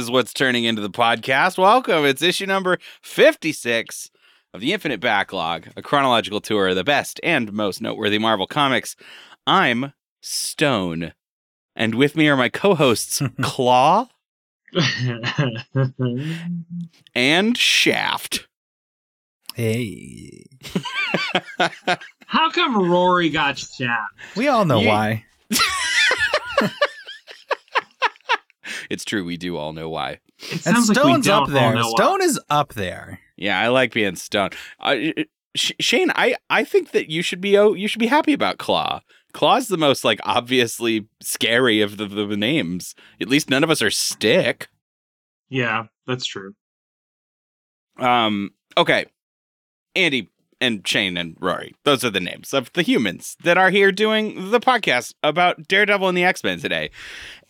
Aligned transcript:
is 0.00 0.10
what's 0.10 0.32
turning 0.32 0.64
into 0.64 0.80
the 0.82 0.90
podcast. 0.90 1.58
Welcome. 1.58 2.04
It's 2.06 2.22
issue 2.22 2.46
number 2.46 2.78
56 3.02 4.10
of 4.54 4.60
the 4.60 4.72
Infinite 4.72 4.98
Backlog, 5.00 5.68
a 5.76 5.82
chronological 5.82 6.40
tour 6.40 6.68
of 6.68 6.76
the 6.76 6.82
best 6.84 7.20
and 7.22 7.52
most 7.52 7.80
noteworthy 7.82 8.18
Marvel 8.18 8.46
comics. 8.46 8.96
I'm 9.46 9.92
Stone, 10.22 11.12
and 11.76 11.94
with 11.94 12.16
me 12.16 12.28
are 12.28 12.36
my 12.36 12.48
co 12.48 12.74
hosts, 12.74 13.22
Claw 13.42 14.08
and 17.14 17.56
Shaft. 17.56 18.46
Hey. 19.54 20.44
How 22.26 22.50
come 22.50 22.90
Rory 22.90 23.28
got 23.30 23.58
Shaft? 23.58 24.14
We 24.36 24.48
all 24.48 24.64
know 24.64 24.80
You- 24.80 24.88
why. 24.88 25.24
It's 28.90 29.04
true, 29.04 29.24
we 29.24 29.36
do 29.36 29.56
all 29.56 29.72
know 29.72 29.88
why. 29.88 30.18
It 30.38 30.52
And 30.52 30.60
sounds 30.76 30.88
like 30.88 30.98
Stone's 30.98 31.26
don't 31.26 31.42
up 31.44 31.48
there. 31.48 31.66
all 31.68 31.72
know 31.74 31.86
why. 31.92 31.94
Stone 32.04 32.22
is 32.22 32.40
up 32.50 32.74
there. 32.74 33.20
Yeah, 33.36 33.58
I 33.60 33.68
like 33.68 33.92
being 33.94 34.16
stoned. 34.16 34.54
Uh, 34.80 34.96
Sh- 35.56 35.72
Shane, 35.80 36.10
I, 36.14 36.36
I 36.50 36.64
think 36.64 36.90
that 36.92 37.10
you 37.10 37.22
should 37.22 37.40
be 37.40 37.56
oh, 37.56 37.72
you 37.74 37.88
should 37.88 37.98
be 38.00 38.06
happy 38.08 38.32
about 38.32 38.58
Claw. 38.58 39.00
Claw's 39.32 39.68
the 39.68 39.78
most 39.78 40.04
like 40.04 40.20
obviously 40.24 41.08
scary 41.22 41.80
of 41.80 41.96
the, 41.96 42.06
the, 42.06 42.26
the 42.26 42.36
names. 42.36 42.94
At 43.20 43.28
least 43.28 43.48
none 43.48 43.64
of 43.64 43.70
us 43.70 43.80
are 43.80 43.90
Stick. 43.90 44.68
Yeah, 45.48 45.84
that's 46.06 46.24
true. 46.26 46.54
Um. 47.98 48.50
Okay, 48.76 49.06
Andy 49.94 50.28
and 50.60 50.86
Shane 50.86 51.16
and 51.16 51.36
Rory. 51.40 51.74
Those 51.84 52.04
are 52.04 52.10
the 52.10 52.20
names 52.20 52.52
of 52.54 52.72
the 52.74 52.82
humans 52.82 53.36
that 53.42 53.58
are 53.58 53.70
here 53.70 53.90
doing 53.92 54.50
the 54.50 54.60
podcast 54.60 55.14
about 55.22 55.66
Daredevil 55.68 56.08
and 56.08 56.16
the 56.16 56.24
X 56.24 56.44
Men 56.44 56.60
today, 56.60 56.90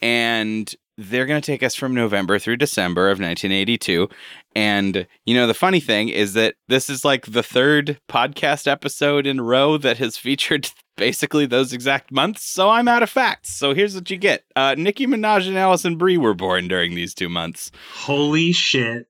and 0.00 0.74
they're 0.98 1.27
going 1.27 1.41
to 1.41 1.46
take 1.46 1.62
us 1.62 1.74
from 1.74 1.94
November 1.94 2.38
through 2.38 2.56
December 2.58 3.06
of 3.08 3.19
1982. 3.19 4.08
And 4.55 5.06
you 5.24 5.34
know, 5.34 5.46
the 5.46 5.55
funny 5.55 5.80
thing 5.80 6.08
is 6.08 6.34
that 6.34 6.55
this 6.69 6.91
is 6.91 7.05
like 7.05 7.27
the 7.27 7.42
third 7.42 7.98
podcast 8.08 8.66
episode 8.66 9.27
in 9.27 9.38
a 9.38 9.42
row 9.42 9.77
that 9.78 9.98
has 9.98 10.16
featured 10.16 10.70
basically 10.96 11.46
those 11.46 11.72
exact 11.72 12.12
months. 12.12 12.44
So 12.44 12.68
I'm 12.68 12.88
out 12.88 13.02
of 13.02 13.08
facts. 13.11 13.50
So 13.50 13.72
here's 13.74 13.94
what 13.94 14.11
you 14.11 14.16
get: 14.18 14.44
uh, 14.56 14.74
Nicki 14.77 15.06
Minaj 15.06 15.48
and 15.48 15.56
Alison 15.56 15.96
Brie 15.96 16.18
were 16.18 16.34
born 16.34 16.68
during 16.68 16.94
these 16.94 17.14
two 17.14 17.28
months. 17.28 17.70
Holy 17.94 18.52
shit. 18.52 19.06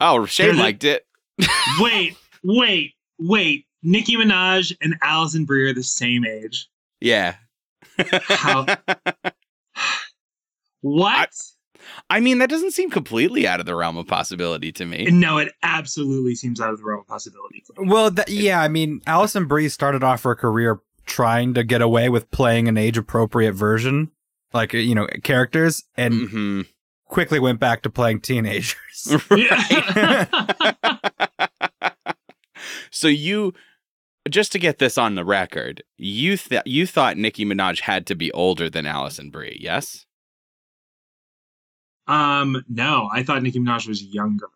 Oh, 0.00 0.26
Shane 0.26 0.46
There's 0.48 0.58
a- 0.58 0.62
liked 0.62 0.84
it. 0.84 1.06
Wait, 1.80 2.16
wait, 2.44 2.94
wait. 3.18 3.66
Nicki 3.82 4.16
Minaj 4.16 4.72
and 4.80 4.96
Alison 5.02 5.44
Brie 5.44 5.70
are 5.70 5.74
the 5.74 5.82
same 5.84 6.24
age. 6.24 6.68
Yeah. 7.00 7.36
How- 7.96 8.66
What? 10.80 11.30
I 12.10 12.18
mean, 12.20 12.38
that 12.38 12.50
doesn't 12.50 12.72
seem 12.72 12.90
completely 12.90 13.46
out 13.46 13.60
of 13.60 13.66
the 13.66 13.74
realm 13.74 13.96
of 13.96 14.06
possibility 14.06 14.72
to 14.72 14.84
me. 14.84 15.04
no, 15.10 15.38
it 15.38 15.52
absolutely 15.62 16.34
seems 16.34 16.60
out 16.60 16.70
of 16.70 16.78
the 16.78 16.84
realm 16.84 17.00
of 17.00 17.06
possibility. 17.06 17.62
Well, 17.76 18.10
th- 18.10 18.28
yeah, 18.28 18.60
I 18.60 18.68
mean, 18.68 19.00
Alison 19.06 19.46
Brie 19.46 19.68
started 19.68 20.02
off 20.02 20.24
her 20.24 20.34
career 20.34 20.80
trying 21.06 21.54
to 21.54 21.62
get 21.64 21.80
away 21.80 22.08
with 22.08 22.30
playing 22.30 22.68
an 22.68 22.76
age 22.76 22.98
appropriate 22.98 23.52
version, 23.52 24.10
like, 24.52 24.72
you 24.72 24.94
know, 24.94 25.06
characters, 25.22 25.84
and 25.96 26.28
hmm 26.28 26.60
quickly 27.06 27.38
went 27.40 27.58
back 27.58 27.80
to 27.82 27.88
playing 27.88 28.20
teenagers. 28.20 28.76
Yeah. 29.34 30.26
So 32.90 33.06
you, 33.06 33.54
just 34.28 34.50
to 34.52 34.58
get 34.58 34.78
this 34.78 34.98
on 34.98 35.14
the 35.14 35.24
record, 35.24 35.82
you 35.96 36.36
th- 36.36 36.62
you 36.64 36.86
thought 36.86 37.16
Nicki 37.16 37.44
Minaj 37.44 37.80
had 37.80 38.06
to 38.06 38.14
be 38.14 38.32
older 38.32 38.68
than 38.68 38.86
Alison 38.86 39.30
Brie, 39.30 39.58
yes? 39.60 40.06
Um, 42.08 42.64
no, 42.68 43.08
I 43.12 43.22
thought 43.22 43.42
Nicki 43.42 43.60
Minaj 43.60 43.86
was 43.86 44.02
younger. 44.02 44.48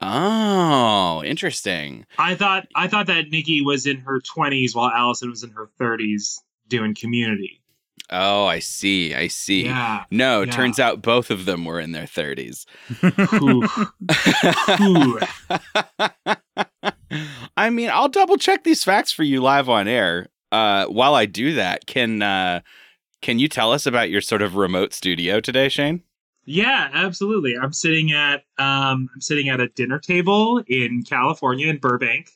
Oh, 0.00 1.22
interesting. 1.24 2.06
I 2.18 2.34
thought 2.34 2.66
I 2.74 2.88
thought 2.88 3.06
that 3.06 3.30
Nicki 3.30 3.62
was 3.62 3.86
in 3.86 3.98
her 3.98 4.20
twenties 4.20 4.74
while 4.74 4.90
Alison 4.90 5.30
was 5.30 5.44
in 5.44 5.50
her 5.50 5.68
thirties 5.78 6.42
doing 6.68 6.94
community. 6.94 7.60
Oh, 8.10 8.44
I 8.46 8.58
see. 8.58 9.14
I 9.14 9.28
see. 9.28 9.64
Yeah. 9.64 10.04
No, 10.10 10.42
Yeah. 10.42 10.50
turns 10.50 10.78
out 10.80 11.00
both 11.02 11.30
of 11.30 11.44
them 11.46 11.64
were 11.64 11.80
in 11.80 11.92
their 11.92 12.04
30s. 12.04 12.66
I 17.56 17.70
mean, 17.70 17.90
I'll 17.90 18.08
double 18.08 18.36
check 18.36 18.64
these 18.64 18.84
facts 18.84 19.12
for 19.12 19.22
you 19.22 19.40
live 19.40 19.68
on 19.68 19.88
air. 19.88 20.28
Uh, 20.50 20.86
while 20.86 21.14
I 21.14 21.26
do 21.26 21.54
that, 21.54 21.86
can 21.86 22.22
uh, 22.22 22.60
can 23.22 23.38
you 23.38 23.48
tell 23.48 23.72
us 23.72 23.86
about 23.86 24.10
your 24.10 24.20
sort 24.20 24.42
of 24.42 24.56
remote 24.56 24.92
studio 24.92 25.40
today, 25.40 25.68
Shane? 25.68 26.02
Yeah, 26.44 26.90
absolutely. 26.92 27.56
I'm 27.56 27.72
sitting 27.72 28.12
at 28.12 28.44
um, 28.58 29.08
I'm 29.14 29.20
sitting 29.20 29.48
at 29.48 29.60
a 29.60 29.68
dinner 29.68 29.98
table 29.98 30.62
in 30.66 31.02
California 31.02 31.68
in 31.68 31.78
Burbank. 31.78 32.30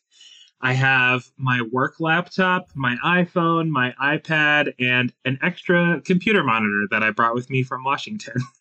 I 0.61 0.73
have 0.73 1.27
my 1.37 1.63
work 1.71 2.01
laptop, 2.01 2.69
my 2.75 2.97
iPhone, 3.05 3.69
my 3.69 3.95
iPad, 4.03 4.75
and 4.81 5.13
an 5.25 5.39
extra 5.43 6.01
computer 6.01 6.43
monitor 6.43 6.87
that 6.91 7.03
I 7.03 7.11
brought 7.11 7.35
with 7.35 7.51
me 7.51 7.63
from 7.63 7.85
Washington. 7.85 8.35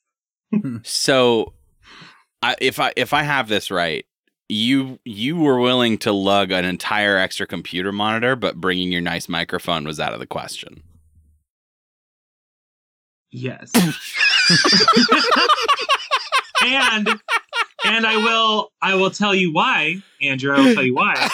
So, 0.83 1.51
I, 2.41 2.55
if 2.61 2.79
I 2.79 2.93
if 2.95 3.11
I 3.13 3.23
have 3.23 3.49
this 3.49 3.69
right, 3.69 4.05
you 4.47 4.99
you 5.03 5.35
were 5.35 5.59
willing 5.59 5.97
to 5.97 6.13
lug 6.13 6.51
an 6.51 6.63
entire 6.63 7.17
extra 7.17 7.45
computer 7.45 7.91
monitor, 7.91 8.37
but 8.37 8.61
bringing 8.61 8.89
your 8.89 9.01
nice 9.01 9.27
microphone 9.27 9.83
was 9.83 9.99
out 9.99 10.13
of 10.13 10.19
the 10.19 10.27
question. 10.27 10.81
Yes. 13.31 13.73
and 16.63 17.07
and 17.85 18.05
I 18.05 18.17
will 18.17 18.71
I 18.81 18.95
will 18.95 19.11
tell 19.11 19.33
you 19.35 19.53
why, 19.53 19.95
Andrew, 20.21 20.53
I 20.55 20.59
will 20.59 20.73
tell 20.73 20.83
you 20.83 20.95
why. 20.95 21.29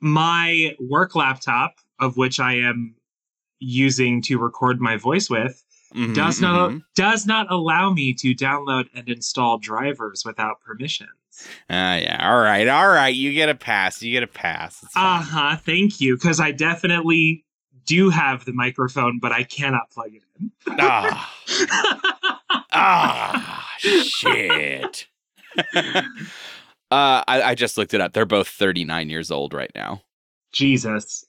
My 0.00 0.74
work 0.80 1.14
laptop, 1.14 1.74
of 1.98 2.16
which 2.16 2.40
I 2.40 2.54
am 2.54 2.94
using 3.58 4.22
to 4.22 4.38
record 4.38 4.80
my 4.80 4.96
voice 4.96 5.28
with, 5.28 5.62
Mhm, 5.94 6.14
does 6.14 6.40
not 6.40 6.70
mhm. 6.70 6.82
does 6.94 7.26
not 7.26 7.50
allow 7.50 7.92
me 7.92 8.14
to 8.14 8.34
download 8.34 8.86
and 8.94 9.08
install 9.08 9.58
drivers 9.58 10.22
without 10.24 10.60
permissions. 10.60 11.10
Ah, 11.68 11.96
yeah. 11.96 12.30
All 12.30 12.40
right. 12.40 12.68
All 12.68 12.88
right. 12.88 13.14
You 13.14 13.32
get 13.32 13.48
a 13.48 13.54
pass. 13.54 14.00
You 14.02 14.12
get 14.12 14.22
a 14.22 14.26
pass. 14.28 14.84
Uh 14.94 15.20
huh. 15.20 15.56
Thank 15.56 16.00
you, 16.00 16.14
because 16.16 16.38
I 16.38 16.52
definitely 16.52 17.44
do 17.90 18.08
have 18.10 18.44
the 18.44 18.52
microphone, 18.52 19.18
but 19.18 19.32
I 19.32 19.42
cannot 19.42 19.90
plug 19.90 20.14
it 20.14 20.22
in. 20.38 20.52
Ah. 20.78 21.34
Ah, 22.72 23.68
shit. 23.78 25.06
uh, 25.74 26.02
I, 26.90 27.42
I 27.42 27.54
just 27.56 27.76
looked 27.76 27.94
it 27.94 28.00
up. 28.00 28.12
They're 28.12 28.24
both 28.24 28.46
39 28.48 29.08
years 29.10 29.30
old 29.32 29.52
right 29.52 29.70
now. 29.74 30.02
Jesus. 30.52 31.24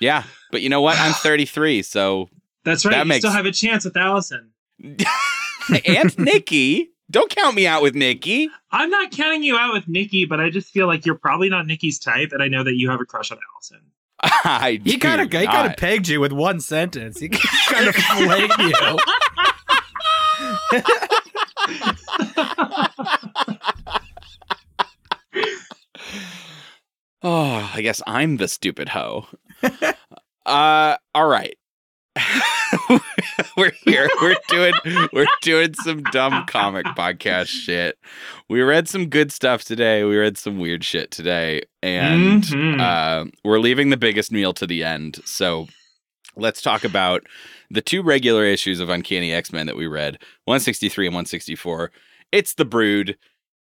Yeah, 0.00 0.24
but 0.50 0.62
you 0.62 0.68
know 0.70 0.80
what? 0.80 0.98
I'm 0.98 1.12
33, 1.22 1.82
so 1.82 2.28
That's 2.64 2.84
right. 2.86 2.92
That 2.92 2.98
you 3.00 3.08
makes- 3.08 3.20
still 3.20 3.32
have 3.32 3.44
a 3.46 3.52
chance 3.52 3.84
with 3.84 3.96
Alison. 3.96 4.50
and 4.82 6.18
Nicki. 6.18 6.90
Don't 7.10 7.28
count 7.30 7.54
me 7.54 7.66
out 7.66 7.82
with 7.82 7.94
Nicki. 7.94 8.48
I'm 8.70 8.88
not 8.88 9.10
counting 9.10 9.42
you 9.42 9.56
out 9.56 9.72
with 9.74 9.88
Nicki, 9.88 10.24
but 10.24 10.40
I 10.40 10.48
just 10.48 10.70
feel 10.70 10.86
like 10.86 11.04
you're 11.04 11.18
probably 11.18 11.48
not 11.50 11.66
Nicki's 11.66 11.98
type, 11.98 12.30
and 12.32 12.42
I 12.42 12.48
know 12.48 12.62
that 12.64 12.76
you 12.76 12.88
have 12.88 13.00
a 13.00 13.04
crush 13.04 13.30
on 13.30 13.38
Alison. 13.54 13.80
I 14.22 14.80
He 14.84 14.98
kind 14.98 15.20
of 15.20 15.32
he 15.32 15.46
kind 15.46 15.70
of 15.70 15.76
pegged 15.76 16.08
you 16.08 16.20
with 16.20 16.32
one 16.32 16.60
sentence. 16.60 17.18
He 17.20 17.28
kind 17.68 17.88
of 17.88 17.94
flayed 17.94 18.50
you. 18.58 18.72
Oh, 27.22 27.70
I 27.74 27.82
guess 27.82 28.00
I'm 28.06 28.38
the 28.38 28.48
stupid 28.48 28.88
hoe. 28.88 29.26
uh, 30.46 30.96
all 31.14 31.26
right. 31.26 31.56
we're 33.56 33.72
here. 33.84 34.08
We're 34.20 34.36
doing 34.48 34.72
we're 35.12 35.26
doing 35.42 35.74
some 35.74 36.02
dumb 36.04 36.44
comic 36.46 36.86
podcast 36.86 37.46
shit. 37.48 37.98
We 38.48 38.62
read 38.62 38.88
some 38.88 39.06
good 39.06 39.32
stuff 39.32 39.64
today. 39.64 40.04
We 40.04 40.16
read 40.16 40.36
some 40.38 40.58
weird 40.58 40.84
shit 40.84 41.10
today, 41.10 41.62
and 41.82 42.42
Mhm. 42.42 42.80
uh, 42.80 43.30
we're 43.44 43.58
leaving 43.60 43.90
the 43.90 43.96
biggest 43.96 44.32
meal 44.32 44.52
to 44.54 44.66
the 44.66 44.82
end. 44.84 45.20
So 45.24 45.68
let's 46.36 46.60
talk 46.62 46.84
about 46.84 47.22
the 47.70 47.80
two 47.82 48.02
regular 48.02 48.44
issues 48.44 48.80
of 48.80 48.88
Uncanny 48.88 49.32
X 49.32 49.52
Men 49.52 49.66
that 49.66 49.76
we 49.76 49.86
read 49.86 50.18
163 50.46 51.06
and 51.06 51.14
164. 51.14 51.92
It's 52.32 52.54
the 52.54 52.64
Brood. 52.64 53.16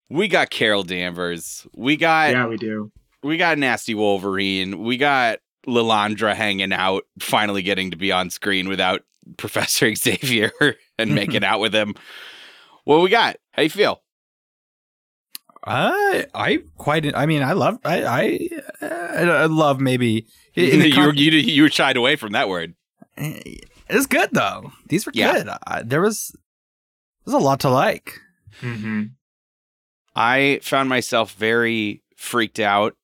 We 0.09 0.29
got 0.29 0.51
Carol 0.51 0.83
Danvers. 0.83 1.67
We 1.75 1.97
got 1.97 2.31
yeah, 2.33 2.47
we 2.47 2.57
do. 2.57 2.91
we 3.23 3.37
got 3.37 3.59
Nasty 3.59 3.95
Wolverine. 3.95 4.79
We 4.83 4.97
got 4.97 5.39
Lilandra 5.67 6.35
hanging 6.35 6.73
out, 6.73 7.05
finally 7.21 7.63
getting 7.63 7.91
to 7.93 7.97
be 7.97 8.11
on 8.13 8.31
screen 8.31 8.69
without 8.69 9.03
Professor 9.37 9.95
Xavier 9.95 10.53
and 10.99 11.15
making 11.15 11.45
out 11.51 11.61
with 11.61 11.75
him. 11.75 11.95
What 12.85 13.01
we 13.03 13.11
got? 13.11 13.37
How 13.53 13.63
you 13.63 13.71
feel? 13.71 14.03
I 15.65 16.27
I 16.35 16.59
quite. 16.77 17.15
I 17.15 17.27
mean, 17.27 17.43
I 17.43 17.53
love. 17.53 17.79
I 17.85 18.03
I, 18.81 19.21
I 19.25 19.45
love 19.47 19.81
maybe. 19.81 20.27
in 20.55 20.81
you, 20.81 20.93
con- 20.93 21.17
you 21.17 21.31
you 21.31 21.69
shied 21.69 21.97
away 21.97 22.17
from 22.17 22.33
that 22.33 22.49
word. 22.49 22.75
it's 23.17 24.07
good 24.07 24.31
though. 24.33 24.73
These 24.89 25.07
were 25.07 25.13
Yeah. 25.15 25.33
good. 25.35 25.49
Uh, 25.67 25.83
there 25.85 26.01
was 26.01 26.35
there's 27.25 27.35
a 27.35 27.39
lot 27.39 27.61
to 27.61 27.71
like. 27.71 28.19
hmm 28.61 29.05
I 30.17 30.59
found 30.63 30.89
myself 30.89 31.33
very 31.35 32.03
freaked 32.17 32.59
out 32.61 32.97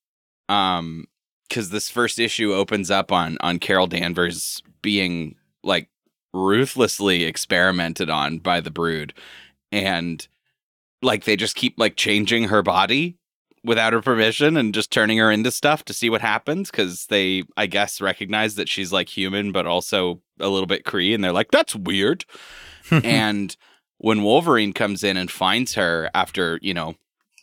um 0.48 1.04
cuz 1.50 1.70
this 1.70 1.90
first 1.90 2.18
issue 2.18 2.52
opens 2.52 2.90
up 2.90 3.12
on 3.12 3.36
on 3.40 3.58
Carol 3.58 3.86
Danvers 3.86 4.62
being 4.82 5.34
like 5.62 5.88
ruthlessly 6.32 7.24
experimented 7.24 8.10
on 8.10 8.38
by 8.38 8.60
the 8.60 8.70
brood. 8.70 9.14
And 9.72 10.26
like 11.02 11.24
they 11.24 11.36
just 11.36 11.56
keep 11.56 11.74
like 11.78 11.96
changing 11.96 12.44
her 12.44 12.62
body 12.62 13.16
without 13.64 13.92
her 13.92 14.00
permission 14.00 14.56
and 14.56 14.72
just 14.72 14.90
turning 14.92 15.18
her 15.18 15.30
into 15.30 15.50
stuff 15.50 15.84
to 15.84 15.92
see 15.92 16.08
what 16.08 16.20
happens 16.20 16.70
cuz 16.70 17.06
they 17.06 17.42
I 17.56 17.66
guess 17.66 18.00
recognize 18.00 18.54
that 18.54 18.68
she's 18.68 18.92
like 18.92 19.08
human 19.08 19.52
but 19.52 19.66
also 19.66 20.22
a 20.40 20.48
little 20.48 20.66
bit 20.66 20.84
Kree 20.84 21.14
and 21.14 21.22
they're 21.22 21.32
like 21.32 21.50
that's 21.50 21.74
weird. 21.74 22.24
And 22.90 23.54
when 23.98 24.22
Wolverine 24.22 24.72
comes 24.72 25.04
in 25.04 25.16
and 25.16 25.30
finds 25.30 25.74
her 25.74 26.10
after, 26.14 26.58
you 26.62 26.72
know, 26.72 26.94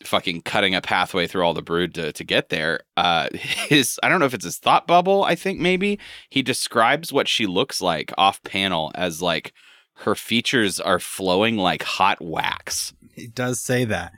fucking 0.08 0.42
cutting 0.42 0.76
a 0.76 0.82
pathway 0.82 1.28
through 1.28 1.44
all 1.44 1.54
the 1.54 1.62
brood 1.62 1.94
to, 1.96 2.12
to 2.14 2.24
get 2.24 2.50
there, 2.50 2.82
uh 2.98 3.30
his 3.34 4.00
I 4.04 4.10
don't 4.10 4.20
know 4.20 4.26
if 4.26 4.34
it's 4.34 4.46
his 4.46 4.58
thought 4.58 4.88
bubble, 4.88 5.24
I 5.24 5.36
think 5.36 5.60
maybe, 5.60 6.00
he 6.30 6.42
describes 6.42 7.12
what 7.12 7.28
she 7.28 7.46
looks 7.46 7.82
like 7.82 8.12
off 8.18 8.42
panel 8.44 8.92
as 8.96 9.22
like 9.22 9.54
her 10.00 10.16
features 10.16 10.80
are 10.80 11.00
flowing 11.00 11.58
like 11.58 11.84
hot 11.84 12.22
wax. 12.22 12.94
He 13.14 13.28
does 13.28 13.60
say 13.62 13.86
that. 13.86 14.12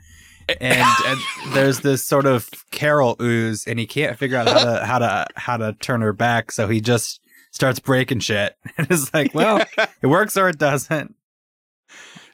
And, 0.60 0.88
and 1.06 1.20
there's 1.48 1.80
this 1.80 2.02
sort 2.02 2.24
of 2.24 2.48
Carol 2.70 3.16
ooze, 3.20 3.66
and 3.66 3.78
he 3.78 3.86
can't 3.86 4.18
figure 4.18 4.38
out 4.38 4.48
how 4.48 4.64
to 4.64 4.86
how 4.86 4.98
to 4.98 5.26
how 5.36 5.56
to 5.58 5.74
turn 5.74 6.00
her 6.00 6.14
back, 6.14 6.52
so 6.52 6.68
he 6.68 6.80
just 6.80 7.20
starts 7.50 7.80
breaking 7.80 8.20
shit. 8.20 8.54
And 8.78 8.86
it's 8.90 9.12
like, 9.12 9.34
well, 9.34 9.62
it 10.02 10.06
works 10.06 10.36
or 10.36 10.48
it 10.48 10.58
doesn't. 10.58 11.14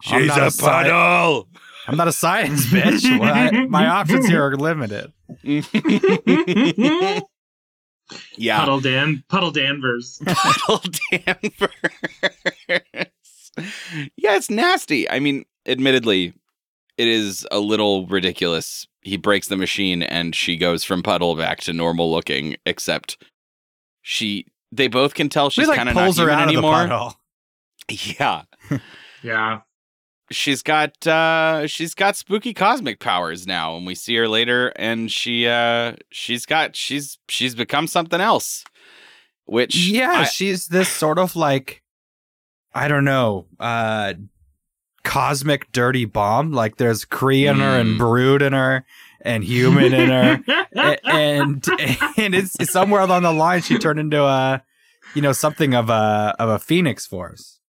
She's 0.02 0.24
a, 0.24 0.26
not 0.26 0.52
sci- 0.52 0.62
puddle. 0.62 1.48
I'm 1.86 1.96
not 1.96 2.08
a 2.08 2.12
science 2.12 2.66
bitch. 2.66 3.04
I- 3.20 3.66
my 3.66 3.86
options 3.86 4.26
here 4.26 4.42
are 4.44 4.56
limited. 4.56 5.12
yeah. 8.36 8.58
Puddle 8.60 8.80
Dan, 8.80 9.24
Puddle 9.28 9.50
Danvers. 9.50 10.20
Puddle 10.26 10.82
Danvers. 11.10 11.70
yeah, 14.16 14.36
it's 14.36 14.50
nasty. 14.50 15.08
I 15.08 15.20
mean, 15.20 15.44
admittedly, 15.66 16.34
it 16.98 17.08
is 17.08 17.46
a 17.50 17.58
little 17.60 18.06
ridiculous. 18.06 18.86
He 19.02 19.16
breaks 19.16 19.48
the 19.48 19.56
machine 19.56 20.02
and 20.02 20.34
she 20.34 20.56
goes 20.56 20.84
from 20.84 21.02
puddle 21.02 21.34
back 21.36 21.60
to 21.60 21.72
normal 21.72 22.10
looking, 22.10 22.56
except 22.64 23.22
she 24.02 24.46
they 24.72 24.88
both 24.88 25.14
can 25.14 25.28
tell 25.28 25.50
she's 25.50 25.68
like 25.68 25.76
kind 25.76 25.88
of 25.88 25.94
not 25.94 26.04
pulls 26.04 26.18
her 26.18 26.24
human 26.24 26.38
out 26.38 26.48
anymore. 26.48 26.82
of 26.82 26.88
the 26.88 26.94
puddle. 26.94 27.20
Yeah. 28.18 28.42
Yeah. 29.22 29.60
She's 30.34 30.62
got 30.62 31.06
uh 31.06 31.66
she's 31.66 31.94
got 31.94 32.16
spooky 32.16 32.52
cosmic 32.52 32.98
powers 33.00 33.46
now 33.46 33.76
and 33.76 33.86
we 33.86 33.94
see 33.94 34.14
her 34.16 34.28
later 34.28 34.68
and 34.76 35.10
she 35.10 35.46
uh 35.46 35.94
she's 36.10 36.44
got 36.46 36.76
she's 36.76 37.18
she's 37.28 37.54
become 37.54 37.86
something 37.86 38.20
else. 38.20 38.64
Which 39.46 39.76
Yeah, 39.88 40.10
I- 40.12 40.24
she's 40.24 40.66
this 40.66 40.88
sort 40.88 41.18
of 41.18 41.36
like 41.36 41.82
I 42.74 42.88
don't 42.88 43.04
know, 43.04 43.46
uh 43.60 44.14
cosmic 45.04 45.70
dirty 45.72 46.04
bomb. 46.06 46.52
Like 46.52 46.76
there's 46.76 47.04
Kree 47.04 47.48
in 47.48 47.60
her 47.60 47.78
and 47.78 47.94
Mm. 47.94 47.98
brood 47.98 48.42
in 48.42 48.52
her 48.52 48.84
and 49.20 49.44
human 49.44 49.92
in 49.94 50.08
her. 50.10 50.42
And 51.04 51.64
and 52.18 52.34
it's, 52.34 52.56
it's 52.58 52.72
somewhere 52.72 53.02
along 53.02 53.22
the 53.22 53.32
line 53.32 53.62
she 53.62 53.78
turned 53.78 54.00
into 54.00 54.22
a 54.22 54.62
you 55.14 55.22
know 55.22 55.32
something 55.32 55.74
of 55.74 55.90
a 55.90 56.34
of 56.38 56.48
a 56.48 56.58
phoenix 56.58 57.06
force. 57.06 57.60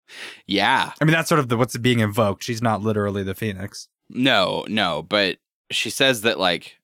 Yeah. 0.47 0.93
I 1.01 1.05
mean 1.05 1.13
that's 1.13 1.29
sort 1.29 1.39
of 1.39 1.49
the 1.49 1.57
what's 1.57 1.77
being 1.77 2.01
invoked. 2.01 2.45
She's 2.45 2.63
not 2.63 2.83
literally 2.83 3.23
the 3.23 3.35
phoenix. 3.35 3.89
No, 4.11 4.65
no, 4.69 5.03
but 5.03 5.39
she 5.71 5.91
says 5.91 6.23
that 6.23 6.39
like, 6.39 6.77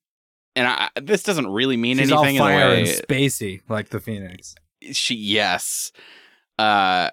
and 0.57 0.67
I, 0.67 0.89
this 1.01 1.23
doesn't 1.23 1.47
really 1.47 1.77
mean 1.77 1.99
She's 1.99 2.11
anything 2.11 2.41
all 2.41 2.47
in 2.49 2.55
the 2.55 2.61
fire 2.61 2.75
and 2.75 2.87
spacey 2.87 3.61
like 3.69 3.91
the 3.91 4.01
phoenix. 4.01 4.55
she. 4.93 5.15
Yes, 5.15 5.93
uh, 6.59 7.11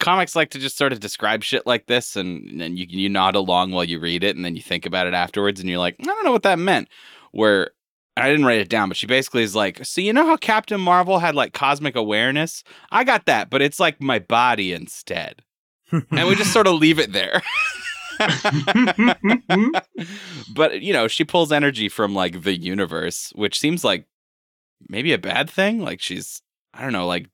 comics 0.00 0.36
like 0.36 0.50
to 0.50 0.58
just 0.58 0.76
sort 0.76 0.92
of 0.92 1.00
describe 1.00 1.42
shit 1.42 1.66
like 1.66 1.86
this, 1.86 2.16
and 2.16 2.60
then 2.60 2.76
you 2.76 2.86
you 2.88 3.08
nod 3.08 3.34
along 3.34 3.70
while 3.70 3.84
you 3.84 3.98
read 3.98 4.24
it, 4.24 4.36
and 4.36 4.44
then 4.44 4.56
you 4.56 4.62
think 4.62 4.86
about 4.86 5.06
it 5.06 5.14
afterwards, 5.14 5.60
and 5.60 5.68
you're 5.68 5.78
like, 5.78 5.96
I 6.00 6.04
don't 6.04 6.24
know 6.24 6.32
what 6.32 6.42
that 6.42 6.58
meant. 6.58 6.88
Where 7.32 7.70
I 8.16 8.28
didn't 8.30 8.46
write 8.46 8.60
it 8.60 8.68
down, 8.68 8.88
but 8.88 8.96
she 8.96 9.06
basically 9.06 9.42
is 9.42 9.56
like, 9.56 9.84
so 9.84 10.00
you 10.00 10.12
know 10.12 10.26
how 10.26 10.36
Captain 10.36 10.80
Marvel 10.80 11.18
had 11.18 11.34
like 11.34 11.52
cosmic 11.52 11.96
awareness? 11.96 12.62
I 12.90 13.02
got 13.02 13.26
that, 13.26 13.50
but 13.50 13.60
it's 13.60 13.80
like 13.80 14.00
my 14.00 14.20
body 14.20 14.72
instead, 14.72 15.42
and 16.10 16.28
we 16.28 16.34
just 16.34 16.52
sort 16.52 16.66
of 16.66 16.74
leave 16.74 16.98
it 16.98 17.12
there. 17.12 17.42
but 20.54 20.80
you 20.82 20.92
know, 20.92 21.08
she 21.08 21.24
pulls 21.24 21.52
energy 21.52 21.88
from 21.88 22.14
like 22.14 22.42
the 22.42 22.56
universe, 22.58 23.32
which 23.34 23.58
seems 23.58 23.84
like 23.84 24.06
maybe 24.88 25.12
a 25.12 25.18
bad 25.18 25.48
thing. 25.50 25.80
Like 25.80 26.00
she's, 26.00 26.42
I 26.72 26.82
don't 26.82 26.92
know, 26.92 27.06
like 27.06 27.28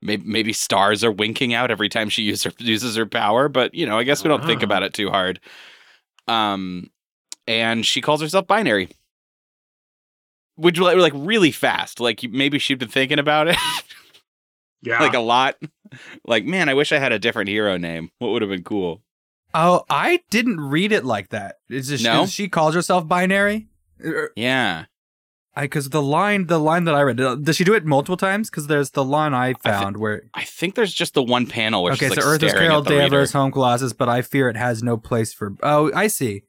maybe 0.00 0.22
maybe 0.26 0.52
stars 0.52 1.04
are 1.04 1.12
winking 1.12 1.54
out 1.54 1.70
every 1.70 1.88
time 1.88 2.08
she 2.08 2.22
uses 2.22 2.44
her 2.44 2.52
uses 2.58 2.96
her 2.96 3.06
power. 3.06 3.48
But 3.48 3.74
you 3.74 3.86
know, 3.86 3.98
I 3.98 4.04
guess 4.04 4.22
we 4.22 4.28
don't 4.28 4.44
think 4.44 4.60
Ah. 4.62 4.64
about 4.64 4.82
it 4.82 4.94
too 4.94 5.10
hard. 5.10 5.40
Um, 6.28 6.90
and 7.46 7.84
she 7.84 8.00
calls 8.00 8.20
herself 8.20 8.46
binary. 8.46 8.88
Which 10.56 10.78
like 10.78 10.98
like 10.98 11.14
really 11.16 11.50
fast, 11.50 11.98
like 12.00 12.22
maybe 12.30 12.58
she'd 12.58 12.78
been 12.78 12.88
thinking 12.88 13.18
about 13.18 13.48
it 13.48 13.56
yeah. 14.82 15.00
like 15.00 15.14
a 15.14 15.20
lot. 15.20 15.56
Like 16.24 16.46
man, 16.46 16.70
I 16.70 16.74
wish 16.74 16.90
I 16.90 16.98
had 16.98 17.12
a 17.12 17.18
different 17.18 17.50
hero 17.50 17.76
name. 17.76 18.12
What 18.18 18.28
would 18.28 18.40
have 18.40 18.50
been 18.50 18.64
cool? 18.64 19.02
Oh, 19.52 19.84
I 19.90 20.20
didn't 20.30 20.58
read 20.58 20.90
it 20.90 21.04
like 21.04 21.28
that. 21.28 21.56
Is 21.68 21.88
just, 21.88 22.02
No? 22.02 22.24
she 22.24 22.48
calls 22.48 22.74
herself 22.74 23.06
binary? 23.06 23.68
Yeah, 24.34 24.86
I 25.54 25.62
Because 25.62 25.90
the 25.90 26.00
line, 26.00 26.46
the 26.46 26.58
line 26.58 26.84
that 26.84 26.94
I 26.94 27.02
read, 27.02 27.20
uh, 27.20 27.34
does 27.34 27.56
she 27.56 27.64
do 27.64 27.74
it 27.74 27.84
multiple 27.84 28.16
times? 28.16 28.48
Because 28.48 28.68
there's 28.68 28.90
the 28.92 29.04
line 29.04 29.34
I 29.34 29.52
found 29.52 29.98
where 29.98 30.22
I 30.32 30.44
think 30.44 30.74
there's 30.74 30.94
just 30.94 31.12
the 31.12 31.22
one 31.22 31.46
panel 31.46 31.82
where 31.82 31.92
okay, 31.92 32.08
she's 32.08 32.14
so 32.14 32.20
like 32.22 32.34
Earth 32.36 32.42
is 32.42 32.50
staring 32.50 32.68
Carol 32.68 32.78
at 32.78 32.84
the 32.84 32.90
reader. 32.92 33.02
Danvers, 33.02 33.32
home 33.32 33.52
Colossus, 33.52 33.92
but 33.92 34.08
I 34.08 34.22
fear 34.22 34.48
it 34.48 34.56
has 34.56 34.82
no 34.82 34.96
place 34.96 35.34
for. 35.34 35.54
Oh, 35.62 35.92
I 35.94 36.06
see. 36.06 36.44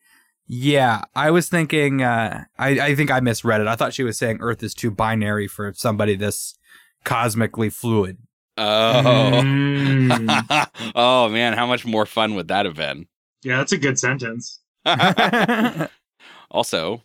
Yeah, 0.48 1.04
I 1.16 1.32
was 1.32 1.50
thinking. 1.50 2.02
Uh, 2.02 2.46
I 2.58 2.70
I 2.80 2.96
think 2.96 3.12
I 3.12 3.20
misread 3.20 3.60
it. 3.60 3.68
I 3.68 3.76
thought 3.76 3.94
she 3.94 4.04
was 4.04 4.18
saying 4.18 4.38
Earth 4.40 4.64
is 4.64 4.74
too 4.74 4.90
binary 4.90 5.48
for 5.48 5.74
somebody 5.74 6.16
this 6.16 6.56
cosmically 7.04 7.70
fluid. 7.70 8.18
Oh. 8.58 9.32
Mm. 9.44 10.70
oh 10.96 11.30
man, 11.30 11.54
how 11.54 11.66
much 11.66 11.86
more 11.86 12.06
fun 12.06 12.36
would 12.36 12.48
that 12.50 12.66
have 12.66 12.76
been? 12.76 13.08
yeah, 13.44 13.58
that's 13.58 13.72
a 13.74 13.78
good 13.78 13.98
sentence. 14.00 14.60
also, 16.52 17.02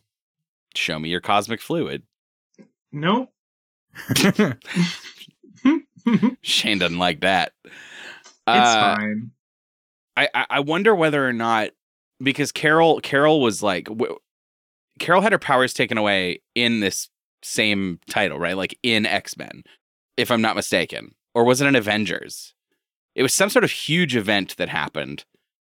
show 0.75 0.99
me 0.99 1.09
your 1.09 1.21
cosmic 1.21 1.61
fluid. 1.61 2.03
No. 2.93 3.31
Shane 6.43 6.79
doesn't 6.79 6.99
like 6.99 7.21
that. 7.21 7.53
It's 7.65 7.73
Uh, 8.47 8.97
fine. 8.97 9.31
I, 10.17 10.29
I 10.35 10.47
I 10.51 10.61
wonder 10.61 10.95
whether 10.95 11.27
or 11.27 11.33
not 11.33 11.71
because 12.23 12.51
Carol 12.53 13.01
Carol 13.01 13.41
was 13.41 13.63
like 13.63 13.85
w- 13.87 14.19
Carol 14.99 15.21
had 15.23 15.33
her 15.33 15.39
powers 15.39 15.75
taken 15.75 15.99
away 15.99 16.41
in 16.55 16.81
this 16.81 17.09
same 17.43 18.01
title, 18.09 18.39
right? 18.39 18.57
Like 18.57 18.79
in 18.83 19.07
X 19.07 19.37
Men, 19.37 19.63
if 20.19 20.31
I'm 20.31 20.43
not 20.43 20.57
mistaken, 20.57 21.15
or 21.35 21.45
was 21.45 21.61
it 21.63 21.67
an 21.69 21.77
Avengers? 21.77 22.53
It 23.15 23.23
was 23.23 23.33
some 23.33 23.49
sort 23.49 23.65
of 23.65 23.71
huge 23.71 24.15
event 24.15 24.57
that 24.59 24.69
happened, 24.69 25.25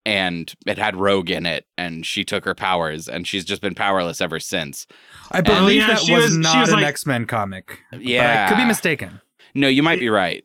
and 0.05 0.53
it 0.67 0.79
had 0.79 0.97
Rogue 0.97 1.31
in 1.31 1.45
it, 1.47 1.67
and 1.76 2.07
she 2.07 2.25
took 2.25 2.45
her 2.47 2.55
powers, 2.55 3.09
and 3.09 3.26
she's 3.26 3.45
just 3.45 3.61
been 3.61 3.75
powerless 3.75 4.21
ever 4.21 4.41
since. 4.41 4.87
I 5.33 5.43
believe 5.43 5.81
yeah, 5.83 5.88
that 5.88 5.99
she 6.00 6.12
was, 6.15 6.25
was- 6.25 6.33
she 6.33 6.38
not 6.38 6.61
was 6.61 6.69
an 6.71 6.76
like- 6.76 6.87
X 6.87 7.05
Men 7.07 7.26
comic. 7.26 7.81
but 7.91 7.99
I 8.00 8.03
Yeah, 8.03 8.49
could 8.49 8.57
be 8.57 8.65
mistaken. 8.65 9.21
No, 9.55 9.69
you 9.69 9.83
might 9.83 10.00
be 10.00 10.09
right. 10.09 10.43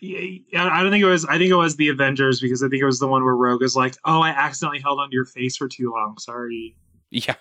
Yeah, 0.00 0.66
I 0.70 0.82
don't 0.82 0.90
think 0.92 1.02
it 1.02 1.06
was. 1.08 1.24
I 1.24 1.38
think 1.38 1.50
it 1.50 1.54
was 1.56 1.76
the 1.76 1.88
Avengers 1.88 2.40
because 2.40 2.62
I 2.62 2.68
think 2.68 2.82
it 2.82 2.86
was 2.86 2.98
the 2.98 3.08
one 3.08 3.24
where 3.24 3.34
Rogue 3.36 3.62
is 3.62 3.74
like, 3.74 3.96
"Oh, 4.04 4.20
I 4.20 4.30
accidentally 4.30 4.80
held 4.80 4.98
onto 5.00 5.14
your 5.14 5.24
face 5.24 5.56
for 5.56 5.66
too 5.68 5.92
long. 5.92 6.18
Sorry." 6.18 6.76
Yeah, 7.10 7.34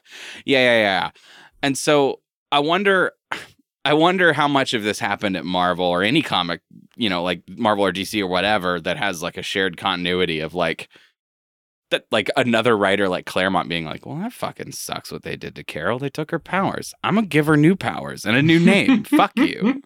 yeah, 0.46 0.60
yeah, 0.60 0.80
yeah. 0.82 1.12
And 1.62 1.78
so 1.78 2.22
I 2.52 2.60
wonder, 2.60 3.12
I 3.86 3.94
wonder 3.94 4.34
how 4.34 4.48
much 4.48 4.74
of 4.74 4.84
this 4.84 5.00
happened 5.00 5.36
at 5.36 5.46
Marvel 5.46 5.86
or 5.86 6.04
any 6.04 6.22
comic, 6.22 6.62
you 6.96 7.10
know, 7.10 7.22
like 7.22 7.44
Marvel 7.50 7.86
or 7.86 7.92
DC 7.92 8.20
or 8.22 8.28
whatever 8.28 8.80
that 8.80 8.98
has 8.98 9.22
like 9.22 9.38
a 9.38 9.44
shared 9.44 9.78
continuity 9.78 10.40
of 10.40 10.54
like 10.54 10.88
that, 11.94 12.06
like 12.12 12.30
another 12.36 12.78
writer 12.78 13.08
like 13.08 13.26
Claremont 13.26 13.70
being 13.70 13.86
like, 13.86 14.06
"Well, 14.06 14.18
that 14.18 14.34
fucking 14.34 14.72
sucks 14.72 15.12
what 15.12 15.24
they 15.24 15.36
did 15.36 15.56
to 15.56 15.64
Carol. 15.64 16.00
They 16.00 16.10
took 16.10 16.32
her 16.32 16.40
powers. 16.40 16.94
I'm 17.04 17.16
gonna 17.16 17.28
give 17.28 17.46
her 17.46 17.56
new 17.56 17.76
powers 17.76 18.26
and 18.26 18.36
a 18.36 18.42
new 18.42 18.60
name. 18.60 19.04
Fuck 19.04 19.34
you." 19.38 19.82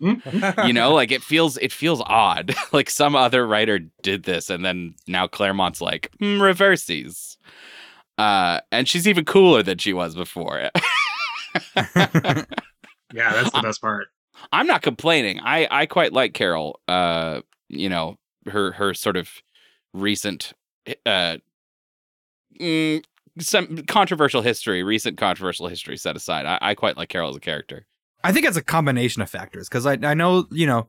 You 0.65 0.73
know, 0.73 0.93
like 0.93 1.11
it 1.11 1.21
feels 1.21 1.57
it 1.57 1.71
feels 1.71 2.01
odd. 2.05 2.55
like 2.71 2.89
some 2.89 3.15
other 3.15 3.45
writer 3.45 3.79
did 4.01 4.23
this, 4.23 4.49
and 4.49 4.63
then 4.63 4.95
now 5.07 5.27
Claremont's 5.27 5.81
like 5.81 6.11
mm, 6.21 6.41
reverses. 6.41 7.37
Uh, 8.17 8.61
and 8.71 8.87
she's 8.87 9.07
even 9.07 9.25
cooler 9.25 9.61
than 9.61 9.77
she 9.77 9.93
was 9.93 10.15
before. 10.15 10.71
yeah, 13.13 13.33
that's 13.33 13.51
the 13.51 13.61
best 13.63 13.81
part. 13.81 14.07
I'm 14.51 14.67
not 14.67 14.81
complaining. 14.81 15.39
I 15.39 15.67
I 15.69 15.85
quite 15.85 16.13
like 16.13 16.33
Carol. 16.33 16.79
Uh, 16.87 17.41
you 17.69 17.89
know 17.89 18.17
her 18.47 18.71
her 18.73 18.93
sort 18.93 19.17
of 19.17 19.29
recent 19.93 20.53
uh 21.05 21.37
mm, 22.59 23.03
some 23.39 23.83
controversial 23.85 24.41
history, 24.41 24.83
recent 24.83 25.17
controversial 25.17 25.67
history 25.67 25.97
set 25.97 26.15
aside. 26.15 26.45
I, 26.45 26.57
I 26.61 26.75
quite 26.75 26.97
like 26.97 27.09
Carol 27.09 27.29
as 27.29 27.35
a 27.35 27.41
character. 27.41 27.85
I 28.23 28.31
think 28.31 28.45
it's 28.45 28.57
a 28.57 28.63
combination 28.63 29.21
of 29.21 29.29
factors 29.29 29.69
because 29.69 29.85
I 29.85 29.97
I 30.01 30.13
know 30.13 30.47
you 30.51 30.65
know 30.65 30.87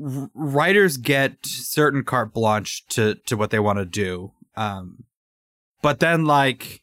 r- 0.00 0.30
writers 0.34 0.96
get 0.96 1.44
certain 1.44 2.04
carte 2.04 2.32
blanche 2.32 2.86
to 2.88 3.16
to 3.26 3.36
what 3.36 3.50
they 3.50 3.58
want 3.58 3.78
to 3.78 3.84
do, 3.84 4.32
um, 4.56 5.04
but 5.82 6.00
then 6.00 6.24
like 6.24 6.82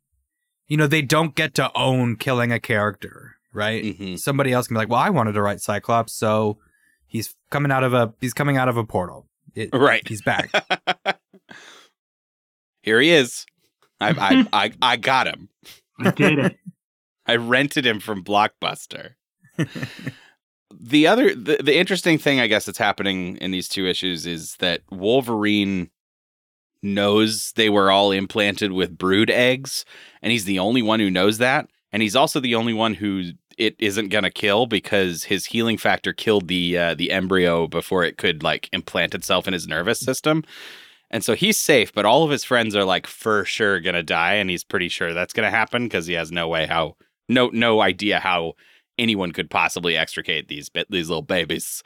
you 0.68 0.78
know 0.78 0.88
they 0.88 1.02
don't 1.02 1.36
get 1.36 1.54
to 1.56 1.72
own 1.76 2.16
killing 2.16 2.52
a 2.52 2.60
character, 2.60 3.35
right? 3.56 3.84
Mhm. 3.84 4.20
Somebody 4.20 4.52
else 4.52 4.68
can 4.68 4.76
be 4.76 4.80
like, 4.80 4.90
well, 4.90 5.00
I 5.00 5.10
wanted 5.10 5.32
to 5.34 5.42
write 5.42 5.62
Cyclops, 5.62 6.14
so 6.14 6.60
he's 7.08 7.36
coming 7.50 7.72
out 7.72 7.84
of 7.84 7.94
a 7.94 8.14
he's 8.22 8.34
coming 8.34 8.58
out 8.58 8.70
of 8.70 8.78
a 8.78 8.84
portal. 8.84 9.28
It- 9.56 9.70
Right. 9.74 10.08
he's 10.08 10.22
back. 10.22 10.52
Here 12.82 13.00
he 13.02 13.12
is. 13.12 13.46
I 14.00 14.10
I 14.10 14.48
I, 14.66 14.72
I 14.82 14.98
got 14.98 15.28
him. 15.28 15.50
I 16.00 16.12
did 16.12 16.40
it. 16.40 16.58
I 17.26 17.38
rented 17.38 17.86
him 17.86 18.00
from 18.00 18.24
Blockbuster. 18.24 19.14
the 20.72 21.08
other 21.08 21.34
the, 21.34 21.58
the 21.64 21.76
interesting 21.78 22.18
thing 22.18 22.40
I 22.40 22.48
guess 22.48 22.66
that's 22.66 22.78
happening 22.78 23.38
in 23.38 23.52
these 23.52 23.68
two 23.68 23.88
issues 23.88 24.26
is 24.28 24.56
that 24.58 24.82
Wolverine 24.92 25.90
knows 26.84 27.52
they 27.56 27.70
were 27.70 27.90
all 27.90 28.12
implanted 28.12 28.72
with 28.72 28.98
brood 28.98 29.32
eggs 29.32 29.86
and 30.22 30.32
he's 30.32 30.46
the 30.46 30.60
only 30.60 30.84
one 30.84 31.00
who 31.00 31.10
knows 31.10 31.40
that 31.40 31.68
and 31.92 32.04
he's 32.04 32.16
also 32.16 32.40
the 32.40 32.54
only 32.54 32.74
one 32.74 32.94
who 32.94 33.32
it 33.58 33.76
isn't 33.80 34.10
going 34.10 34.24
to 34.24 34.32
kill 34.32 34.66
because 34.66 35.26
his 35.26 35.46
healing 35.46 35.78
factor 35.78 36.14
killed 36.14 36.48
the 36.48 36.78
uh, 36.78 36.94
the 36.96 37.12
embryo 37.12 37.68
before 37.68 38.04
it 38.04 38.18
could 38.18 38.44
like 38.44 38.70
implant 38.72 39.16
itself 39.16 39.48
in 39.48 39.54
his 39.54 39.68
nervous 39.68 40.00
system. 40.00 40.44
And 41.12 41.24
so 41.24 41.36
he's 41.36 41.58
safe, 41.58 41.94
but 41.94 42.06
all 42.06 42.24
of 42.24 42.32
his 42.32 42.44
friends 42.44 42.76
are 42.76 42.84
like 42.84 43.08
for 43.08 43.46
sure 43.46 43.80
going 43.80 43.96
to 43.96 44.04
die 44.04 44.34
and 44.34 44.50
he's 44.50 44.64
pretty 44.64 44.90
sure 44.90 45.14
that's 45.14 45.34
going 45.34 45.46
to 45.46 45.56
happen 45.56 45.86
because 45.86 46.08
he 46.08 46.14
has 46.14 46.32
no 46.32 46.48
way 46.48 46.66
how 46.66 46.96
no 47.30 47.50
no 47.54 47.82
idea 47.82 48.20
how 48.20 48.54
anyone 48.98 49.32
could 49.32 49.50
possibly 49.50 49.96
extricate 49.96 50.48
these 50.48 50.70
bit 50.70 50.90
these 50.90 51.10
little 51.10 51.22
babies. 51.22 51.84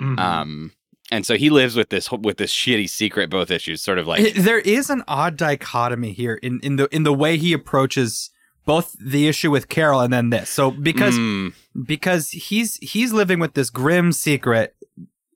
Mhm. 0.00 0.18
Um, 0.18 0.72
and 1.10 1.26
so 1.26 1.36
he 1.36 1.50
lives 1.50 1.76
with 1.76 1.90
this 1.90 2.10
with 2.10 2.38
this 2.38 2.52
shitty 2.52 2.88
secret 2.88 3.30
both 3.30 3.50
issues, 3.50 3.82
sort 3.82 3.98
of 3.98 4.06
like 4.06 4.34
there 4.34 4.60
is 4.60 4.90
an 4.90 5.04
odd 5.06 5.36
dichotomy 5.36 6.12
here 6.12 6.34
in, 6.42 6.60
in 6.60 6.76
the 6.76 6.94
in 6.94 7.02
the 7.02 7.12
way 7.12 7.36
he 7.36 7.52
approaches 7.52 8.30
both 8.64 8.96
the 8.98 9.28
issue 9.28 9.50
with 9.50 9.68
Carol 9.68 10.00
and 10.00 10.12
then 10.12 10.30
this. 10.30 10.50
So 10.50 10.70
because 10.70 11.16
Mm, 11.16 11.54
because 11.86 12.30
he's 12.30 12.76
he's 12.76 13.12
living 13.12 13.38
with 13.40 13.54
this 13.54 13.70
grim 13.70 14.12
secret 14.12 14.74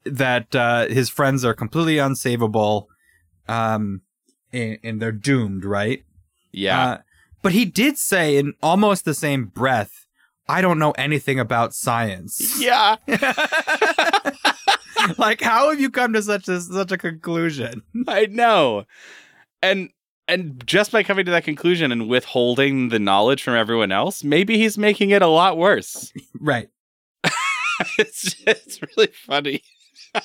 that 0.05 0.55
uh, 0.55 0.87
his 0.87 1.09
friends 1.11 1.45
are 1.45 1.55
completely 1.55 1.97
unsavable, 1.97 2.87
um, 3.49 4.03
and, 4.53 4.79
and 4.83 5.03
they're 5.03 5.13
doomed, 5.13 5.65
right? 5.65 6.05
yeah, 6.53 6.83
Uh, 6.83 6.99
but 7.43 7.53
he 7.53 7.65
did 7.65 7.99
say 7.99 8.37
in 8.37 8.55
almost 8.63 9.05
the 9.05 9.15
same 9.15 9.47
breath, 9.47 10.07
"I 10.49 10.61
don't 10.63 10.79
know 10.79 10.93
anything 10.93 11.39
about 11.39 11.75
science." 11.75 12.61
yeah, 12.61 12.97
like, 15.19 15.41
how 15.41 15.71
have 15.71 15.81
you 15.81 15.91
come 15.91 16.13
to 16.15 16.23
such 16.23 16.49
a 16.49 16.61
such 16.61 16.93
a 16.93 16.99
conclusion? 16.99 17.83
I 18.07 18.27
know, 18.27 18.85
and 19.63 19.91
and 20.29 20.65
just 20.67 20.93
by 20.93 21.03
coming 21.03 21.25
to 21.25 21.31
that 21.33 21.45
conclusion 21.45 21.91
and 21.91 22.07
withholding 22.07 22.91
the 22.91 22.99
knowledge 22.99 23.43
from 23.43 23.55
everyone 23.55 23.91
else, 23.91 24.23
maybe 24.23 24.59
he's 24.59 24.77
making 24.77 25.11
it 25.11 25.23
a 25.23 25.27
lot 25.27 25.57
worse. 25.57 26.13
Right. 26.41 26.69
it's 27.99 28.37
it's 28.47 28.81
really 28.83 29.09
funny. 29.13 29.63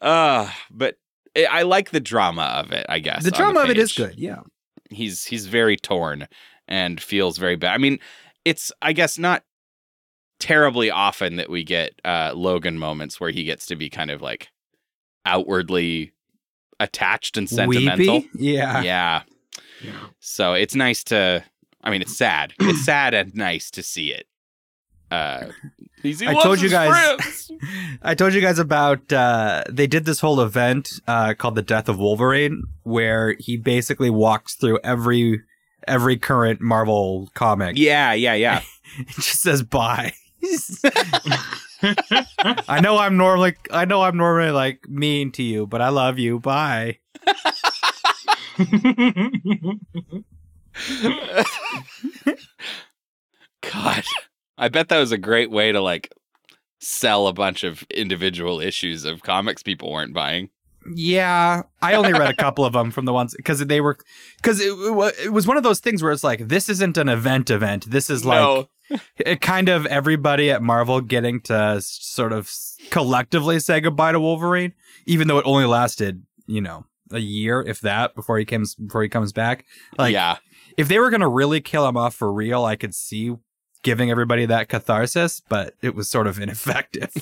uh 0.00 0.48
but 0.70 0.96
I 1.36 1.44
I 1.44 1.62
like 1.62 1.90
the 1.90 2.00
drama 2.00 2.42
of 2.42 2.72
it, 2.72 2.86
I 2.88 3.00
guess. 3.00 3.24
The 3.24 3.30
drama 3.30 3.60
of 3.60 3.70
it 3.70 3.76
is 3.76 3.92
good. 3.92 4.14
Yeah. 4.16 4.40
He's 4.88 5.26
he's 5.26 5.46
very 5.46 5.76
torn 5.76 6.26
and 6.68 7.02
feels 7.02 7.36
very 7.36 7.56
bad. 7.56 7.74
I 7.74 7.78
mean, 7.78 7.98
it's 8.44 8.72
I 8.80 8.92
guess 8.94 9.18
not 9.18 9.44
terribly 10.40 10.90
often 10.90 11.36
that 11.36 11.50
we 11.50 11.64
get 11.64 12.00
uh 12.04 12.32
Logan 12.34 12.78
moments 12.78 13.20
where 13.20 13.30
he 13.30 13.44
gets 13.44 13.66
to 13.66 13.76
be 13.76 13.90
kind 13.90 14.10
of 14.10 14.22
like 14.22 14.48
outwardly 15.26 16.12
attached 16.80 17.36
and 17.36 17.48
sentimental. 17.48 18.20
Weepy? 18.20 18.30
Yeah. 18.34 18.82
Yeah. 18.82 19.22
yeah. 19.82 19.92
So 20.20 20.54
it's 20.54 20.74
nice 20.74 21.04
to 21.04 21.44
I 21.82 21.90
mean 21.90 22.02
it's 22.02 22.16
sad. 22.16 22.52
It's 22.60 22.84
sad 22.92 23.14
and 23.14 23.34
nice 23.34 23.70
to 23.72 23.82
see 23.82 24.12
it. 24.12 24.26
Uh 25.10 25.48
he's- 26.02 26.20
he 26.20 26.26
I 26.26 26.34
told 26.42 26.60
you 26.60 26.68
guys- 26.70 27.50
I 28.02 28.14
told 28.14 28.32
you 28.34 28.40
guys 28.40 28.58
about 28.58 29.12
uh 29.12 29.62
they 29.70 29.86
did 29.86 30.04
this 30.06 30.20
whole 30.20 30.40
event 30.40 31.00
uh 31.06 31.34
called 31.34 31.54
the 31.54 31.62
Death 31.62 31.88
of 31.88 31.98
Wolverine 31.98 32.64
where 32.82 33.36
he 33.38 33.56
basically 33.56 34.10
walks 34.10 34.54
through 34.54 34.78
every 34.82 35.42
every 35.86 36.16
current 36.16 36.60
Marvel 36.62 37.28
comic. 37.34 37.76
Yeah, 37.78 38.12
yeah, 38.14 38.34
yeah. 38.34 38.62
It 38.98 39.08
just 39.16 39.42
says 39.42 39.62
bye. 39.62 40.12
I 42.66 42.80
know 42.82 42.98
I'm 42.98 43.16
normally 43.16 43.54
I 43.70 43.84
know 43.84 44.02
I'm 44.02 44.16
normally 44.16 44.50
like 44.50 44.88
mean 44.88 45.32
to 45.32 45.42
you, 45.42 45.66
but 45.66 45.80
I 45.82 45.88
love 45.88 46.18
you. 46.18 46.40
Bye. 46.40 46.98
God. 53.62 54.04
I 54.56 54.68
bet 54.68 54.88
that 54.88 54.98
was 54.98 55.12
a 55.12 55.18
great 55.18 55.50
way 55.50 55.72
to 55.72 55.80
like 55.80 56.12
sell 56.80 57.26
a 57.26 57.32
bunch 57.32 57.64
of 57.64 57.82
individual 57.90 58.60
issues 58.60 59.04
of 59.04 59.22
comics 59.22 59.62
people 59.62 59.90
weren't 59.90 60.14
buying. 60.14 60.50
Yeah, 60.94 61.62
I 61.80 61.94
only 61.94 62.12
read 62.12 62.30
a 62.30 62.36
couple 62.36 62.64
of 62.64 62.74
them 62.74 62.90
from 62.90 63.06
the 63.06 63.12
ones 63.12 63.34
because 63.34 63.58
they 63.58 63.80
were 63.80 63.96
because 64.36 64.60
it, 64.60 64.68
it 65.24 65.32
was 65.32 65.46
one 65.46 65.56
of 65.56 65.62
those 65.62 65.80
things 65.80 66.02
where 66.02 66.12
it's 66.12 66.22
like 66.22 66.48
this 66.48 66.68
isn't 66.68 66.98
an 66.98 67.08
event 67.08 67.48
event. 67.50 67.90
This 67.90 68.10
is 68.10 68.24
like 68.26 68.40
No. 68.40 68.68
it 69.16 69.40
kind 69.40 69.68
of 69.68 69.86
everybody 69.86 70.50
at 70.50 70.62
Marvel 70.62 71.00
getting 71.00 71.40
to 71.42 71.80
sort 71.80 72.32
of 72.32 72.50
collectively 72.90 73.60
say 73.60 73.80
goodbye 73.80 74.12
to 74.12 74.20
Wolverine, 74.20 74.72
even 75.06 75.28
though 75.28 75.38
it 75.38 75.46
only 75.46 75.64
lasted 75.64 76.22
you 76.46 76.60
know 76.60 76.84
a 77.10 77.18
year, 77.18 77.62
if 77.62 77.80
that, 77.80 78.14
before 78.14 78.38
he 78.38 78.44
comes 78.44 78.74
before 78.74 79.02
he 79.02 79.08
comes 79.08 79.32
back. 79.32 79.64
Like, 79.98 80.12
yeah. 80.12 80.38
if 80.76 80.88
they 80.88 80.98
were 80.98 81.10
gonna 81.10 81.28
really 81.28 81.60
kill 81.60 81.88
him 81.88 81.96
off 81.96 82.14
for 82.14 82.32
real, 82.32 82.64
I 82.64 82.76
could 82.76 82.94
see 82.94 83.34
giving 83.84 84.10
everybody 84.10 84.46
that 84.46 84.68
catharsis, 84.68 85.40
but 85.48 85.74
it 85.80 85.94
was 85.94 86.08
sort 86.08 86.26
of 86.26 86.38
ineffective. 86.40 87.12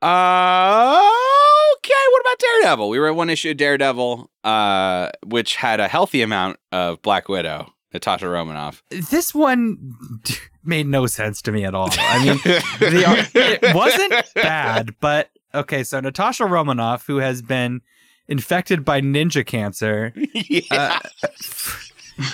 Uh, 0.00 1.00
okay, 1.76 2.04
what 2.10 2.20
about 2.20 2.38
Daredevil? 2.38 2.88
We 2.88 2.98
read 2.98 3.10
one 3.10 3.30
issue 3.30 3.50
of 3.50 3.56
Daredevil, 3.56 4.30
uh, 4.44 5.10
which 5.26 5.56
had 5.56 5.80
a 5.80 5.88
healthy 5.88 6.22
amount 6.22 6.58
of 6.70 7.02
Black 7.02 7.28
Widow, 7.28 7.73
Natasha 7.94 8.28
Romanoff. 8.28 8.82
this 8.90 9.32
one 9.34 9.94
made 10.64 10.86
no 10.86 11.06
sense 11.06 11.40
to 11.42 11.52
me 11.52 11.64
at 11.64 11.74
all. 11.74 11.88
I 11.96 12.24
mean, 12.24 12.38
the 12.44 13.04
art, 13.06 13.30
it 13.34 13.74
wasn't 13.74 14.12
bad, 14.34 14.94
but 15.00 15.30
okay. 15.54 15.82
So 15.84 16.00
Natasha 16.00 16.44
Romanoff, 16.44 17.06
who 17.06 17.18
has 17.18 17.40
been 17.40 17.80
infected 18.28 18.84
by 18.84 19.00
ninja 19.00 19.46
cancer, 19.46 20.12
yeah. 20.34 20.98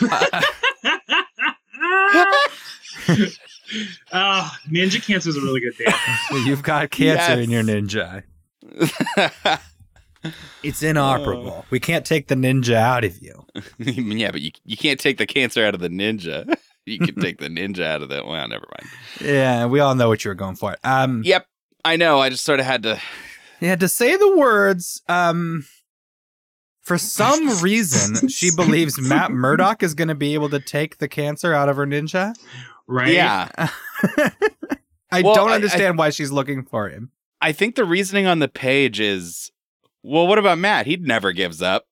uh, 0.09 0.43
oh, 4.13 4.51
Ninja 4.69 5.03
Cancer 5.05 5.29
is 5.31 5.37
a 5.37 5.41
really 5.41 5.61
good 5.61 5.75
band. 5.79 6.47
you've 6.47 6.63
got 6.63 6.91
cancer 6.91 7.37
Yes. 7.37 7.45
in 7.45 7.51
your 7.51 7.63
ninja. 7.63 8.23
It's 10.63 10.83
inoperable. 10.83 11.61
Oh. 11.63 11.65
We 11.71 11.81
can't 11.81 12.05
take 12.05 12.29
the 12.29 12.35
ninja 12.35 12.75
out 12.75 13.05
of 13.05 13.21
you. 13.23 13.47
yeah, 13.79 14.31
but 14.31 14.41
you 14.43 14.51
you 14.65 14.77
can't 14.77 15.01
take 15.01 15.17
the 15.19 15.27
cancer 15.27 15.65
out 15.65 15.75
of 15.75 15.81
the 15.81 15.89
ninja. 15.89 16.55
you 16.87 16.99
can 16.99 17.15
take 17.21 17.39
the 17.39 17.49
ninja 17.49 17.85
out 17.85 18.03
of 18.03 18.09
that. 18.11 18.27
Well, 18.27 18.47
never 18.49 18.67
mind. 18.79 18.93
Yeah, 19.21 19.67
we 19.67 19.81
all 19.81 19.95
know 19.95 20.09
what 20.09 20.25
you 20.25 20.31
were 20.31 20.35
going 20.35 20.57
for. 20.57 20.77
Um, 20.85 21.23
Yep, 21.25 21.47
I 21.85 21.97
know. 21.97 22.19
I 22.21 22.29
just 22.29 22.45
sort 22.45 22.61
of 22.61 22.67
had 22.67 22.83
to. 22.83 23.01
yeah, 23.61 23.77
to 23.77 23.89
say 23.89 24.17
the 24.17 24.37
words. 24.37 25.01
Um, 25.09 25.65
for 26.83 26.99
some 26.99 27.61
reason, 27.61 28.29
she 28.29 28.51
believes 28.55 29.01
Matt 29.01 29.31
Murdock 29.31 29.83
is 29.83 29.95
going 29.95 30.09
to 30.09 30.15
be 30.15 30.35
able 30.35 30.49
to 30.51 30.59
take 30.61 30.99
the 30.99 31.09
cancer 31.09 31.55
out 31.55 31.69
of 31.69 31.77
her 31.77 31.87
ninja. 31.87 32.35
Right? 32.89 33.13
Yeah, 33.13 33.49
I 35.13 35.23
Well, 35.23 35.35
don't 35.35 35.49
I- 35.49 35.53
I- 35.53 35.55
understand 35.57 35.99
why 35.99 36.11
she's 36.11 36.31
looking 36.33 36.65
for 36.65 36.89
him. 36.89 37.11
I 37.41 37.53
think 37.53 37.75
the 37.77 37.85
reasoning 37.85 38.27
on 38.27 38.39
the 38.41 38.49
page 38.49 39.01
is, 39.01 39.51
well, 40.03 40.27
what 40.27 40.39
about 40.39 40.59
Matt? 40.59 40.87
He 40.87 40.97
never 40.97 41.33
gives 41.33 41.63
up, 41.63 41.85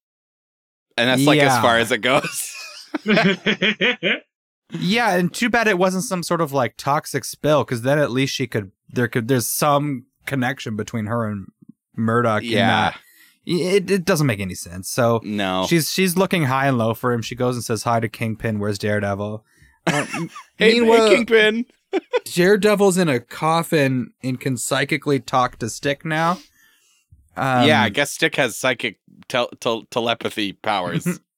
and 0.97 1.09
that's 1.09 1.25
like 1.25 1.39
as 1.39 1.59
far 1.61 1.77
as 1.77 1.91
it 1.91 1.99
goes. 1.99 2.55
Yeah, 4.71 5.15
and 5.15 5.33
too 5.33 5.49
bad 5.49 5.67
it 5.67 5.79
wasn't 5.79 6.03
some 6.03 6.21
sort 6.21 6.41
of 6.41 6.53
like 6.53 6.77
toxic 6.77 7.25
spill, 7.25 7.63
because 7.63 7.81
then 7.81 7.97
at 7.97 8.11
least 8.11 8.35
she 8.35 8.45
could 8.45 8.71
there 8.87 9.07
could 9.07 9.27
there's 9.27 9.47
some 9.47 10.05
connection 10.25 10.75
between 10.75 11.07
her 11.07 11.27
and 11.27 11.47
Murdock. 11.95 12.43
in 12.43 12.49
yeah, 12.49 12.91
that. 12.91 12.99
it 13.45 13.89
it 13.89 14.05
doesn't 14.05 14.27
make 14.27 14.39
any 14.39 14.53
sense. 14.53 14.89
So 14.89 15.21
no. 15.23 15.65
she's 15.67 15.91
she's 15.91 16.17
looking 16.17 16.43
high 16.43 16.67
and 16.67 16.77
low 16.77 16.93
for 16.93 17.11
him. 17.11 17.21
She 17.21 17.35
goes 17.35 17.55
and 17.55 17.63
says 17.63 17.83
hi 17.83 17.99
to 17.99 18.07
Kingpin. 18.07 18.59
Where's 18.59 18.77
Daredevil? 18.77 19.43
Uh, 19.87 20.05
hey, 20.57 20.73
meanwhile, 20.73 21.07
hey, 21.07 21.15
Kingpin. 21.15 21.65
Daredevil's 22.25 22.99
in 22.99 23.09
a 23.09 23.19
coffin 23.19 24.11
and 24.21 24.39
can 24.39 24.55
psychically 24.55 25.19
talk 25.19 25.57
to 25.57 25.69
Stick 25.69 26.05
now. 26.05 26.37
Um, 27.39 27.67
yeah, 27.67 27.81
I 27.83 27.89
guess 27.89 28.11
Stick 28.11 28.35
has 28.35 28.57
psychic 28.57 28.99
tel- 29.27 29.49
tel- 29.59 29.85
telepathy 29.89 30.53
powers. 30.53 31.19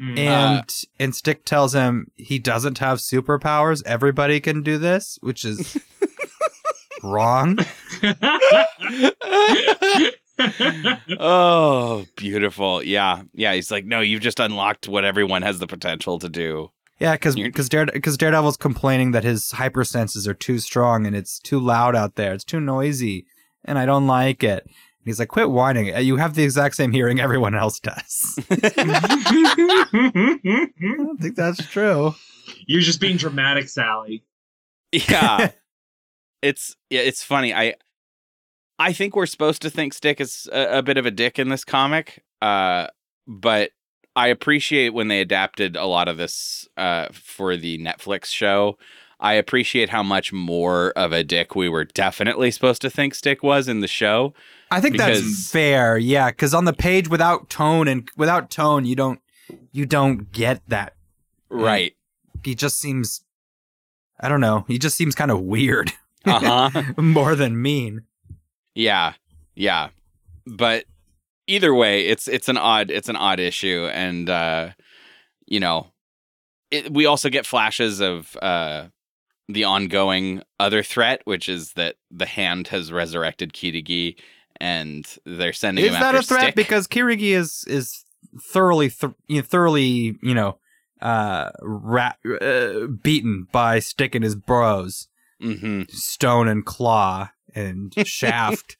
Mm. 0.00 0.16
and 0.16 0.58
Uh, 0.60 0.86
and 1.00 1.12
Stick 1.12 1.44
tells 1.44 1.74
him 1.74 2.12
he 2.14 2.38
doesn't 2.38 2.78
have 2.78 2.98
superpowers. 2.98 3.82
Everybody 3.84 4.38
can 4.38 4.62
do 4.62 4.78
this, 4.78 5.18
which 5.22 5.44
is 5.44 5.76
wrong. 7.02 7.58
oh, 11.18 12.06
beautiful. 12.16 12.82
Yeah. 12.82 13.22
Yeah. 13.34 13.54
He's 13.54 13.70
like, 13.70 13.84
no, 13.84 14.00
you've 14.00 14.20
just 14.20 14.40
unlocked 14.40 14.88
what 14.88 15.04
everyone 15.04 15.42
has 15.42 15.58
the 15.58 15.66
potential 15.66 16.18
to 16.18 16.28
do. 16.28 16.70
Yeah, 17.00 17.12
because 17.14 17.36
because 17.36 17.68
Dare, 17.68 17.86
cause 17.86 18.16
Daredevil's 18.16 18.56
complaining 18.56 19.12
that 19.12 19.22
his 19.22 19.52
hypersenses 19.52 20.26
are 20.26 20.34
too 20.34 20.58
strong 20.58 21.06
and 21.06 21.14
it's 21.14 21.38
too 21.38 21.60
loud 21.60 21.94
out 21.94 22.16
there. 22.16 22.34
It's 22.34 22.42
too 22.44 22.58
noisy, 22.60 23.24
and 23.64 23.78
I 23.78 23.86
don't 23.86 24.08
like 24.08 24.42
it. 24.42 24.68
And 25.08 25.14
he's 25.14 25.18
like, 25.18 25.28
"Quit 25.28 25.50
whining! 25.50 25.96
You 26.04 26.16
have 26.16 26.34
the 26.34 26.44
exact 26.44 26.76
same 26.76 26.92
hearing 26.92 27.18
everyone 27.18 27.54
else 27.54 27.80
does." 27.80 28.38
I 28.50 29.08
don't 30.98 31.18
think 31.18 31.34
that's 31.34 31.66
true. 31.66 32.14
You're 32.66 32.82
just 32.82 33.00
being 33.00 33.16
dramatic, 33.16 33.70
Sally. 33.70 34.22
Yeah. 34.92 35.52
it's 36.42 36.76
yeah, 36.90 37.00
it's 37.00 37.22
funny. 37.22 37.54
I 37.54 37.76
I 38.78 38.92
think 38.92 39.16
we're 39.16 39.24
supposed 39.24 39.62
to 39.62 39.70
think 39.70 39.94
Stick 39.94 40.20
is 40.20 40.46
a, 40.52 40.78
a 40.78 40.82
bit 40.82 40.98
of 40.98 41.06
a 41.06 41.10
dick 41.10 41.38
in 41.38 41.48
this 41.48 41.64
comic. 41.64 42.22
Uh 42.42 42.88
but 43.26 43.70
I 44.14 44.28
appreciate 44.28 44.90
when 44.90 45.08
they 45.08 45.22
adapted 45.22 45.74
a 45.74 45.86
lot 45.86 46.08
of 46.08 46.18
this 46.18 46.68
uh 46.76 47.06
for 47.14 47.56
the 47.56 47.78
Netflix 47.78 48.26
show. 48.26 48.76
I 49.20 49.34
appreciate 49.34 49.88
how 49.88 50.02
much 50.02 50.32
more 50.32 50.90
of 50.92 51.12
a 51.12 51.24
dick 51.24 51.56
we 51.56 51.68
were 51.68 51.84
definitely 51.84 52.50
supposed 52.50 52.80
to 52.82 52.90
think 52.90 53.14
Stick 53.14 53.42
was 53.42 53.66
in 53.66 53.80
the 53.80 53.88
show. 53.88 54.32
I 54.70 54.80
think 54.80 54.96
that's 54.96 55.50
fair. 55.50 55.98
Yeah, 55.98 56.30
because 56.30 56.54
on 56.54 56.64
the 56.66 56.72
page 56.72 57.08
without 57.08 57.48
tone 57.50 57.88
and 57.88 58.08
without 58.16 58.50
tone, 58.50 58.84
you 58.84 58.94
don't 58.94 59.20
you 59.72 59.86
don't 59.86 60.30
get 60.30 60.60
that. 60.68 60.94
Right. 61.48 61.96
He 62.44 62.54
just 62.54 62.78
seems. 62.78 63.24
I 64.20 64.28
don't 64.28 64.40
know. 64.40 64.64
He 64.68 64.78
just 64.78 64.96
seems 64.96 65.14
kind 65.14 65.30
of 65.30 65.40
weird 65.40 65.92
Uh-huh. 66.26 66.82
more 67.00 67.34
than 67.34 67.60
mean. 67.62 68.02
Yeah, 68.74 69.14
yeah, 69.54 69.88
but 70.46 70.84
either 71.46 71.74
way, 71.74 72.06
it's 72.06 72.28
it's 72.28 72.48
an 72.48 72.58
odd 72.58 72.90
it's 72.90 73.08
an 73.08 73.16
odd 73.16 73.40
issue, 73.40 73.88
and 73.92 74.28
uh, 74.30 74.70
you 75.46 75.58
know, 75.60 75.88
it, 76.70 76.92
we 76.92 77.06
also 77.06 77.28
get 77.30 77.46
flashes 77.46 78.00
of 78.00 78.36
uh, 78.42 78.86
the 79.48 79.64
ongoing 79.64 80.42
other 80.60 80.82
threat, 80.82 81.22
which 81.24 81.48
is 81.48 81.72
that 81.72 81.96
the 82.10 82.26
Hand 82.26 82.68
has 82.68 82.92
resurrected 82.92 83.52
Kirigi, 83.52 84.16
and 84.60 85.06
they're 85.24 85.52
sending 85.52 85.84
Is 85.84 85.92
him 85.92 86.00
that 86.00 86.14
a 86.14 86.22
threat? 86.22 86.42
Stick. 86.42 86.54
Because 86.54 86.86
Kirigi 86.86 87.34
is 87.36 87.64
is 87.66 88.04
thoroughly 88.40 88.90
th- 88.90 89.14
you 89.26 89.36
know, 89.36 89.42
thoroughly 89.42 90.16
you 90.22 90.34
know 90.34 90.58
uh, 91.00 91.50
ra- 91.62 92.14
uh 92.40 92.86
beaten 93.02 93.46
by 93.50 93.78
Stick 93.78 94.14
and 94.14 94.24
his 94.24 94.34
bros, 94.34 95.08
hmm 95.40 95.82
Stone 95.88 96.48
and 96.48 96.64
Claw 96.64 97.30
and 97.54 97.94
Shaft. 98.06 98.76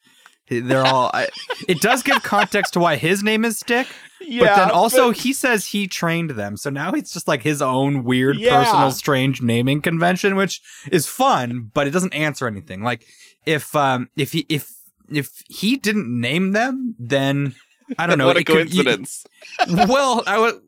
They're 0.49 0.85
all. 0.85 1.11
I, 1.13 1.27
it 1.67 1.79
does 1.81 2.03
give 2.03 2.21
context 2.23 2.73
to 2.73 2.79
why 2.79 2.95
his 2.95 3.23
name 3.23 3.45
is 3.45 3.59
Stick, 3.59 3.87
Yeah, 4.21 4.45
but 4.47 4.55
then 4.55 4.71
also 4.71 5.11
he 5.11 5.31
says 5.33 5.67
he 5.67 5.87
trained 5.87 6.31
them, 6.31 6.57
so 6.57 6.69
now 6.69 6.91
it's 6.91 7.13
just 7.13 7.27
like 7.27 7.43
his 7.43 7.61
own 7.61 8.03
weird, 8.03 8.37
Yeah. 8.37 8.63
personal, 8.63 8.91
strange 8.91 9.41
naming 9.41 9.81
convention, 9.81 10.35
which 10.35 10.61
is 10.91 11.05
fun, 11.07 11.69
but 11.73 11.87
it 11.87 11.91
doesn't 11.91 12.13
answer 12.13 12.47
anything. 12.47 12.81
Like 12.83 13.05
if 13.45 13.75
um 13.75 14.09
if 14.17 14.31
he 14.31 14.45
if 14.49 14.71
if 15.11 15.43
he 15.47 15.75
didn't 15.77 16.07
name 16.19 16.51
them, 16.51 16.95
then 16.99 17.55
I 17.97 18.05
don't 18.07 18.17
know. 18.19 18.27
what 18.27 18.37
a 18.37 18.41
it 18.41 18.45
could- 18.45 18.73
you- 18.73 18.83
coincidence! 18.83 19.25
well, 19.89 20.23
I 20.27 20.37
would 20.39 20.61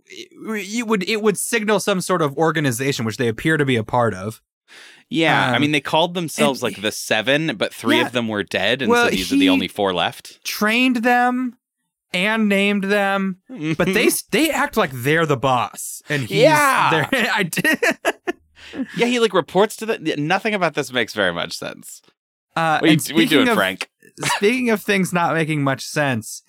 you 0.65 0.85
would 0.85 1.07
it 1.09 1.21
would 1.21 1.37
signal 1.37 1.79
some 1.79 2.01
sort 2.01 2.21
of 2.21 2.37
organization 2.37 3.05
which 3.05 3.17
they 3.17 3.27
appear 3.27 3.57
to 3.57 3.65
be 3.65 3.75
a 3.75 3.83
part 3.83 4.13
of. 4.13 4.41
Yeah, 5.11 5.51
I 5.51 5.55
um, 5.57 5.61
mean 5.61 5.71
they 5.71 5.81
called 5.81 6.13
themselves 6.15 6.63
and- 6.63 6.71
like 6.73 6.81
the 6.81 6.91
Seven, 6.91 7.55
but 7.57 7.73
three 7.73 7.97
Yeah. 7.97 8.07
of 8.07 8.11
them 8.13 8.27
were 8.27 8.43
dead, 8.43 8.81
and 8.81 8.89
Well, 8.89 9.05
so 9.05 9.11
these 9.11 9.31
are 9.31 9.35
the 9.37 9.49
only 9.49 9.67
four 9.67 9.93
left. 9.93 10.43
Trained 10.43 10.97
them 10.97 11.57
and 12.13 12.49
named 12.49 12.85
them, 12.85 13.41
but 13.77 13.85
they 13.87 14.09
they 14.31 14.49
act 14.49 14.75
like 14.77 14.91
they're 14.91 15.25
the 15.25 15.37
boss, 15.37 16.01
and 16.09 16.23
he's 16.23 16.39
Yeah. 16.39 17.07
I 17.11 17.43
did. 17.43 17.79
yeah, 18.97 19.05
he 19.07 19.19
like 19.19 19.33
reports 19.33 19.75
to 19.77 19.85
the. 19.85 19.97
Nothing 20.17 20.53
about 20.53 20.73
this 20.73 20.91
makes 20.91 21.13
very 21.13 21.33
much 21.33 21.53
sense. 21.57 22.01
Uh, 22.55 22.79
What 22.79 22.83
are 22.83 22.87
you, 22.87 22.91
and 22.93 23.01
what 23.01 23.09
are 23.09 23.21
you 23.21 23.27
speaking 23.27 23.27
doing, 23.37 23.47
of, 23.49 23.55
Frank? 23.55 23.89
Speaking 24.37 24.69
of 24.71 24.81
things 24.81 25.13
not 25.13 25.33
making 25.35 25.63
much 25.63 25.83
sense, 25.85 26.43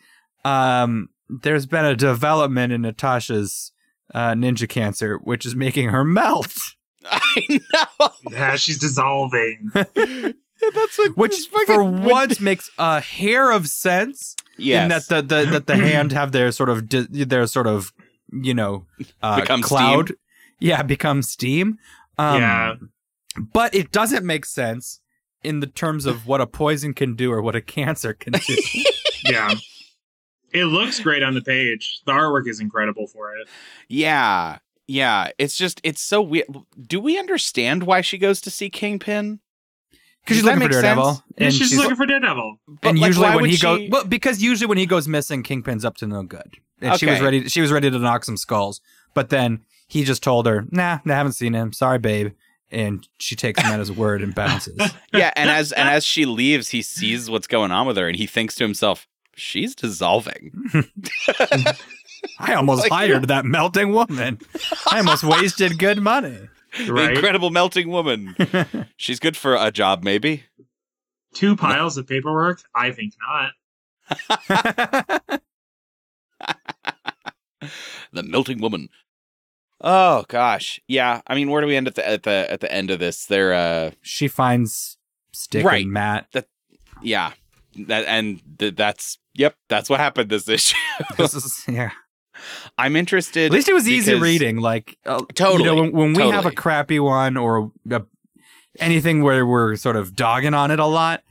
um, 0.44 1.09
there's 1.29 1.66
been 1.66 1.85
a 1.85 1.94
development 1.94 2.72
in 2.72 2.83
Natasha's 2.83 3.72
uh, 4.14 4.33
ninja 4.33 4.68
cancer, 4.68 5.18
which 5.18 5.46
is 5.46 5.55
making 5.55 5.88
her 5.90 6.05
melt. 6.05 6.55
I 7.10 7.60
know. 7.98 8.10
Yeah, 8.30 8.56
she's 8.56 8.78
dissolving. 8.78 9.70
That's 9.74 10.98
like 10.98 11.16
Which, 11.16 11.32
this 11.32 11.46
fucking- 11.46 11.66
for 11.66 11.82
when- 11.84 12.04
once, 12.04 12.40
makes 12.40 12.70
a 12.78 13.00
hair 13.00 13.50
of 13.50 13.66
sense. 13.68 14.36
yes. 14.56 14.82
In 14.84 14.88
that 14.90 15.08
the, 15.08 15.22
the 15.22 15.50
that 15.50 15.66
the 15.66 15.76
hand 15.76 16.12
have 16.12 16.32
their 16.32 16.52
sort 16.52 16.68
of 16.68 16.88
di- 16.88 17.24
their 17.24 17.46
sort 17.46 17.66
of 17.66 17.92
you 18.32 18.54
know 18.54 18.86
uh, 19.22 19.40
Become 19.40 19.62
cloud. 19.62 20.06
steam? 20.08 20.16
Yeah, 20.60 20.82
become 20.82 21.22
steam. 21.22 21.78
Um, 22.18 22.40
Yeah. 22.40 22.74
but 23.36 23.74
it 23.74 23.90
doesn't 23.90 24.24
make 24.24 24.44
sense 24.44 25.00
in 25.42 25.58
the 25.60 25.66
terms 25.66 26.06
of 26.06 26.26
what 26.28 26.40
a 26.40 26.46
poison 26.46 26.94
can 26.94 27.16
do 27.16 27.32
or 27.32 27.42
what 27.42 27.56
a 27.56 27.60
cancer 27.60 28.14
can 28.14 28.34
do. 28.34 28.56
yeah. 29.28 29.54
It 30.52 30.66
looks 30.66 31.00
great 31.00 31.22
on 31.24 31.34
the 31.34 31.40
page. 31.42 32.02
The 32.06 32.12
artwork 32.12 32.46
is 32.46 32.60
incredible 32.60 33.06
for 33.08 33.34
it. 33.36 33.48
yeah, 33.88 34.58
yeah. 34.86 35.30
It's 35.38 35.56
just 35.56 35.80
it's 35.84 36.00
so 36.00 36.22
weird. 36.22 36.46
Do 36.80 37.00
we 37.00 37.18
understand 37.18 37.84
why 37.84 38.00
she 38.00 38.18
goes 38.18 38.40
to 38.42 38.50
see 38.50 38.70
Kingpin? 38.70 39.40
Because 40.24 40.36
she's 40.36 40.44
Does 40.44 40.54
looking 40.54 40.68
for 40.68 40.68
Daredevil, 40.68 41.04
sense? 41.14 41.22
Yeah, 41.36 41.44
and 41.44 41.54
she's, 41.54 41.68
she's 41.70 41.78
looking 41.78 41.96
for 41.96 42.06
Daredevil. 42.06 42.56
But, 42.68 42.88
and 42.88 42.98
like, 43.00 43.08
usually 43.08 43.26
why 43.26 43.34
when 43.34 43.42
would 43.42 43.50
he 43.50 43.56
she- 43.56 43.62
goes, 43.62 43.90
well, 43.90 44.04
because 44.04 44.40
usually 44.40 44.68
when 44.68 44.78
he 44.78 44.86
goes 44.86 45.08
missing, 45.08 45.42
Kingpin's 45.42 45.84
up 45.84 45.96
to 45.96 46.06
no 46.06 46.22
good, 46.22 46.56
and 46.80 46.98
she 46.98 47.06
was 47.06 47.20
ready. 47.20 47.48
She 47.48 47.60
was 47.60 47.72
ready 47.72 47.90
to 47.90 47.98
knock 47.98 48.24
some 48.24 48.36
skulls, 48.36 48.80
but 49.14 49.30
then 49.30 49.64
he 49.88 50.04
just 50.04 50.22
told 50.22 50.46
her, 50.46 50.64
"Nah, 50.70 51.00
I 51.04 51.08
haven't 51.08 51.32
seen 51.32 51.54
him. 51.54 51.72
Sorry, 51.72 51.98
babe." 51.98 52.32
And 52.70 53.06
she 53.18 53.36
takes 53.36 53.60
him 53.60 53.70
at 53.70 53.80
his 53.80 53.92
word 53.92 54.22
and 54.22 54.34
bounces. 54.34 54.78
yeah, 55.12 55.30
and 55.36 55.50
as 55.50 55.72
and 55.72 55.88
as 55.88 56.06
she 56.06 56.24
leaves, 56.24 56.70
he 56.70 56.80
sees 56.82 57.28
what's 57.28 57.46
going 57.46 57.70
on 57.70 57.86
with 57.86 57.96
her, 57.96 58.06
and 58.08 58.16
he 58.16 58.26
thinks 58.26 58.54
to 58.54 58.64
himself, 58.64 59.06
"She's 59.34 59.74
dissolving." 59.74 60.70
I 62.38 62.54
almost 62.54 62.82
Like- 62.90 62.92
hired 62.92 63.28
that 63.28 63.44
melting 63.44 63.92
woman. 63.92 64.38
I 64.90 64.98
almost 64.98 65.24
wasted 65.24 65.78
good 65.78 66.00
money. 66.00 66.48
The 66.87 66.92
Right? 66.92 67.11
incredible 67.11 67.50
melting 67.50 67.88
woman. 67.90 68.35
She's 68.96 69.20
good 69.20 69.37
for 69.37 69.54
a 69.56 69.70
job, 69.70 70.02
maybe. 70.04 70.44
Two 71.35 71.54
piles 71.56 71.96
of 71.98 72.06
paperwork? 72.06 72.62
I 72.74 72.92
think 72.92 73.14
not. 73.20 73.52
the 78.12 78.22
melting 78.22 78.61
woman. 78.61 78.88
Oh 79.80 80.24
gosh, 80.28 80.80
yeah. 80.87 81.22
I 81.26 81.35
mean, 81.35 81.50
where 81.50 81.61
do 81.61 81.66
we 81.66 81.76
end 81.76 81.88
at 81.88 81.94
the 81.96 82.06
at 82.08 82.22
the 82.22 82.46
at 82.50 82.61
the 82.61 82.72
end 82.72 82.90
of 82.90 82.98
this? 83.00 83.26
They're 83.26 83.52
uh, 83.52 83.90
she 84.00 84.28
finds 84.28 84.96
Stick 85.32 85.64
Right. 85.64 85.82
and 85.85 85.92
Matt. 85.92 86.26
yeah, 87.02 87.32
that 87.87 88.04
and 88.06 88.40
th- 88.58 88.76
that's 88.76 89.18
yep, 89.35 89.56
that's 89.68 89.90
what 89.90 89.98
happened 90.00 90.30
this 90.30 90.48
issue. 90.48 90.76
This 91.16 91.35
is 91.35 91.64
yeah. 91.68 91.90
I'm 92.78 92.96
interested. 92.96 93.46
At 93.46 93.52
least 93.52 93.68
it 93.68 93.74
was 93.74 93.88
easy 93.88 94.14
reading. 94.14 94.59
Like 94.59 94.98
uh, 95.07 95.22
Totally, 95.35 95.64
You 95.64 95.76
know, 95.76 95.83
when, 95.83 95.92
when 95.92 96.12
we 96.14 96.31
have 96.31 96.46
a 96.46 96.52
crappy 96.52 97.00
one 97.00 97.37
or 97.37 97.72
a, 97.90 98.02
anything 98.78 99.22
where 99.22 99.46
we're 99.46 99.76
sort 99.76 99.96
of 99.96 100.14
dogging 100.14 100.55
on 100.55 100.70
it 100.70 100.78
a 100.78 100.87
lot, 100.87 101.22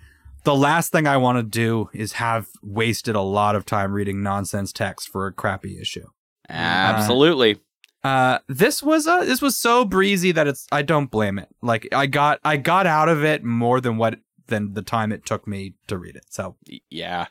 the 0.43 0.55
last 0.55 0.91
thing 0.91 1.07
I 1.07 1.17
want 1.17 1.37
to 1.37 1.43
do 1.43 1.89
is 1.93 2.13
have 2.13 2.47
wasted 2.63 3.15
a 3.15 3.21
lot 3.21 3.55
of 3.55 3.65
time 3.65 3.93
reading 3.93 4.23
nonsense 4.23 4.73
text 4.73 5.09
for 5.09 5.27
a 5.27 5.31
crappy 5.31 5.79
issue. 5.79 6.07
Absolutely. 6.49 7.59
Uh, 8.03 8.39
this 8.47 8.81
was 8.81 9.05
uh 9.05 9.23
this 9.23 9.41
was 9.41 9.55
so 9.55 9.85
breezy 9.85 10.31
that 10.31 10.47
it's 10.47 10.65
I 10.71 10.81
don't 10.81 11.11
blame 11.11 11.37
it. 11.37 11.49
Like 11.61 11.87
I 11.91 12.07
got 12.07 12.39
I 12.43 12.57
got 12.57 12.87
out 12.87 13.09
of 13.09 13.23
it 13.23 13.43
more 13.43 13.79
than 13.79 13.97
what 13.97 14.17
than 14.47 14.73
the 14.73 14.81
time 14.81 15.11
it 15.11 15.25
took 15.25 15.47
me 15.47 15.75
to 15.87 15.97
read 15.97 16.15
it. 16.15 16.25
So 16.29 16.55
yeah. 16.89 17.27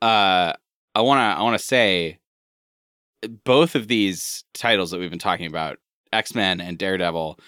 Uh, 0.00 0.54
I 0.94 1.00
wanna 1.00 1.36
I 1.38 1.42
wanna 1.42 1.58
say, 1.58 2.18
both 3.44 3.74
of 3.74 3.88
these 3.88 4.44
titles 4.54 4.90
that 4.90 5.00
we've 5.00 5.10
been 5.10 5.18
talking 5.18 5.46
about, 5.46 5.78
X 6.12 6.34
Men 6.34 6.60
and 6.60 6.78
Daredevil. 6.78 7.38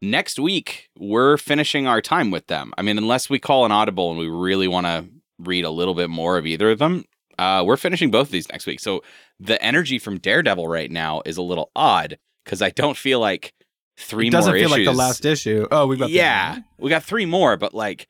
Next 0.00 0.38
week, 0.38 0.90
we're 0.98 1.36
finishing 1.36 1.86
our 1.86 2.00
time 2.00 2.30
with 2.30 2.48
them. 2.48 2.72
I 2.76 2.82
mean, 2.82 2.98
unless 2.98 3.30
we 3.30 3.38
call 3.38 3.64
an 3.64 3.72
audible 3.72 4.10
and 4.10 4.18
we 4.18 4.28
really 4.28 4.66
want 4.66 4.86
to 4.86 5.06
read 5.38 5.64
a 5.64 5.70
little 5.70 5.94
bit 5.94 6.10
more 6.10 6.38
of 6.38 6.46
either 6.46 6.70
of 6.70 6.78
them, 6.78 7.04
uh, 7.38 7.62
we're 7.64 7.76
finishing 7.76 8.10
both 8.10 8.28
of 8.28 8.32
these 8.32 8.48
next 8.48 8.66
week. 8.66 8.80
So 8.80 9.02
the 9.38 9.62
energy 9.62 9.98
from 9.98 10.18
Daredevil 10.18 10.66
right 10.66 10.90
now 10.90 11.22
is 11.24 11.36
a 11.36 11.42
little 11.42 11.70
odd 11.76 12.18
because 12.44 12.62
I 12.62 12.70
don't 12.70 12.96
feel 12.96 13.20
like 13.20 13.54
three 13.96 14.28
it 14.28 14.30
doesn't 14.30 14.52
more 14.52 14.60
feel 14.60 14.70
like 14.70 14.84
the 14.84 14.92
last 14.92 15.24
issue. 15.24 15.66
Oh, 15.70 15.86
we 15.86 15.96
got 15.96 16.10
yeah, 16.10 16.58
we 16.78 16.90
got 16.90 17.04
three 17.04 17.26
more, 17.26 17.56
but 17.56 17.74
like, 17.74 18.08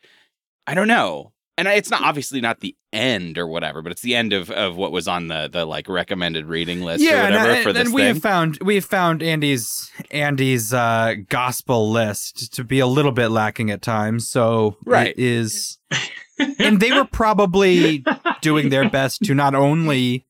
I 0.66 0.74
don't 0.74 0.88
know. 0.88 1.32
And 1.58 1.68
it's 1.68 1.90
not 1.90 2.02
obviously 2.02 2.40
not 2.40 2.60
the 2.60 2.74
end 2.94 3.36
or 3.36 3.46
whatever, 3.46 3.82
but 3.82 3.92
it's 3.92 4.00
the 4.00 4.14
end 4.16 4.32
of, 4.32 4.50
of 4.50 4.76
what 4.76 4.90
was 4.90 5.06
on 5.06 5.28
the 5.28 5.48
the 5.52 5.66
like 5.66 5.86
recommended 5.88 6.46
reading 6.46 6.80
list 6.80 7.02
or 7.02 7.06
yeah, 7.08 7.26
and, 7.26 7.34
whatever 7.34 7.50
and- 7.52 7.62
for 7.62 7.72
this 7.74 7.84
and 7.86 7.94
we 7.94 8.02
thing. 8.02 8.14
have 8.14 8.22
found 8.22 8.58
we 8.62 8.74
have 8.76 8.84
found 8.86 9.22
Andy's 9.22 9.90
Andy's 10.10 10.72
uh, 10.72 11.14
gospel 11.28 11.90
list 11.90 12.54
to 12.54 12.64
be 12.64 12.78
a 12.78 12.86
little 12.86 13.12
bit 13.12 13.28
lacking 13.28 13.70
at 13.70 13.82
times. 13.82 14.28
So 14.28 14.76
Right. 14.86 15.08
it 15.08 15.18
is, 15.18 15.78
and 16.58 16.80
they 16.80 16.90
were 16.90 17.04
probably 17.04 18.02
doing 18.40 18.70
their 18.70 18.88
best 18.88 19.22
to 19.24 19.34
not 19.34 19.54
only 19.54 20.24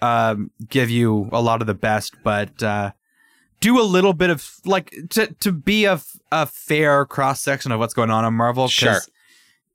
um, 0.00 0.52
give 0.68 0.90
you 0.90 1.28
a 1.32 1.42
lot 1.42 1.60
of 1.60 1.66
the 1.66 1.74
best, 1.74 2.14
but 2.22 2.62
uh, 2.62 2.92
do 3.60 3.80
a 3.80 3.82
little 3.82 4.12
bit 4.12 4.30
of 4.30 4.48
like 4.64 4.94
to 5.10 5.26
to 5.40 5.50
be 5.50 5.86
a, 5.86 6.00
a 6.30 6.46
fair 6.46 7.04
cross 7.04 7.40
section 7.40 7.72
of 7.72 7.80
what's 7.80 7.94
going 7.94 8.10
on 8.10 8.24
on 8.24 8.34
Marvel. 8.34 8.68
Sure. 8.68 9.00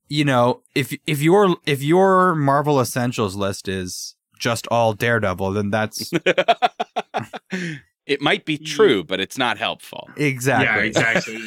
You 0.09 0.25
know, 0.25 0.61
if 0.75 0.95
if 1.07 1.21
your 1.21 1.57
if 1.65 1.81
your 1.81 2.35
Marvel 2.35 2.79
Essentials 2.79 3.35
list 3.35 3.67
is 3.67 4.15
just 4.37 4.67
all 4.67 4.93
Daredevil, 4.93 5.51
then 5.53 5.69
that's 5.71 6.11
it 8.05 8.21
might 8.21 8.45
be 8.45 8.57
true, 8.57 9.03
but 9.03 9.19
it's 9.19 9.37
not 9.37 9.57
helpful. 9.57 10.09
exactly. 10.17 10.67
Yeah, 10.67 10.83
exactly. 10.83 11.39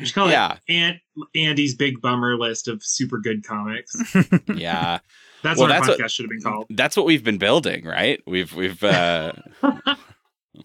We 0.00 0.06
should 0.06 0.14
call 0.14 0.30
Yeah. 0.30 0.56
it 0.66 0.72
Aunt 0.72 0.96
Andy's 1.34 1.76
big 1.76 2.00
bummer 2.00 2.36
list 2.38 2.68
of 2.68 2.82
super 2.82 3.18
good 3.18 3.44
comics. 3.44 3.92
yeah, 4.54 4.98
That's 5.42 5.58
Well, 5.58 5.68
what 5.68 5.72
our 5.72 5.80
that's 5.80 5.88
what- 5.88 5.98
podcast 6.00 6.10
should 6.10 6.24
have 6.24 6.30
been 6.30 6.40
called. 6.40 6.66
that's 6.70 6.96
what 6.96 7.04
we've 7.06 7.22
been 7.22 7.38
building, 7.38 7.84
right? 7.84 8.20
We've 8.26 8.52
we've 8.54 8.82
uh, 8.82 9.32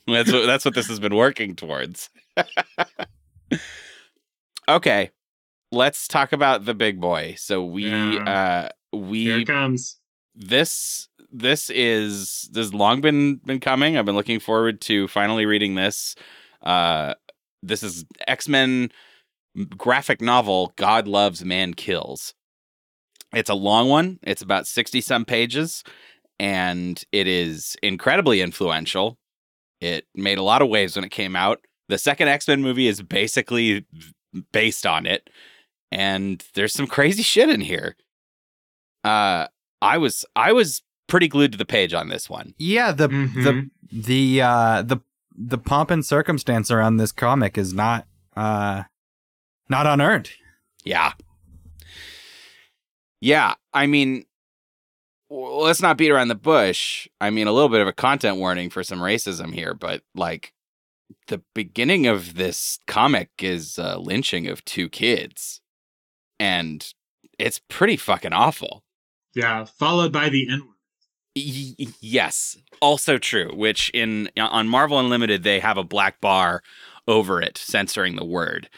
that's 0.08 0.32
what 0.32 0.46
that's 0.48 0.64
what 0.66 0.74
this 0.74 0.88
has 0.88 1.00
been 1.02 1.16
working 1.16 1.56
towards. 1.56 2.10
okay, 4.70 5.12
let's 5.72 6.08
talk 6.08 6.34
about 6.34 6.66
the 6.66 6.74
big 6.74 7.00
boy. 7.00 7.36
So 7.38 7.64
we 7.64 7.92
uh 8.20 8.70
we 8.94 9.26
Here 9.26 9.46
comes. 9.46 10.00
this 10.36 11.10
this 11.32 11.70
is 11.70 12.50
this 12.52 12.68
has 12.68 12.74
long 12.74 13.02
been 13.02 13.36
been 13.46 13.60
coming. 13.60 13.98
I've 13.98 14.06
been 14.06 14.16
looking 14.16 14.40
forward 14.40 14.82
to 14.82 15.08
finally 15.08 15.46
reading 15.46 15.76
this. 15.76 16.16
Uh, 16.62 17.14
this 17.62 17.84
is 17.84 18.06
X 18.28 18.48
Men 18.48 18.90
graphic 19.76 20.22
novel. 20.22 20.74
God 20.76 21.08
loves, 21.08 21.44
man 21.44 21.74
kills. 21.74 22.34
It's 23.34 23.50
a 23.50 23.56
long 23.56 23.90
one. 23.90 24.20
It's 24.24 24.42
about 24.42 24.68
sixty 24.68 25.02
some 25.02 25.26
pages, 25.26 25.84
and 26.40 27.04
it 27.12 27.28
is 27.28 27.76
incredibly 27.84 28.42
influential. 28.42 29.18
It 29.82 30.06
made 30.16 30.38
a 30.38 30.44
lot 30.44 30.62
of 30.62 30.70
waves 30.70 30.96
when 30.96 31.06
it 31.06 31.12
came 31.12 31.36
out. 31.36 31.60
The 31.90 31.98
second 31.98 32.30
X 32.30 32.48
Men 32.48 32.62
movie 32.62 32.88
is 32.88 33.02
basically 33.02 33.86
based 34.52 34.86
on 34.86 35.06
it, 35.06 35.30
and 35.92 36.44
there's 36.54 36.74
some 36.74 36.88
crazy 36.88 37.24
shit 37.24 37.50
in 37.50 37.62
here. 37.62 37.96
Uh, 39.04 39.48
I 39.82 39.98
was 39.98 40.26
I 40.36 40.52
was 40.54 40.82
pretty 41.08 41.28
glued 41.28 41.52
to 41.54 41.58
the 41.58 41.66
page 41.66 41.94
on 41.94 42.10
this 42.10 42.30
one. 42.30 42.54
Yeah, 42.58 42.92
the 42.92 43.08
the 43.08 43.14
Mhm. 43.16 43.70
the 43.92 44.42
uh 44.42 44.82
the 44.82 44.98
the 45.40 45.58
pomp 45.58 45.92
and 45.92 46.06
circumstance 46.06 46.70
around 46.72 46.98
this 46.98 47.12
comic 47.12 47.58
is 47.58 47.74
not 47.74 48.06
uh 48.36 48.84
not 49.70 49.86
unearned. 49.88 50.32
Yeah. 50.84 51.14
Yeah, 53.22 53.56
I 53.74 53.88
mean 53.88 54.26
w- 55.30 55.50
let's 55.58 55.82
not 55.82 55.98
beat 55.98 56.12
around 56.12 56.28
the 56.28 56.36
bush. 56.36 57.08
I 57.22 57.30
mean 57.30 57.48
a 57.48 57.52
little 57.52 57.70
bit 57.70 57.82
of 57.82 57.88
a 57.88 57.94
content 57.94 58.38
warning 58.38 58.70
for 58.70 58.84
some 58.84 59.00
racism 59.00 59.54
here, 59.54 59.74
but 59.74 60.02
like 60.16 60.54
the 61.28 61.42
beginning 61.54 62.06
of 62.08 62.36
this 62.36 62.80
comic 62.88 63.30
is 63.40 63.78
a 63.78 63.98
lynching 63.98 64.48
of 64.48 64.64
two 64.66 64.90
kids. 64.90 65.62
And 66.40 66.86
it's 67.40 67.60
pretty 67.68 67.98
fucking 67.98 68.34
awful. 68.34 68.84
Yeah, 69.34 69.66
followed 69.66 70.12
by 70.12 70.30
the 70.30 70.48
N 70.50 70.60
word. 70.62 70.74
Y- 71.36 71.76
y- 71.80 71.86
yes, 72.02 72.58
also 72.82 73.18
true. 73.18 73.52
Which 73.56 73.90
in 73.94 74.30
on 74.38 74.68
Marvel 74.68 75.00
Unlimited 75.00 75.44
they 75.44 75.60
have 75.60 75.78
a 75.78 75.84
black 75.84 76.20
bar 76.22 76.64
over 77.08 77.42
it 77.42 77.58
censoring 77.58 78.16
the 78.16 78.26
word. 78.26 78.70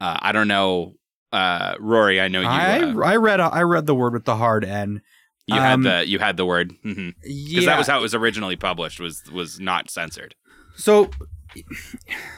Uh, 0.00 0.16
I 0.22 0.32
don't 0.32 0.48
know, 0.48 0.94
uh, 1.32 1.74
Rory. 1.78 2.20
I 2.20 2.28
know 2.28 2.40
you. 2.40 2.46
I 2.46 2.80
uh, 2.80 2.98
I 3.00 3.16
read 3.16 3.40
I 3.40 3.60
read 3.62 3.86
the 3.86 3.94
word 3.94 4.14
with 4.14 4.24
the 4.24 4.36
hard 4.36 4.64
N. 4.64 5.02
you 5.46 5.56
um, 5.56 5.62
had 5.62 5.82
the 5.82 6.08
you 6.08 6.18
had 6.18 6.36
the 6.38 6.46
word 6.46 6.72
because 6.82 7.14
Yeah. 7.24 7.66
that 7.66 7.78
was 7.78 7.86
how 7.88 7.98
it 7.98 8.02
was 8.02 8.14
originally 8.14 8.56
published. 8.56 9.00
Was 9.00 9.22
was 9.30 9.60
not 9.60 9.90
censored. 9.90 10.34
So, 10.76 11.10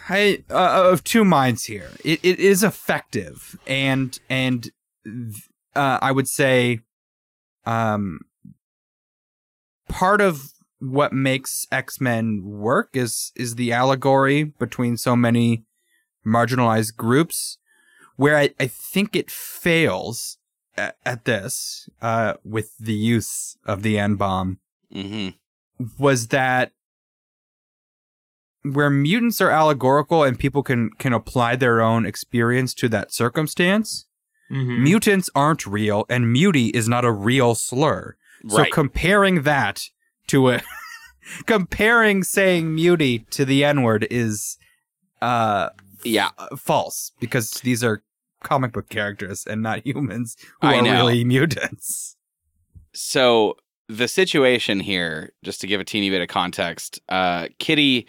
I 0.09 0.44
uh, 0.51 0.90
of 0.92 1.05
two 1.05 1.25
minds 1.25 1.64
here. 1.64 1.90
It, 2.05 2.20
it 2.23 2.38
is 2.38 2.62
effective, 2.62 3.59
and 3.66 4.18
and 4.29 4.70
uh, 5.75 5.99
I 6.01 6.12
would 6.12 6.29
say, 6.29 6.81
um, 7.64 8.20
part 9.88 10.20
of 10.20 10.53
what 10.79 11.12
makes 11.12 11.66
X 11.70 12.01
Men 12.01 12.42
work 12.44 12.90
is 12.94 13.33
is 13.37 13.55
the 13.55 13.73
allegory 13.73 14.44
between 14.44 14.96
so 14.96 15.14
many 15.16 15.64
marginalized 16.27 16.96
groups. 16.96 17.59
Where 18.16 18.37
I, 18.37 18.51
I 18.61 18.66
think 18.66 19.16
it 19.16 19.31
fails 19.31 20.37
at, 20.77 20.96
at 21.07 21.25
this, 21.25 21.88
uh, 22.03 22.35
with 22.44 22.77
the 22.79 22.92
use 22.92 23.57
of 23.64 23.83
the 23.83 23.99
N 23.99 24.16
bomb 24.16 24.59
mm-hmm. 24.94 25.31
was 25.99 26.29
that 26.29 26.73
where 28.62 28.90
mutants 28.90 29.40
are 29.40 29.51
allegorical 29.51 30.23
and 30.23 30.38
people 30.38 30.62
can 30.62 30.90
can 30.99 31.12
apply 31.12 31.57
their 31.57 31.81
own 31.81 32.05
experience 32.07 32.75
to 32.75 32.88
that 32.88 33.12
circumstance 33.12 34.07
Mhm. 34.51 34.81
mutants 34.81 35.31
aren't 35.35 35.64
real 35.66 36.05
and 36.09 36.27
mutie 36.35 36.70
is 36.70 36.88
not 36.88 37.05
a 37.05 37.12
real 37.12 37.55
slur 37.55 38.16
so 38.49 38.64
comparing 38.73 39.42
that 39.42 39.83
to 40.27 40.51
a 40.51 40.61
comparing 41.46 42.23
saying 42.25 42.75
mutie 42.75 43.20
to 43.31 43.44
the 43.44 43.64
n-word 43.64 44.07
is 44.11 44.59
uh 45.23 45.68
yeah. 46.03 46.31
false 46.57 47.12
because 47.20 47.51
these 47.62 47.85
are 47.85 48.03
comic 48.42 48.73
book 48.73 48.88
characters 48.88 49.46
and 49.46 49.62
not 49.62 49.87
humans 49.87 50.37
who 50.62 50.68
I 50.68 50.77
are 50.79 50.83
know. 50.83 50.92
really 50.94 51.25
mutants 51.25 52.16
So 52.92 53.57
the 53.88 54.09
situation 54.09 54.81
here, 54.81 55.33
just 55.44 55.61
to 55.61 55.66
give 55.66 55.81
a 55.81 55.85
teeny 55.85 56.11
bit 56.11 56.23
of 56.23 56.29
context, 56.29 57.01
uh, 57.09 57.49
Kitty, 57.59 58.07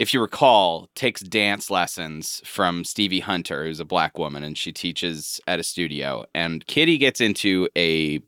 if 0.00 0.14
you 0.14 0.20
recall, 0.22 0.88
takes 0.94 1.20
dance 1.20 1.70
lessons 1.70 2.40
from 2.46 2.84
Stevie 2.84 3.20
Hunter, 3.20 3.66
who's 3.66 3.80
a 3.80 3.84
black 3.84 4.16
woman, 4.16 4.42
and 4.42 4.56
she 4.56 4.72
teaches 4.72 5.42
at 5.46 5.60
a 5.60 5.62
studio. 5.62 6.24
And 6.34 6.66
Kitty 6.66 6.96
gets 6.96 7.20
into 7.20 7.68
a 7.76 8.20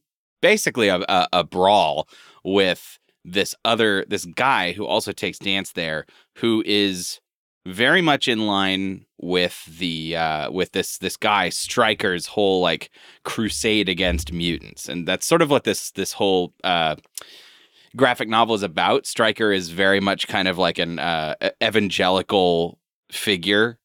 basically 0.42 0.88
a, 0.88 0.96
a, 1.08 1.28
a 1.32 1.44
brawl 1.44 2.08
with 2.44 2.98
this 3.24 3.54
other 3.64 4.04
this 4.06 4.26
guy 4.26 4.72
who 4.72 4.84
also 4.84 5.12
takes 5.12 5.38
dance 5.38 5.72
there, 5.72 6.04
who 6.36 6.62
is 6.66 7.20
very 7.64 8.02
much 8.02 8.28
in 8.28 8.46
line 8.46 9.06
with 9.22 9.64
the 9.78 10.14
uh 10.14 10.50
with 10.50 10.72
this 10.72 10.98
this 10.98 11.16
guy 11.16 11.48
Striker's 11.48 12.26
whole 12.26 12.60
like 12.60 12.90
crusade 13.24 13.88
against 13.88 14.32
mutants 14.32 14.88
and 14.88 15.06
that's 15.06 15.24
sort 15.24 15.40
of 15.42 15.48
what 15.48 15.62
this 15.62 15.92
this 15.92 16.12
whole 16.12 16.52
uh 16.64 16.96
graphic 17.96 18.28
novel 18.28 18.54
is 18.54 18.62
about 18.62 19.06
Striker 19.06 19.52
is 19.52 19.70
very 19.70 20.00
much 20.00 20.28
kind 20.28 20.48
of 20.48 20.58
like 20.58 20.78
an 20.78 20.98
uh 20.98 21.34
evangelical 21.62 22.78
figure 23.10 23.78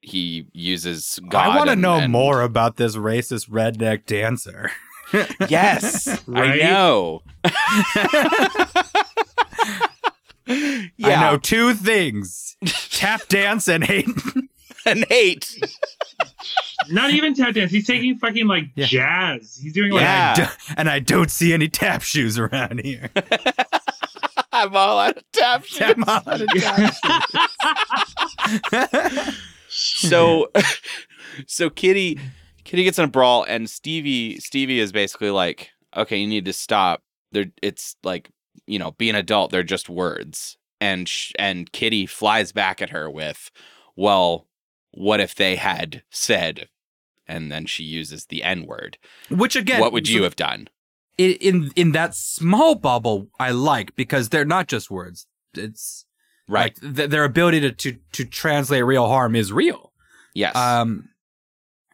he 0.00 0.46
uses 0.52 1.18
God 1.28 1.48
i 1.48 1.56
want 1.56 1.70
to 1.70 1.76
know 1.76 1.94
and- 1.96 2.12
more 2.12 2.42
about 2.42 2.76
this 2.76 2.96
racist 2.96 3.48
redneck 3.48 4.04
dancer 4.06 4.70
Yes, 5.48 6.08
I 6.34 6.56
know. 6.56 7.22
I 10.48 10.90
know 11.02 11.38
two 11.40 11.74
things: 11.74 12.56
tap 12.90 13.28
dance 13.28 13.68
and 13.68 13.84
hate. 13.84 14.08
and 14.86 15.04
hate. 15.08 15.56
Not 16.90 17.10
even 17.10 17.34
tap 17.34 17.54
dance. 17.54 17.70
He's 17.70 17.86
taking 17.86 18.18
fucking 18.18 18.46
like 18.46 18.64
Yeah. 18.74 18.86
jazz. 18.86 19.58
He's 19.62 19.72
doing 19.72 19.92
like 19.92 20.02
Yeah. 20.02 20.34
And, 20.34 20.40
I 20.40 20.44
do- 20.44 20.74
and 20.78 20.90
I 20.90 20.98
don't 20.98 21.30
see 21.30 21.52
any 21.52 21.68
tap 21.68 22.02
shoes 22.02 22.38
around 22.38 22.80
here. 22.80 23.10
I'm 24.52 24.74
all 24.76 24.98
out 25.00 25.16
of 25.16 25.24
tap 25.32 25.64
shoes. 25.64 25.80
I'm 25.96 26.04
all 26.04 26.22
out 26.26 26.40
of 26.40 26.48
tap 26.48 26.94
so 29.68 30.50
so 31.46 31.68
kitty 31.70 32.18
kitty 32.64 32.84
gets 32.84 32.98
in 32.98 33.04
a 33.04 33.08
brawl 33.08 33.42
and 33.44 33.68
stevie 33.68 34.38
stevie 34.38 34.78
is 34.78 34.92
basically 34.92 35.30
like 35.30 35.70
okay 35.96 36.16
you 36.16 36.26
need 36.26 36.44
to 36.44 36.52
stop 36.52 37.02
they're 37.32 37.46
it's 37.62 37.96
like 38.04 38.30
you 38.66 38.78
know 38.78 38.92
be 38.92 39.10
an 39.10 39.16
adult 39.16 39.50
they're 39.50 39.62
just 39.64 39.88
words 39.88 40.56
and 40.80 41.08
sh- 41.08 41.32
and 41.38 41.72
kitty 41.72 42.06
flies 42.06 42.52
back 42.52 42.80
at 42.80 42.90
her 42.90 43.10
with 43.10 43.50
well 43.96 44.46
what 44.96 45.20
if 45.20 45.34
they 45.34 45.56
had 45.56 46.02
said 46.10 46.68
and 47.26 47.50
then 47.50 47.66
she 47.66 47.82
uses 47.82 48.26
the 48.26 48.42
n 48.42 48.66
word 48.66 48.98
Which 49.30 49.56
again, 49.56 49.80
what 49.80 49.92
would 49.92 50.08
you 50.08 50.20
so 50.20 50.24
have 50.24 50.36
done 50.36 50.68
in, 51.16 51.70
in 51.76 51.92
that 51.92 52.14
small 52.14 52.74
bubble? 52.74 53.28
I 53.38 53.50
like 53.50 53.94
because 53.96 54.28
they're 54.28 54.44
not 54.44 54.66
just 54.68 54.90
words. 54.90 55.26
It's 55.54 56.06
right 56.48 56.76
like 56.82 56.96
th- 56.96 57.10
their 57.10 57.24
ability 57.24 57.60
to, 57.60 57.72
to 57.72 57.98
to 58.12 58.24
translate 58.24 58.84
real 58.84 59.06
harm 59.06 59.34
is 59.34 59.52
real. 59.52 59.92
yes 60.34 60.54
Um, 60.56 61.08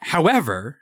however, 0.00 0.78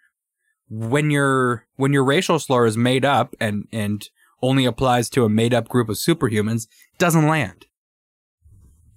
when 0.70 1.10
your 1.10 1.66
when 1.76 1.92
your 1.92 2.04
racial 2.04 2.38
slur 2.38 2.66
is 2.66 2.76
made 2.76 3.04
up 3.04 3.34
and 3.40 3.66
and 3.72 4.08
only 4.40 4.64
applies 4.64 5.10
to 5.10 5.24
a 5.24 5.28
made 5.28 5.52
up 5.52 5.68
group 5.68 5.88
of 5.88 5.96
superhumans, 5.96 6.66
it 6.92 6.98
doesn't 6.98 7.26
land. 7.26 7.66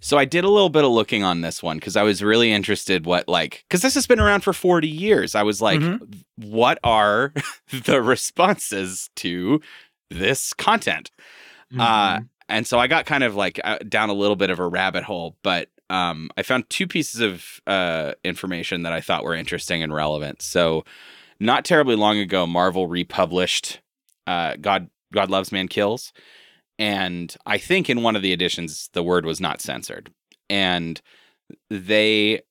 So 0.03 0.17
I 0.17 0.25
did 0.25 0.43
a 0.43 0.49
little 0.49 0.69
bit 0.69 0.83
of 0.83 0.91
looking 0.91 1.23
on 1.23 1.41
this 1.41 1.61
one 1.61 1.77
because 1.77 1.95
I 1.95 2.01
was 2.03 2.21
really 2.23 2.51
interested 2.51 3.05
what 3.05 3.27
like 3.29 3.63
because 3.69 3.81
this 3.81 3.93
has 3.93 4.07
been 4.07 4.19
around 4.19 4.41
for 4.41 4.51
40 4.51 4.87
years. 4.87 5.35
I 5.35 5.43
was 5.43 5.61
like, 5.61 5.79
Mhm. 5.79 6.23
what 6.37 6.79
are 6.83 7.31
the 7.85 8.01
responses 8.01 9.09
to 9.17 9.61
this 10.09 10.53
content? 10.53 11.11
Uh, 11.79 12.17
Mhm. 12.17 12.27
and 12.49 12.67
so 12.67 12.79
I 12.79 12.87
got 12.87 13.05
kind 13.05 13.23
of 13.23 13.35
like 13.35 13.59
uh, 13.63 13.77
down 13.87 14.09
a 14.09 14.13
little 14.13 14.35
bit 14.35 14.49
of 14.49 14.59
a 14.59 14.67
rabbit 14.67 15.03
hole, 15.03 15.37
but 15.43 15.69
um, 15.89 16.29
I 16.37 16.43
found 16.43 16.69
two 16.69 16.87
pieces 16.87 17.19
of 17.21 17.59
uh, 17.67 18.13
information 18.23 18.83
that 18.83 18.93
I 18.93 19.01
thought 19.01 19.23
were 19.23 19.35
interesting 19.35 19.83
and 19.83 19.93
relevant. 19.93 20.41
So 20.41 20.83
not 21.39 21.63
terribly 21.65 21.95
long 21.95 22.17
ago, 22.17 22.47
Marvel 22.47 22.87
republished 22.87 23.81
uh, 24.25 24.55
God 24.59 24.89
God 25.13 25.29
Loves 25.29 25.51
Man 25.51 25.67
Kills, 25.67 26.13
and 26.81 27.37
I 27.45 27.59
think 27.59 27.91
in 27.91 28.01
one 28.01 28.15
of 28.15 28.23
the 28.23 28.33
editions 28.33 28.89
the 28.93 29.03
word 29.03 29.23
was 29.23 29.39
not 29.39 29.61
censored, 29.61 30.11
and 30.49 30.99
they 31.69 32.41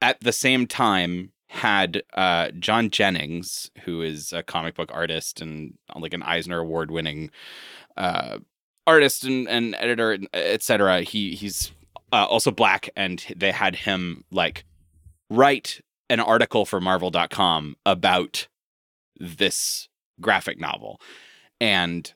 at 0.00 0.20
the 0.20 0.32
same 0.32 0.68
time 0.68 1.32
had 1.48 2.04
uh, 2.14 2.50
John 2.60 2.90
Jennings, 2.90 3.72
who 3.82 4.02
is 4.02 4.32
a 4.32 4.44
comic 4.44 4.76
book 4.76 4.90
artist 4.94 5.40
and 5.40 5.74
like 5.96 6.14
an 6.14 6.22
Eisner 6.22 6.60
Award 6.60 6.92
winning 6.92 7.32
uh, 7.96 8.38
artist 8.86 9.24
and, 9.24 9.48
and 9.48 9.74
editor, 9.80 10.16
etc. 10.32 11.02
He 11.02 11.34
he's 11.34 11.72
uh, 12.12 12.24
also 12.24 12.52
black, 12.52 12.88
and 12.94 13.24
they 13.34 13.50
had 13.50 13.74
him 13.74 14.22
like 14.30 14.64
write 15.28 15.80
an 16.08 16.20
article 16.20 16.66
for 16.66 16.80
Marvel.com 16.80 17.74
about 17.84 18.46
this 19.18 19.88
graphic 20.20 20.60
novel, 20.60 21.00
and 21.60 22.14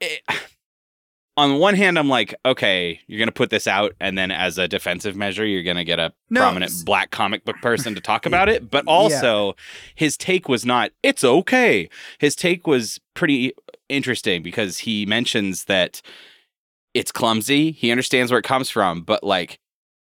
it, 0.00 0.22
on 1.36 1.50
the 1.50 1.56
one 1.56 1.74
hand, 1.74 1.98
I'm 1.98 2.08
like, 2.08 2.34
okay, 2.44 3.00
you're 3.06 3.18
gonna 3.18 3.32
put 3.32 3.50
this 3.50 3.66
out, 3.66 3.94
and 4.00 4.16
then 4.16 4.30
as 4.30 4.56
a 4.58 4.66
defensive 4.66 5.16
measure, 5.16 5.44
you're 5.44 5.62
gonna 5.62 5.84
get 5.84 5.98
a 5.98 6.12
No, 6.30 6.40
prominent 6.40 6.72
s- 6.72 6.82
black 6.82 7.10
comic 7.10 7.44
book 7.44 7.56
person 7.60 7.94
to 7.94 8.00
talk 8.00 8.24
about 8.26 8.48
it. 8.48 8.70
But 8.70 8.84
also, 8.86 9.54
his 9.94 10.16
take 10.16 10.48
was 10.48 10.64
not, 10.64 10.92
it's 11.02 11.24
okay. 11.24 11.88
His 12.18 12.34
take 12.36 12.66
was 12.66 13.00
pretty 13.14 13.52
interesting 13.88 14.42
because 14.42 14.78
he 14.78 15.04
mentions 15.06 15.64
that 15.66 16.00
it's 16.94 17.12
clumsy. 17.12 17.72
He 17.72 17.90
understands 17.90 18.32
where 18.32 18.40
it 18.40 18.44
comes 18.44 18.70
from, 18.70 19.02
but 19.02 19.22
like 19.22 19.58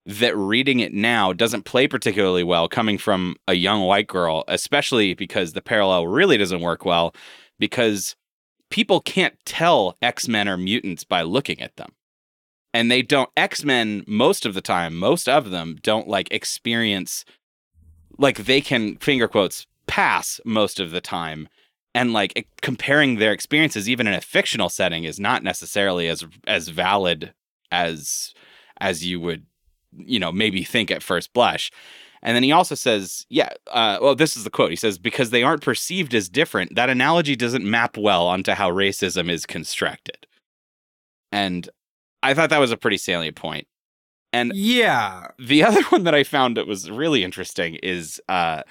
that 0.07 0.35
reading 0.37 0.81
it 0.81 0.95
now 0.95 1.35
doesn't 1.35 1.65
play 1.65 1.87
particularly 1.87 2.43
well 2.43 2.67
coming 2.67 2.97
from 2.97 3.37
a 3.47 3.53
young 3.55 3.83
white 3.83 4.07
girl, 4.07 4.43
especially 4.49 5.13
because 5.13 5.53
the 5.53 5.61
parallel 5.61 6.07
really 6.07 6.39
doesn't 6.39 6.63
work 6.63 6.87
well 6.87 7.15
because 7.59 8.17
people 8.71 9.01
can't 9.01 9.39
tell 9.45 9.97
X-Men 10.03 10.49
are 10.49 10.57
mutants 10.57 11.05
by 11.05 11.23
looking 11.23 11.61
at 11.61 11.77
them. 11.77 11.93
And 12.75 12.91
they 12.91 13.03
don't 13.03 13.31
X-Men 13.37 14.05
most 14.07 14.45
of 14.45 14.55
the 14.55 14.61
time, 14.61 14.97
most 14.97 15.29
of 15.29 15.51
them 15.51 15.79
don't 15.83 16.09
like 16.09 16.31
experience 16.31 17.25
like 18.19 18.45
they 18.45 18.61
can 18.61 18.97
finger 18.97 19.29
quotes 19.29 19.67
pass 19.87 20.41
most 20.45 20.81
of 20.81 20.91
the 20.91 21.01
time 21.01 21.49
and 21.95 22.13
like 22.13 22.47
comparing 22.61 23.17
their 23.17 23.33
experiences 23.33 23.89
even 23.89 24.07
in 24.07 24.15
a 24.15 24.21
fictional 24.21 24.69
setting 24.69 25.05
is 25.05 25.19
not 25.19 25.43
necessarily 25.43 26.09
as 26.09 26.25
as 26.47 26.69
valid 26.69 27.33
as 27.73 28.35
as 28.81 29.05
you 29.05 29.19
would 29.19 29.47
you 29.97 30.19
know 30.19 30.31
maybe 30.31 30.63
think 30.63 30.91
at 30.91 31.03
first 31.03 31.33
blush 31.33 31.71
and 32.23 32.35
then 32.35 32.43
he 32.43 32.53
also 32.53 32.75
says 32.75 33.27
yeah 33.29 33.49
uh, 33.71 33.99
well 34.01 34.15
this 34.15 34.37
is 34.37 34.45
the 34.45 34.51
quote 34.51 34.71
he 34.71 34.77
says 34.77 34.99
because 34.99 35.31
they 35.31 35.43
aren't 35.43 35.63
perceived 35.63 36.15
as 36.15 36.29
different 36.29 36.75
that 36.75 36.91
analogy 36.91 37.37
doesn't 37.37 37.65
map 37.65 37.97
well 37.97 38.27
onto 38.27 38.53
how 38.53 38.71
racism 38.71 39.31
is 39.31 39.47
constructed 39.47 40.27
and 41.33 41.69
i 42.23 42.35
thought 42.35 42.51
that 42.51 42.59
was 42.61 42.73
a 42.73 42.77
pretty 42.77 42.97
salient 42.99 43.37
point. 43.37 43.67
and 44.33 44.53
Yeah. 44.55 45.29
the 45.39 45.63
other 45.69 45.83
one 45.85 46.05
that 46.05 46.15
I 46.15 46.25
found 46.25 46.57
that 46.57 46.67
was 46.67 46.91
really 46.91 47.23
interesting 47.25 47.77
is 47.77 48.21
uh, 48.29 48.63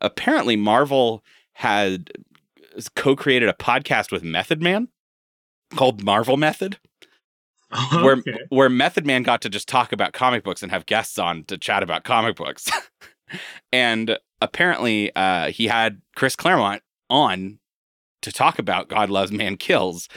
apparently 0.00 0.56
Marvel 0.56 1.22
had 1.54 2.10
co-created 2.94 3.48
a 3.48 3.52
podcast 3.54 4.12
with 4.12 4.22
Method 4.22 4.62
Man 4.62 4.88
called 5.74 6.04
Marvel 6.04 6.36
Method, 6.36 6.78
where 7.92 8.16
Okay. 8.16 8.38
where 8.48 8.68
Method 8.68 9.06
Man 9.06 9.22
got 9.22 9.42
to 9.42 9.48
just 9.48 9.68
talk 9.68 9.92
about 9.92 10.12
comic 10.12 10.42
books 10.44 10.62
and 10.62 10.72
have 10.72 10.86
guests 10.86 11.18
on 11.18 11.44
to 11.44 11.58
chat 11.58 11.82
about 11.82 12.04
comic 12.04 12.36
books. 12.36 12.70
and 13.72 14.18
apparently, 14.40 15.14
uh, 15.14 15.50
he 15.50 15.66
had 15.66 16.00
Chris 16.16 16.36
Claremont 16.36 16.82
on 17.10 17.58
to 18.22 18.32
talk 18.32 18.58
about 18.58 18.88
God 18.88 19.10
Loves 19.10 19.32
Man 19.32 19.56
Kills. 19.56 20.08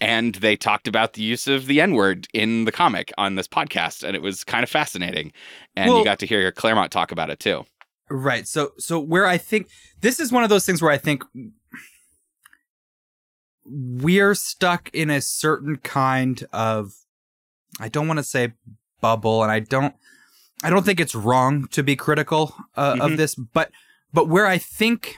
And 0.00 0.34
they 0.34 0.56
talked 0.56 0.86
about 0.88 1.12
the 1.14 1.22
use 1.22 1.46
of 1.46 1.66
the 1.66 1.80
N 1.80 1.94
word 1.94 2.26
in 2.34 2.64
the 2.64 2.72
comic 2.72 3.12
on 3.16 3.36
this 3.36 3.48
podcast, 3.48 4.02
and 4.02 4.14
it 4.16 4.22
was 4.22 4.42
kind 4.44 4.62
of 4.62 4.68
fascinating. 4.68 5.32
And 5.76 5.88
Well- 5.88 5.98
you 6.00 6.04
got 6.04 6.18
to 6.18 6.26
hear 6.26 6.50
Claremont 6.52 6.90
talk 6.92 7.10
about 7.12 7.30
it 7.30 7.38
too. 7.40 7.64
Right. 8.10 8.46
So 8.46 8.72
so 8.78 8.98
where 9.00 9.24
I 9.26 9.38
think 9.38 9.68
this 10.02 10.20
is 10.20 10.30
one 10.30 10.42
of 10.42 10.50
those 10.50 10.66
things 10.66 10.82
where 10.82 10.90
I 10.92 10.98
think 10.98 11.22
we're 13.66 14.34
stuck 14.34 14.90
in 14.92 15.10
a 15.10 15.20
certain 15.20 15.76
kind 15.76 16.44
of 16.52 16.92
I 17.80 17.88
don't 17.88 18.06
want 18.06 18.18
to 18.18 18.24
say 18.24 18.52
bubble 19.00 19.42
and 19.42 19.50
I 19.50 19.60
don't 19.60 19.94
I 20.62 20.70
don't 20.70 20.84
think 20.84 21.00
it's 21.00 21.14
wrong 21.14 21.66
to 21.68 21.82
be 21.82 21.96
critical 21.96 22.54
uh, 22.76 22.94
Mhm. 22.94 23.00
of 23.12 23.16
this 23.16 23.34
but 23.34 23.70
but 24.12 24.28
where 24.28 24.46
I 24.46 24.58
think 24.58 25.16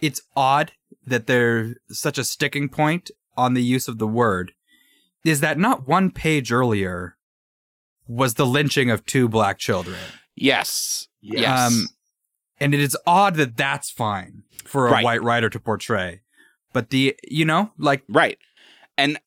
it's 0.00 0.20
odd 0.36 0.72
that 1.06 1.26
there's 1.26 1.76
such 1.90 2.18
a 2.18 2.24
sticking 2.24 2.68
point 2.68 3.10
on 3.36 3.54
the 3.54 3.62
use 3.62 3.88
of 3.88 3.98
the 3.98 4.06
word 4.06 4.52
is 5.24 5.40
that 5.40 5.58
not 5.58 5.86
one 5.88 6.10
page 6.10 6.52
earlier 6.52 7.16
was 8.06 8.34
the 8.34 8.46
lynching 8.46 8.90
of 8.90 9.06
two 9.06 9.28
black 9.28 9.58
children. 9.58 9.96
Yes. 10.34 11.08
Yes. 11.20 11.40
Yes. 11.40 11.72
Um, 11.72 11.88
and 12.60 12.74
it 12.74 12.80
is 12.80 12.96
odd 13.06 13.36
that 13.36 13.56
that's 13.56 13.90
fine 13.90 14.42
for 14.64 14.88
a 14.88 14.90
Right. 14.90 15.04
white 15.04 15.22
writer 15.22 15.48
to 15.50 15.60
portray. 15.60 16.20
But 16.72 16.90
the, 16.90 17.16
you 17.28 17.44
know, 17.44 17.70
like, 17.78 18.02
Right. 18.08 18.38
And 18.98 19.18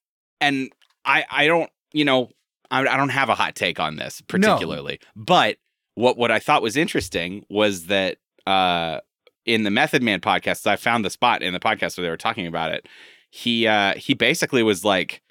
and 0.42 0.72
I 1.06 1.26
I 1.30 1.48
don't, 1.48 1.70
you 1.94 2.06
know, 2.06 2.30
I, 2.72 2.82
I 2.82 2.98
don't 2.98 3.10
have 3.10 3.30
a 3.30 3.36
hot 3.36 3.56
take 3.56 3.80
on 3.80 3.96
this 3.96 4.22
particularly. 4.22 5.00
But 5.16 5.58
what 5.96 6.18
what 6.18 6.32
I 6.32 6.40
thought 6.40 6.62
was 6.62 6.78
interesting 6.78 7.46
was 7.50 7.88
that 7.88 8.18
uh 8.46 9.00
in 9.46 9.64
the 9.64 9.72
Method 9.72 10.02
Man 10.04 10.22
podcast, 10.22 10.68
I 10.68 10.76
found 10.76 11.06
the 11.06 11.10
spot 11.10 11.42
in 11.42 11.54
the 11.54 11.60
podcast 11.60 11.98
where 11.98 12.04
they 12.04 12.10
were 12.10 12.18
talking 12.18 12.48
about 12.48 12.72
it. 12.72 12.88
He 13.32 13.68
uh 13.68 13.96
he 13.96 14.14
basically 14.14 14.64
was 14.64 14.84
like, 14.84 15.22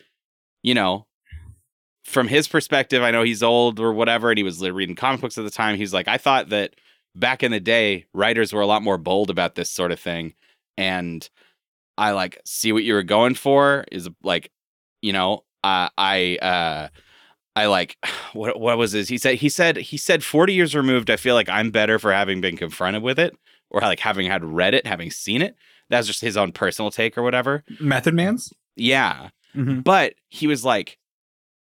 you 0.63 0.75
know, 0.75 1.07
from 2.05 2.29
his 2.29 2.47
perspective, 2.49 3.03
I 3.03 3.11
know 3.11 3.23
he's 3.23 3.43
old 3.43 3.81
or 3.81 3.93
whatever, 3.93 4.31
and 4.31 4.39
he 4.39 4.45
was 4.45 4.61
reading 4.61 4.95
comic 4.95 5.21
books 5.21 5.39
at 5.39 5.45
the 5.45 5.51
time. 5.51 5.77
He's 5.77 5.95
like, 5.95 6.09
I 6.09 6.19
thought 6.19 6.51
that 6.51 6.75
back 7.15 7.43
in 7.43 7.51
the 7.51 7.61
day, 7.61 8.07
writers 8.13 8.53
were 8.53 8.61
a 8.61 8.67
lot 8.67 8.83
more 8.83 8.99
bold 8.99 9.31
about 9.31 9.55
this 9.55 9.71
sort 9.71 9.93
of 9.93 10.01
thing. 10.01 10.35
And 10.77 11.29
I 11.97 12.13
like 12.13 12.41
see 12.45 12.73
what 12.73 12.85
you 12.85 12.95
were 12.95 13.03
going 13.03 13.35
for 13.35 13.85
is 13.91 14.09
like, 14.23 14.51
you 15.03 15.13
know, 15.13 15.45
uh, 15.63 15.89
I 15.97 16.37
uh 16.43 16.89
I 17.57 17.67
like 17.67 17.97
what 18.33 18.59
what 18.59 18.79
was 18.79 18.93
this? 18.93 19.09
He 19.09 19.19
said 19.19 19.37
he 19.37 19.49
said 19.49 19.77
he 19.77 19.97
said 19.97 20.25
40 20.25 20.53
years 20.53 20.75
removed, 20.75 21.11
I 21.11 21.17
feel 21.17 21.35
like 21.35 21.49
I'm 21.49 21.71
better 21.71 21.99
for 21.99 22.13
having 22.13 22.41
been 22.41 22.57
confronted 22.57 23.03
with 23.03 23.19
it 23.19 23.37
or 23.71 23.81
like 23.81 24.01
having 24.01 24.27
had 24.27 24.45
read 24.45 24.75
it, 24.75 24.87
having 24.87 25.11
seen 25.11 25.43
it. 25.43 25.57
That's 25.91 26.07
just 26.07 26.21
his 26.21 26.37
own 26.37 26.53
personal 26.53 26.91
take 26.91 27.19
or 27.19 27.23
whatever. 27.23 27.65
Method 27.81 28.15
Man's. 28.15 28.53
Yeah. 28.77 29.31
Mm-hmm. 29.55 29.81
But 29.81 30.15
he 30.29 30.47
was 30.47 30.65
like, 30.65 30.99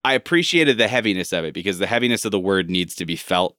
I 0.03 0.13
appreciated 0.13 0.77
the 0.77 0.87
heaviness 0.87 1.31
of 1.31 1.45
it 1.45 1.53
because 1.53 1.79
the 1.79 1.87
heaviness 1.87 2.25
of 2.25 2.31
the 2.31 2.39
word 2.39 2.69
needs 2.69 2.95
to 2.95 3.05
be 3.05 3.15
felt. 3.15 3.55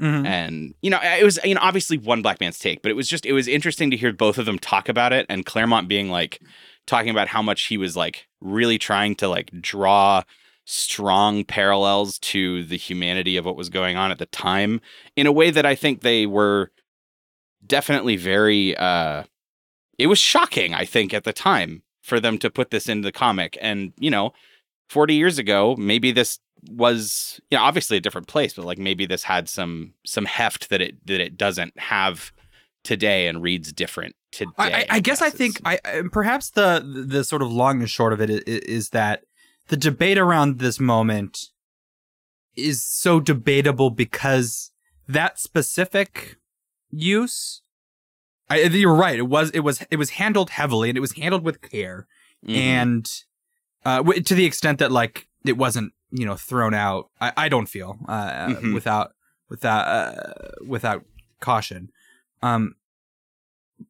Mm-hmm. 0.00 0.26
And, 0.26 0.74
you 0.80 0.90
know, 0.90 0.98
it 1.02 1.24
was, 1.24 1.38
you 1.44 1.54
know, 1.54 1.60
obviously 1.62 1.98
one 1.98 2.22
black 2.22 2.40
man's 2.40 2.58
take, 2.58 2.82
but 2.82 2.90
it 2.90 2.94
was 2.94 3.08
just, 3.08 3.26
it 3.26 3.32
was 3.32 3.46
interesting 3.46 3.90
to 3.90 3.96
hear 3.96 4.12
both 4.12 4.38
of 4.38 4.46
them 4.46 4.58
talk 4.58 4.88
about 4.88 5.12
it 5.12 5.26
and 5.28 5.46
Claremont 5.46 5.88
being 5.88 6.10
like, 6.10 6.40
talking 6.86 7.10
about 7.10 7.28
how 7.28 7.40
much 7.40 7.66
he 7.66 7.76
was 7.76 7.96
like 7.96 8.26
really 8.40 8.78
trying 8.78 9.14
to 9.14 9.28
like 9.28 9.50
draw 9.60 10.22
strong 10.64 11.44
parallels 11.44 12.18
to 12.18 12.64
the 12.64 12.76
humanity 12.76 13.36
of 13.36 13.44
what 13.44 13.56
was 13.56 13.68
going 13.68 13.96
on 13.96 14.10
at 14.10 14.18
the 14.18 14.26
time 14.26 14.80
in 15.14 15.26
a 15.26 15.32
way 15.32 15.50
that 15.50 15.64
I 15.66 15.76
think 15.76 16.00
they 16.00 16.26
were 16.26 16.72
definitely 17.64 18.16
very, 18.16 18.76
uh, 18.76 19.24
it 19.96 20.08
was 20.08 20.18
shocking, 20.18 20.74
I 20.74 20.84
think, 20.84 21.14
at 21.14 21.22
the 21.24 21.32
time 21.32 21.82
for 22.02 22.18
them 22.18 22.36
to 22.38 22.50
put 22.50 22.70
this 22.70 22.88
into 22.88 23.06
the 23.06 23.12
comic. 23.12 23.56
And, 23.60 23.92
you 23.96 24.10
know, 24.10 24.32
40 24.92 25.14
years 25.14 25.38
ago, 25.38 25.74
maybe 25.78 26.12
this 26.12 26.38
was, 26.70 27.40
you 27.50 27.56
know, 27.56 27.64
obviously 27.64 27.96
a 27.96 28.00
different 28.00 28.28
place, 28.28 28.52
but 28.54 28.64
like 28.64 28.78
maybe 28.78 29.06
this 29.06 29.22
had 29.24 29.48
some 29.48 29.94
some 30.04 30.26
heft 30.26 30.68
that 30.68 30.80
it 30.80 31.04
that 31.06 31.20
it 31.20 31.36
doesn't 31.36 31.78
have 31.78 32.30
today 32.84 33.26
and 33.26 33.42
reads 33.42 33.72
different 33.72 34.14
today. 34.30 34.50
I, 34.58 34.70
I, 34.72 34.86
I 34.90 35.00
guess 35.00 35.22
I 35.22 35.30
think 35.30 35.60
I, 35.64 35.78
I 35.84 36.02
perhaps 36.12 36.50
the 36.50 37.04
the 37.08 37.24
sort 37.24 37.42
of 37.42 37.50
long 37.52 37.80
and 37.80 37.88
short 37.90 38.12
of 38.12 38.20
it 38.20 38.30
is, 38.30 38.40
is 38.46 38.88
that 38.90 39.24
the 39.68 39.76
debate 39.76 40.18
around 40.18 40.58
this 40.58 40.78
moment 40.78 41.48
is 42.54 42.84
so 42.84 43.18
debatable 43.18 43.88
because 43.90 44.72
that 45.08 45.40
specific 45.40 46.36
use. 46.90 47.62
I, 48.50 48.58
you're 48.64 48.94
right. 48.94 49.18
It 49.18 49.28
was 49.28 49.50
it 49.50 49.60
was 49.60 49.84
it 49.90 49.96
was 49.96 50.10
handled 50.10 50.50
heavily 50.50 50.90
and 50.90 50.98
it 50.98 51.00
was 51.00 51.12
handled 51.12 51.42
with 51.44 51.62
care 51.62 52.06
Mhm. 52.46 52.56
and 52.56 53.10
uh, 53.84 53.96
w- 53.98 54.20
to 54.22 54.34
the 54.34 54.44
extent 54.44 54.78
that 54.78 54.92
like 54.92 55.28
it 55.44 55.56
wasn't 55.56 55.92
you 56.10 56.24
know 56.26 56.34
thrown 56.36 56.74
out. 56.74 57.10
I, 57.20 57.32
I 57.36 57.48
don't 57.48 57.66
feel 57.66 57.98
uh, 58.08 58.48
Mhm. 58.48 58.74
without 58.74 59.12
without 59.48 59.86
uh, 59.88 60.32
without 60.66 61.04
caution. 61.40 61.90
Um, 62.42 62.74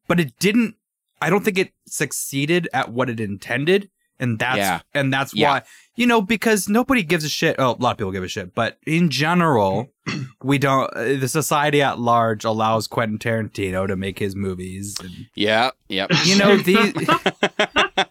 but 0.07 0.19
it 0.19 0.37
didn't. 0.39 0.75
I 1.21 1.29
don't 1.29 1.43
think 1.45 1.57
it 1.57 1.73
succeeded 1.87 2.67
at 2.73 2.91
what 2.91 3.09
it 3.09 3.19
intended, 3.19 3.89
and 4.19 4.39
that's 4.39 4.57
Yeah. 4.57 4.81
and 4.93 5.13
that's 5.13 5.33
Yeah. 5.33 5.49
why 5.49 5.61
you 5.95 6.07
know 6.07 6.21
because 6.21 6.69
nobody 6.69 7.03
gives 7.03 7.23
a 7.23 7.29
shit. 7.29 7.55
Oh, 7.59 7.71
a 7.71 7.81
lot 7.81 7.91
of 7.91 7.97
people 7.97 8.11
give 8.11 8.23
a 8.23 8.27
shit, 8.27 8.53
but 8.55 8.77
in 8.85 9.09
general, 9.09 9.89
we 10.43 10.57
don't. 10.57 10.91
Uh, 10.93 11.19
the 11.19 11.27
society 11.27 11.81
at 11.81 11.99
large 11.99 12.43
allows 12.45 12.87
Quentin 12.87 13.19
Tarantino 13.19 13.87
to 13.87 13.95
make 13.95 14.19
his 14.19 14.35
movies. 14.35 14.95
And, 14.99 15.27
yeah, 15.35 15.71
yep. 15.87 16.09
you 16.25 16.37
know 16.37 16.57
the 16.57 18.07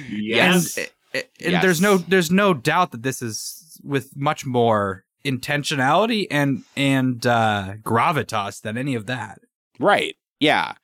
yes. 0.10 0.78
and, 1.12 1.24
and 1.44 1.62
there's 1.62 1.80
no 1.80 1.98
there's 1.98 2.30
no 2.30 2.54
doubt 2.54 2.92
that 2.92 3.02
this 3.02 3.22
is 3.22 3.80
with 3.82 4.16
much 4.16 4.46
more 4.46 5.04
intentionality 5.24 6.26
and 6.32 6.64
and 6.76 7.24
uh 7.26 7.74
gravitas 7.82 8.60
than 8.60 8.76
any 8.76 8.96
of 8.96 9.06
that 9.06 9.38
right. 9.78 10.16
Yeah. 10.40 10.74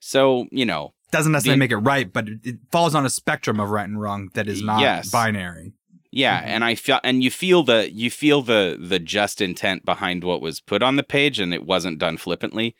So, 0.00 0.46
you 0.50 0.64
know, 0.66 0.94
doesn't 1.10 1.32
necessarily 1.32 1.56
The- 1.56 1.60
make 1.60 1.72
it 1.72 1.76
right 1.78 2.12
but 2.12 2.28
it, 2.28 2.38
it 2.44 2.56
falls 2.70 2.94
on 2.94 3.04
a 3.06 3.10
spectrum 3.10 3.58
of 3.60 3.70
right 3.70 3.88
and 3.88 4.00
wrong 4.00 4.30
that 4.34 4.48
is 4.48 4.62
not 4.62 4.80
Yes. 4.80 5.10
binary 5.10 5.72
yeah, 6.10 6.40
Mhm. 6.40 6.46
and 6.46 6.64
I 6.64 6.74
feel 6.74 7.00
and 7.04 7.22
you 7.22 7.30
feel 7.30 7.62
the 7.62 7.90
you 7.92 8.10
feel 8.10 8.40
the 8.40 8.78
the 8.80 8.98
just 8.98 9.42
intent 9.42 9.84
behind 9.84 10.24
what 10.24 10.40
was 10.40 10.58
put 10.58 10.82
on 10.82 10.96
the 10.96 11.02
page 11.02 11.38
and 11.38 11.52
it 11.52 11.66
wasn't 11.66 11.98
done 11.98 12.16
flippantly. 12.16 12.74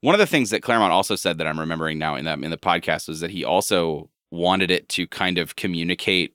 One 0.00 0.12
of 0.16 0.18
the 0.18 0.26
things 0.26 0.50
that 0.50 0.60
Claremont 0.62 0.92
also 0.92 1.14
said 1.14 1.38
that 1.38 1.46
I'm 1.46 1.60
remembering 1.60 1.98
now 1.98 2.16
in 2.16 2.24
that 2.24 2.40
in 2.40 2.50
the 2.50 2.56
podcast 2.58 3.06
was 3.06 3.20
that 3.20 3.30
he 3.30 3.44
also 3.44 4.10
wanted 4.32 4.72
it 4.72 4.88
to 4.90 5.06
kind 5.06 5.38
of 5.38 5.54
communicate 5.54 6.34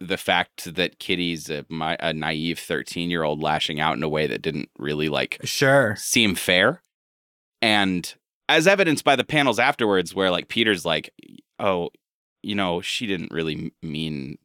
the 0.00 0.16
fact 0.16 0.74
that 0.74 0.98
Kitty's 0.98 1.50
a, 1.50 1.66
my, 1.68 1.98
a 2.00 2.14
naive 2.14 2.58
13 2.58 3.10
year 3.10 3.22
old 3.22 3.42
lashing 3.42 3.78
out 3.78 3.94
in 3.94 4.02
a 4.02 4.08
way 4.08 4.26
that 4.26 4.40
didn't 4.40 4.70
really 4.78 5.10
like 5.10 5.38
sure 5.44 5.96
seem 5.98 6.34
fair. 6.34 6.82
And 7.60 8.14
as 8.48 8.66
evidenced 8.66 9.04
by 9.04 9.16
the 9.16 9.24
panels 9.24 9.58
afterwards, 9.58 10.14
where 10.14 10.30
like 10.30 10.48
Peter's 10.48 10.84
like, 10.84 11.12
oh, 11.58 11.90
you 12.42 12.54
know, 12.54 12.80
she 12.80 13.06
didn't 13.06 13.32
really 13.32 13.72
mean 13.82 14.38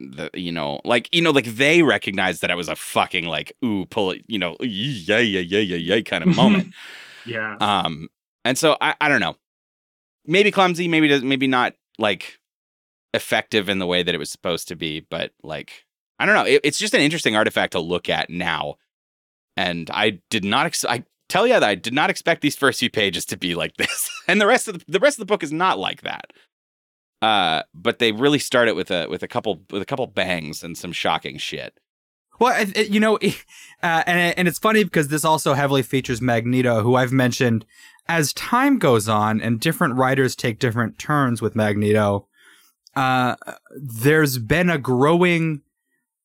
the, 0.00 0.30
you 0.34 0.52
know, 0.52 0.80
like, 0.84 1.08
you 1.12 1.22
know, 1.22 1.30
like 1.30 1.44
they 1.44 1.82
recognized 1.82 2.42
that 2.42 2.50
I 2.50 2.54
was 2.54 2.68
a 2.68 2.76
fucking 2.76 3.26
like, 3.26 3.52
ooh, 3.64 3.86
pull 3.86 4.10
it, 4.10 4.24
you 4.26 4.38
know, 4.38 4.56
yeah, 4.60 5.18
yeah, 5.18 5.40
yeah, 5.40 5.60
yeah, 5.60 5.76
yeah 5.76 6.00
kind 6.02 6.24
of 6.24 6.34
moment. 6.36 6.74
yeah. 7.26 7.56
um, 7.60 8.08
and 8.44 8.58
so 8.58 8.76
I, 8.80 8.94
I 9.00 9.08
don't 9.08 9.20
know, 9.20 9.36
maybe 10.26 10.50
clumsy, 10.50 10.88
maybe 10.88 11.08
does, 11.08 11.22
maybe 11.22 11.46
not 11.46 11.74
like 11.98 12.38
effective 13.14 13.68
in 13.68 13.78
the 13.78 13.86
way 13.86 14.02
that 14.02 14.14
it 14.14 14.18
was 14.18 14.30
supposed 14.30 14.68
to 14.68 14.76
be, 14.76 15.00
but 15.08 15.32
like, 15.42 15.86
I 16.18 16.26
don't 16.26 16.34
know. 16.34 16.44
It, 16.44 16.60
it's 16.64 16.78
just 16.78 16.94
an 16.94 17.00
interesting 17.00 17.36
artifact 17.36 17.72
to 17.72 17.80
look 17.80 18.08
at 18.08 18.30
now. 18.30 18.76
And 19.56 19.90
I 19.90 20.20
did 20.30 20.44
not, 20.44 20.66
ex- 20.66 20.84
I 20.84 21.04
tell 21.28 21.46
you 21.46 21.52
that 21.54 21.64
I 21.64 21.74
did 21.74 21.92
not 21.92 22.10
expect 22.10 22.40
these 22.42 22.56
first 22.56 22.80
few 22.80 22.90
pages 22.90 23.24
to 23.26 23.36
be 23.36 23.54
like 23.54 23.76
this. 23.76 24.08
and 24.28 24.40
the 24.40 24.46
rest 24.46 24.68
of 24.68 24.78
the, 24.78 24.84
the 24.92 25.00
rest 25.00 25.16
of 25.18 25.20
the 25.20 25.26
book 25.32 25.42
is 25.42 25.52
not 25.52 25.78
like 25.78 26.02
that. 26.02 26.32
Uh, 27.22 27.62
but 27.74 27.98
they 27.98 28.12
really 28.12 28.38
start 28.38 28.68
it 28.68 28.76
with 28.76 28.90
a, 28.90 29.06
with 29.08 29.22
a 29.22 29.28
couple, 29.28 29.62
with 29.70 29.80
a 29.82 29.86
couple 29.86 30.06
bangs 30.06 30.62
and 30.62 30.76
some 30.76 30.92
shocking 30.92 31.38
shit. 31.38 31.78
well 32.38 32.52
I- 32.52 32.72
I- 32.76 32.80
you 32.82 33.00
know 33.00 33.16
uh, 33.82 34.02
and 34.06 34.34
and 34.38 34.46
it's 34.48 34.58
funny 34.58 34.84
because 34.84 35.08
this 35.08 35.24
also 35.24 35.54
heavily 35.54 35.82
features 35.82 36.20
magneto 36.20 36.82
who 36.82 36.94
i've 36.94 37.12
mentioned 37.12 37.64
as 38.08 38.34
time 38.34 38.78
goes 38.78 39.08
on 39.08 39.40
and 39.40 39.58
different 39.58 39.94
writers 39.94 40.36
take 40.36 40.58
different 40.58 40.98
turns 40.98 41.40
with 41.40 41.56
magneto 41.56 42.26
uh 42.94 43.36
there's 43.74 44.36
been 44.38 44.68
a 44.68 44.76
growing 44.78 45.62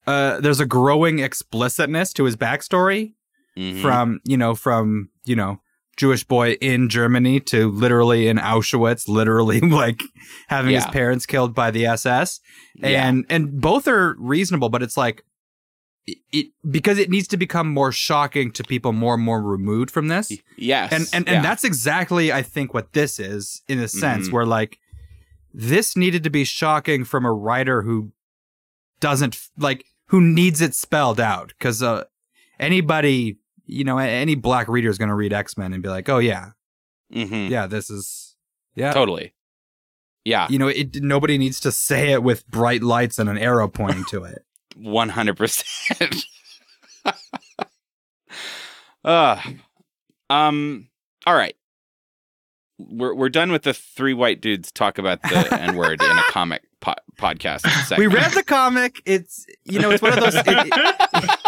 uh 0.05 0.41
there's 0.41 0.59
a 0.59 0.65
growing 0.65 1.19
explicitness 1.19 2.11
to 2.13 2.25
his 2.25 2.35
backstory 2.35 3.13
Mhm. 3.57 3.81
from 3.81 4.19
you 4.23 4.37
know 4.37 4.55
from 4.55 5.09
you 5.25 5.35
know 5.35 5.59
Jewish 5.97 6.23
boy 6.23 6.53
in 6.61 6.87
Germany 6.89 7.39
to 7.41 7.69
literally 7.69 8.27
in 8.27 8.37
Auschwitz, 8.37 9.07
literally 9.07 9.59
like 9.83 10.01
having 10.47 10.73
his 10.73 10.85
parents 10.87 11.25
killed 11.25 11.53
by 11.53 11.69
the 11.71 11.85
SS, 11.85 12.39
Yeah. 12.75 13.07
and 13.07 13.25
and 13.29 13.59
both 13.61 13.87
are 13.87 14.15
reasonable, 14.19 14.69
but 14.69 14.81
it's 14.81 14.95
like 14.97 15.23
it, 16.31 16.47
because 16.69 16.97
it 16.97 17.09
needs 17.11 17.27
to 17.27 17.37
become 17.37 17.71
more 17.71 17.91
shocking 17.91 18.51
to 18.53 18.63
people 18.63 18.91
more 18.93 19.13
and 19.15 19.23
more 19.23 19.41
removed 19.41 19.91
from 19.91 20.07
this, 20.07 20.31
yes. 20.57 20.91
and 20.91 21.07
and 21.13 21.27
yeah. 21.27 21.33
and 21.35 21.45
that's 21.45 21.63
exactly 21.63 22.31
I 22.31 22.41
think 22.41 22.73
what 22.73 22.93
this 22.93 23.19
is 23.19 23.61
in 23.67 23.77
a 23.79 23.87
sense 23.87 24.29
Mhm. 24.29 24.31
where 24.31 24.45
like 24.45 24.79
this 25.53 25.95
needed 25.97 26.23
to 26.23 26.29
be 26.29 26.43
shocking 26.45 27.03
from 27.03 27.25
a 27.25 27.31
writer 27.33 27.81
who 27.83 28.13
doesn't 29.01 29.37
like 29.57 29.85
who 30.07 30.21
needs 30.21 30.61
it 30.61 30.73
spelled 30.73 31.19
out 31.19 31.49
because 31.49 31.83
uh, 31.83 32.05
anybody 32.59 33.37
you 33.71 33.83
know 33.83 33.97
any 33.97 34.35
black 34.35 34.67
reader 34.67 34.89
is 34.89 34.97
going 34.97 35.09
to 35.09 35.15
read 35.15 35.31
x-men 35.33 35.73
and 35.73 35.81
be 35.81 35.89
like 35.89 36.07
oh 36.09 36.17
yeah 36.19 36.51
Mhm. 37.13 37.49
yeah 37.49 37.67
this 37.67 37.89
is 37.89 38.35
yeah 38.75 38.91
totally. 38.93 39.33
Yeah. 40.25 40.47
you 40.49 40.59
know 40.59 40.67
it 40.67 41.01
nobody 41.01 41.37
needs 41.37 41.59
to 41.61 41.71
say 41.71 42.11
it 42.11 42.21
with 42.23 42.45
bright 42.47 42.83
lights 42.83 43.17
and 43.19 43.29
an 43.29 43.37
arrow 43.37 43.67
pointing 43.67 44.05
to 44.05 44.23
it 44.23 44.45
One 44.77 45.09
hundred 45.09 45.37
percent. 45.37 46.25
Uh 49.03 49.41
um. 50.29 50.87
All 51.25 51.33
right. 51.35 51.55
We're 52.77 53.13
we're 53.15 53.29
done 53.29 53.51
with 53.51 53.63
the 53.63 53.73
three 53.73 54.13
white 54.13 54.41
dudes 54.41 54.71
talk 54.71 54.97
about 54.97 55.21
the 55.23 55.47
N 55.59 55.75
word 55.75 56.01
in 56.01 56.17
a 56.17 56.21
comic 56.29 56.61
po- 56.79 56.93
podcast. 57.19 57.97
we 57.97 58.07
read 58.07 58.31
the 58.33 58.43
comic 58.43 59.01
it's 59.05 59.45
you 59.65 59.79
know 59.79 59.89
it's 59.91 60.01
one 60.01 60.13
of 60.13 60.19
those 60.23 60.35
it- 60.35 60.43
it- 60.47 61.39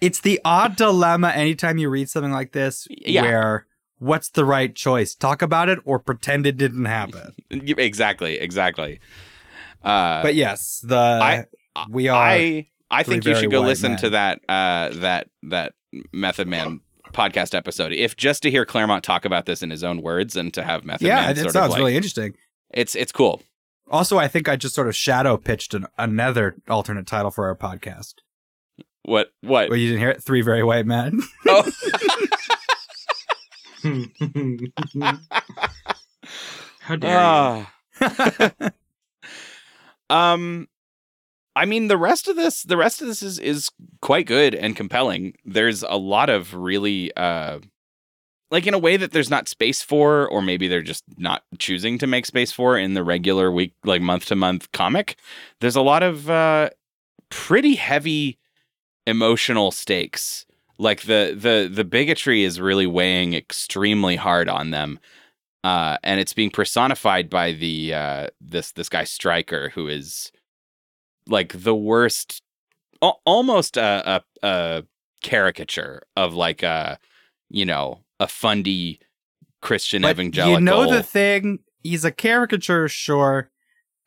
it's 0.00 0.20
the 0.20 0.40
odd 0.44 0.76
dilemma 0.76 1.28
anytime 1.30 1.78
you 1.78 1.88
read 1.88 2.08
something 2.08 2.32
like 2.32 2.52
this 2.52 2.86
Yeah. 2.90 3.22
where 3.22 3.66
what's 3.98 4.28
the 4.30 4.44
right 4.44 4.74
choice 4.74 5.14
talk 5.14 5.42
about 5.42 5.68
it 5.68 5.78
or 5.84 5.98
pretend 5.98 6.46
it 6.46 6.56
didn't 6.56 6.84
happen 6.84 7.32
exactly, 7.50 8.38
exactly. 8.38 9.00
Uh, 9.82 10.22
but 10.22 10.34
yes 10.34 10.80
the 10.84 10.96
I- 10.96 11.46
we 11.88 12.08
are 12.08 12.16
I 12.20 12.68
I 12.90 13.02
think 13.02 13.24
you 13.24 13.34
should 13.36 13.50
go 13.50 13.60
listen 13.60 13.92
men. 13.92 14.00
to 14.00 14.10
that 14.10 14.40
uh 14.48 14.88
that 15.00 15.28
that 15.44 15.74
Method 16.12 16.48
Man 16.48 16.80
podcast 17.12 17.54
episode. 17.54 17.92
If 17.92 18.16
just 18.16 18.42
to 18.42 18.50
hear 18.50 18.64
Claremont 18.66 19.02
talk 19.04 19.24
about 19.24 19.46
this 19.46 19.62
in 19.62 19.70
his 19.70 19.82
own 19.84 20.02
words 20.02 20.36
and 20.36 20.52
to 20.54 20.62
have 20.62 20.84
Method 20.84 21.06
yeah 21.06 21.20
Man 21.22 21.30
it 21.38 21.46
of 21.46 21.52
sounds 21.52 21.70
like 21.70 21.78
really 21.78 21.96
interesting 21.96 22.34
it's 22.70 22.94
it's 22.94 23.12
cool. 23.12 23.42
also 23.90 24.18
i 24.18 24.28
think 24.28 24.48
i 24.48 24.56
just 24.56 24.74
sort 24.74 24.88
of 24.88 24.94
shadow 24.94 25.36
pitched 25.38 25.72
an, 25.74 25.86
another 25.96 26.56
alternate 26.68 27.06
title 27.06 27.30
for 27.30 27.46
our 27.46 27.56
podcast 27.56 28.14
What 29.08 29.32
what? 29.40 29.70
well 29.70 29.78
you 29.78 29.88
didn't 29.88 30.00
hear 30.00 30.10
it 30.10 30.22
three 30.22 30.42
very 30.42 30.62
white 30.62 30.86
men 30.86 31.20
Oh. 31.48 31.70
How 36.80 36.96
dare 36.96 37.10
you? 37.12 37.66
Ah. 38.00 38.70
um 40.10 40.68
I 41.56 41.64
mean 41.64 41.88
the 41.88 41.96
rest 41.96 42.28
of 42.28 42.36
this 42.36 42.62
the 42.62 42.76
rest 42.76 43.00
of 43.00 43.08
this 43.08 43.22
is 43.22 43.38
is 43.38 43.70
quite 44.00 44.26
good 44.26 44.54
and 44.54 44.76
compelling. 44.76 45.34
There's 45.44 45.82
a 45.82 45.96
lot 45.96 46.28
of 46.30 46.54
really 46.54 47.12
uh 47.16 47.60
like 48.50 48.66
in 48.66 48.74
a 48.74 48.78
way 48.78 48.96
that 48.96 49.12
there's 49.12 49.30
not 49.30 49.48
space 49.48 49.82
for, 49.82 50.26
or 50.28 50.40
maybe 50.40 50.68
they're 50.68 50.82
just 50.82 51.04
not 51.18 51.42
choosing 51.58 51.98
to 51.98 52.06
make 52.06 52.24
space 52.26 52.50
for 52.50 52.78
in 52.78 52.94
the 52.94 53.04
regular 53.04 53.52
week, 53.52 53.74
like 53.84 54.00
month 54.00 54.26
to 54.26 54.36
month 54.36 54.72
comic. 54.72 55.16
There's 55.60 55.76
a 55.76 55.82
lot 55.82 56.02
of 56.02 56.30
uh, 56.30 56.70
pretty 57.28 57.74
heavy 57.74 58.38
emotional 59.08 59.70
stakes. 59.70 60.44
Like 60.78 61.02
the 61.02 61.34
the 61.36 61.68
the 61.72 61.84
bigotry 61.84 62.44
is 62.44 62.60
really 62.60 62.86
weighing 62.86 63.34
extremely 63.34 64.14
hard 64.14 64.48
on 64.48 64.70
them, 64.70 65.00
uh, 65.64 65.96
and 66.04 66.20
it's 66.20 66.32
being 66.34 66.50
personified 66.50 67.28
by 67.28 67.52
the 67.52 67.94
uh, 67.94 68.26
this 68.40 68.70
this 68.72 68.88
guy 68.88 69.02
Stryker, 69.02 69.70
who 69.74 69.88
is 69.88 70.30
like 71.26 71.52
the 71.62 71.74
worst, 71.74 72.42
al- 73.02 73.20
almost 73.24 73.76
a, 73.76 74.22
a, 74.42 74.46
a 74.46 74.82
caricature 75.22 76.02
of 76.16 76.34
like 76.34 76.62
a 76.62 77.00
you 77.50 77.64
know 77.64 78.04
a 78.20 78.28
fundy 78.28 79.00
Christian 79.60 80.02
But 80.02 80.12
evangelical. 80.12 80.60
you 80.60 80.64
know 80.64 80.88
the 80.88 81.02
thing? 81.02 81.58
He's 81.82 82.04
a 82.04 82.12
caricature, 82.12 82.86
sure. 82.88 83.50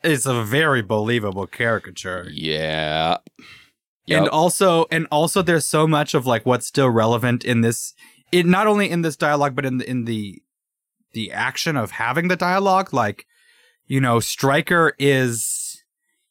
It's 0.03 0.25
a 0.25 0.41
very 0.43 0.81
believable 0.81 1.47
caricature. 1.47 2.27
yeah. 2.31 3.17
And 4.09 4.27
also 4.27 4.85
and 4.91 5.07
also 5.11 5.41
there's 5.41 5.65
so 5.65 5.87
much 5.87 6.13
of 6.13 6.25
like 6.25 6.45
what's 6.45 6.67
still 6.67 6.89
relevant 6.89 7.43
in 7.45 7.61
this 7.61 7.93
it 8.31 8.45
not 8.45 8.67
only 8.67 8.89
in 8.89 9.01
this 9.03 9.15
dialogue 9.15 9.55
but 9.55 9.65
in 9.65 9.77
the 9.77 9.89
in 9.89 10.05
the 10.05 10.41
the 11.13 11.31
action 11.31 11.77
of 11.77 11.91
having 11.91 12.27
the 12.27 12.35
dialogue 12.35 12.93
like 12.93 13.25
you 13.85 13.99
know 14.01 14.19
Stryker 14.19 14.93
is 14.99 15.83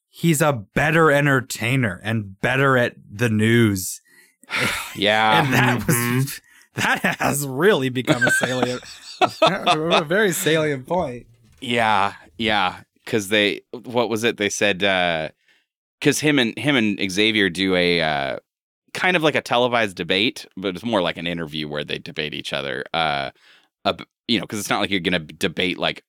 he's 0.09 0.41
a 0.43 0.53
better 0.53 1.11
entertainer 1.11 2.01
and 2.03 2.41
better 2.41 2.77
at 2.77 2.95
the 3.11 3.29
news 3.29 4.01
yeah. 4.95 5.45
and 5.45 5.53
that 5.55 5.81
Mhm. 5.81 5.87
was 5.87 6.41
that 6.75 7.17
has 7.21 7.47
really 7.47 7.89
become 7.89 8.23
a 8.27 8.31
salient 8.31 8.83
a 9.21 10.05
very 10.05 10.33
salient 10.33 10.87
point 10.87 11.27
Yeah, 11.61 12.15
yeah. 12.39 12.81
Because 13.05 13.29
they, 13.29 13.63
what 13.73 14.09
was 14.09 14.23
it? 14.25 14.37
They 14.37 14.49
said, 14.49 14.83
because 16.01 16.19
him 16.21 16.39
and 16.39 16.57
him 16.59 16.77
and 16.77 16.99
Xavier 17.13 17.49
do 17.51 17.77
a 17.77 18.01
uh, 18.01 18.39
kind 18.95 19.17
of 19.17 19.23
like 19.23 19.35
a 19.35 19.43
televised 19.43 19.97
debate, 19.97 20.47
but 20.57 20.75
it's 20.75 20.85
more 20.85 21.03
like 21.03 21.17
an 21.17 21.27
interview 21.27 21.69
where 21.69 21.85
they 21.85 21.99
debate 21.99 22.35
each 22.35 22.53
other. 22.53 22.85
Uh, 22.95 23.31
ab- 23.85 24.05
you 24.27 24.39
know, 24.39 24.45
because 24.45 24.59
it's 24.61 24.71
not 24.71 24.81
like 24.81 24.91
you're 24.91 25.01
gonna 25.01 25.19
debate 25.21 25.79
like, 25.79 26.03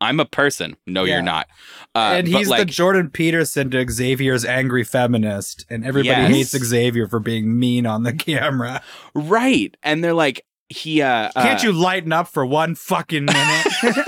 I'm 0.00 0.18
a 0.20 0.24
person. 0.24 0.76
No, 0.86 1.04
Yeah. 1.04 1.14
you're 1.14 1.22
not. 1.22 1.46
Uh, 1.94 2.14
and 2.16 2.30
but, 2.30 2.38
he's 2.38 2.48
like, 2.48 2.58
the 2.60 2.64
Jordan 2.66 3.08
Peterson 3.08 3.70
to 3.70 3.86
Xavier's 3.88 4.44
angry 4.44 4.82
feminist, 4.84 5.64
and 5.70 5.84
everybody 5.86 6.08
Yes. 6.34 6.52
hates 6.52 6.64
Xavier 6.66 7.06
for 7.08 7.20
being 7.20 7.58
mean 7.58 7.86
on 7.86 8.02
the 8.02 8.12
camera. 8.28 8.82
right, 9.14 9.76
and 9.82 10.02
they're 10.02 10.12
like, 10.14 10.44
he. 10.68 11.02
Uh, 11.02 11.30
Can't 11.32 11.60
uh, 11.60 11.66
you 11.68 11.72
lighten 11.72 12.12
up 12.12 12.28
for 12.28 12.44
one 12.44 12.74
fucking 12.74 13.26
minute? 13.26 13.66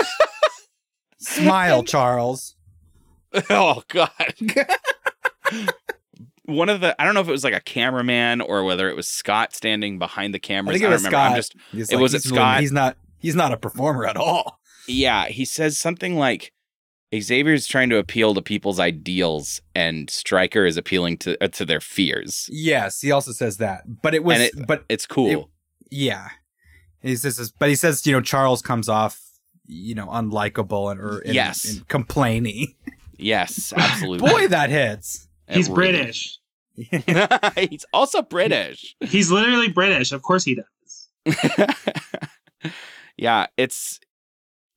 Smile, 1.19 1.83
Charles. 1.83 2.55
oh 3.49 3.83
God. 3.87 4.09
One 6.45 6.69
of 6.69 6.79
the 6.79 6.99
I 7.01 7.05
don't 7.05 7.15
know 7.15 7.21
if 7.21 7.27
it 7.27 7.31
was 7.31 7.43
like 7.43 7.55
a 7.55 7.59
cameraman 7.59 8.39
or 8.41 8.63
whether 8.63 8.87
it 8.89 8.95
was 8.95 9.07
Scott 9.07 9.55
standing 9.55 9.97
behind 9.97 10.33
the 10.33 10.37
I 10.37 10.39
cameras. 10.39 10.75
think 10.75 10.81
it 10.83 10.85
don't 10.85 10.91
was 10.93 11.03
remember. 11.05 11.17
I'm 11.17 11.29
Scott. 11.31 11.37
just 11.37 11.55
He's 11.71 11.89
It 11.89 11.95
was 11.99 12.13
it 12.13 12.21
Scott? 12.23 12.61
He's 12.61 12.71
not. 12.71 12.97
He's 13.17 13.35
not 13.35 13.51
a 13.51 13.57
performer 13.57 14.05
at 14.05 14.15
all. 14.17 14.59
yeah, 14.87 15.25
he 15.27 15.43
says 15.45 15.79
something 15.79 16.15
like 16.17 16.51
Xavier's 17.17 17.65
trying 17.65 17.89
to 17.89 17.97
appeal 17.97 18.35
to 18.35 18.41
people's 18.43 18.79
ideals 18.79 19.59
and 19.73 20.07
Stryker 20.09 20.65
is 20.65 20.77
appealing 20.77 21.17
to 21.19 21.43
uh, 21.43 21.47
to 21.47 21.65
their 21.65 21.79
fears. 21.79 22.47
Yes, 22.51 23.01
he 23.01 23.11
also 23.11 23.31
says 23.31 23.57
that. 23.57 23.83
But 24.03 24.13
it 24.13 24.23
was. 24.23 24.39
It- 24.41 24.67
but 24.67 24.85
It's 24.87 25.07
cool. 25.07 25.49
yeah, 25.89 26.29
he 27.01 27.15
says. 27.15 27.37
this- 27.37 27.51
But 27.51 27.69
he 27.69 27.75
says, 27.75 28.05
you 28.05 28.11
know, 28.11 28.21
Charles 28.21 28.61
comes 28.61 28.87
off, 28.87 29.19
you 29.65 29.95
know, 29.95 30.07
unlikable 30.07 30.91
and 30.91 30.99
or 31.01 31.19
and, 31.19 31.33
Yes. 31.33 31.65
and 31.65 31.87
complaining. 31.87 32.75
yes, 33.17 33.73
absolutely. 33.77 34.29
Boy, 34.29 34.47
that 34.49 34.69
hits. 34.69 35.27
It 35.47 35.57
He's 35.57 35.69
really- 35.69 35.93
British. 35.93 36.39
He's 37.69 37.85
also 37.93 38.21
British. 38.21 38.95
He's 38.99 39.31
literally 39.31 39.69
British. 39.69 40.11
Of 40.11 40.21
course 40.23 40.43
he 40.43 40.55
does. 40.55 41.45
yeah, 43.17 43.47
it's 43.57 43.99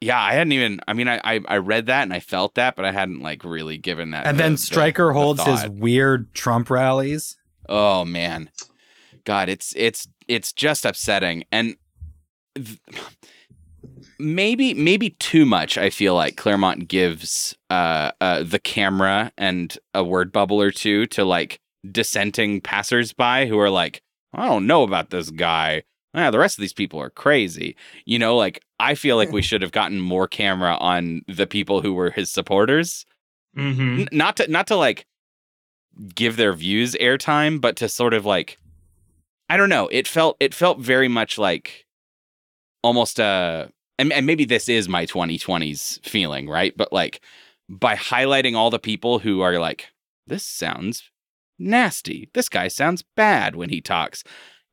yeah, 0.00 0.20
I 0.20 0.32
hadn't 0.34 0.52
even 0.52 0.80
I 0.86 0.92
mean 0.92 1.08
I, 1.08 1.20
I 1.24 1.40
I 1.48 1.56
read 1.56 1.86
that 1.86 2.02
and 2.02 2.12
I 2.12 2.20
felt 2.20 2.54
that, 2.54 2.76
but 2.76 2.84
I 2.84 2.92
hadn't 2.92 3.20
like 3.20 3.42
really 3.44 3.78
given 3.78 4.12
that 4.12 4.26
And 4.26 4.38
the- 4.38 4.42
then 4.44 4.52
the- 4.52 4.58
Stryker 4.58 5.08
the 5.08 5.12
holds 5.14 5.42
his 5.42 5.68
weird 5.68 6.32
Trump 6.34 6.70
rallies. 6.70 7.36
Oh 7.68 8.04
man. 8.04 8.50
God, 9.24 9.48
it's 9.48 9.74
it's 9.76 10.06
it's 10.28 10.52
just 10.52 10.84
upsetting 10.86 11.44
and 11.52 11.76
th- 12.54 12.78
maybe 14.18 14.74
maybe 14.74 15.10
too 15.10 15.44
much 15.44 15.78
I 15.78 15.90
feel 15.90 16.14
like 16.14 16.36
Claremont 16.36 16.88
gives 16.88 17.56
uh 17.70 18.12
uh 18.20 18.42
the 18.42 18.58
camera 18.58 19.32
and 19.38 19.76
a 19.94 20.02
word 20.04 20.32
bubble 20.32 20.60
or 20.60 20.70
two 20.70 21.06
to 21.06 21.24
like 21.24 21.60
dissenting 21.90 22.60
passersby 22.60 23.46
who 23.46 23.58
are 23.58 23.70
like 23.70 24.02
I 24.32 24.46
don't 24.46 24.66
know 24.66 24.82
about 24.82 25.10
this 25.10 25.30
guy. 25.30 25.84
Ah, 26.14 26.30
the 26.30 26.38
rest 26.38 26.58
of 26.58 26.62
these 26.62 26.72
people 26.72 27.00
are 27.00 27.10
crazy. 27.10 27.76
You 28.04 28.18
know, 28.18 28.36
like 28.36 28.62
I 28.80 28.94
feel 28.94 29.16
like 29.16 29.30
we 29.30 29.42
should 29.42 29.62
have 29.62 29.72
gotten 29.72 30.00
more 30.00 30.26
camera 30.26 30.76
on 30.76 31.22
the 31.28 31.46
people 31.46 31.80
who 31.80 31.92
were 31.94 32.10
his 32.10 32.30
supporters 32.30 33.04
Mm-hmm. 33.56 34.00
N- 34.00 34.08
not 34.12 34.36
to 34.36 34.46
not 34.48 34.66
to 34.68 34.76
like 34.76 35.06
give 36.14 36.36
their 36.36 36.52
views 36.52 36.94
airtime 37.00 37.60
but 37.60 37.76
to 37.76 37.88
sort 37.88 38.14
of 38.14 38.24
like 38.24 38.56
i 39.48 39.56
don't 39.56 39.70
know 39.70 39.88
it 39.90 40.06
felt 40.06 40.36
it 40.38 40.54
felt 40.54 40.78
very 40.78 41.08
much 41.08 41.38
like 41.38 41.86
almost 42.84 43.18
uh 43.18 43.66
and, 43.98 44.12
and 44.12 44.26
maybe 44.26 44.44
this 44.44 44.68
is 44.68 44.88
my 44.88 45.04
2020s 45.06 46.04
feeling 46.06 46.48
right 46.48 46.76
but 46.76 46.92
like 46.92 47.20
by 47.68 47.94
highlighting 47.94 48.56
all 48.56 48.70
the 48.70 48.78
people 48.78 49.18
who 49.18 49.40
are 49.40 49.58
like 49.58 49.88
this 50.26 50.44
sounds 50.44 51.10
nasty 51.58 52.30
this 52.34 52.48
guy 52.48 52.68
sounds 52.68 53.02
bad 53.16 53.56
when 53.56 53.70
he 53.70 53.80
talks 53.80 54.22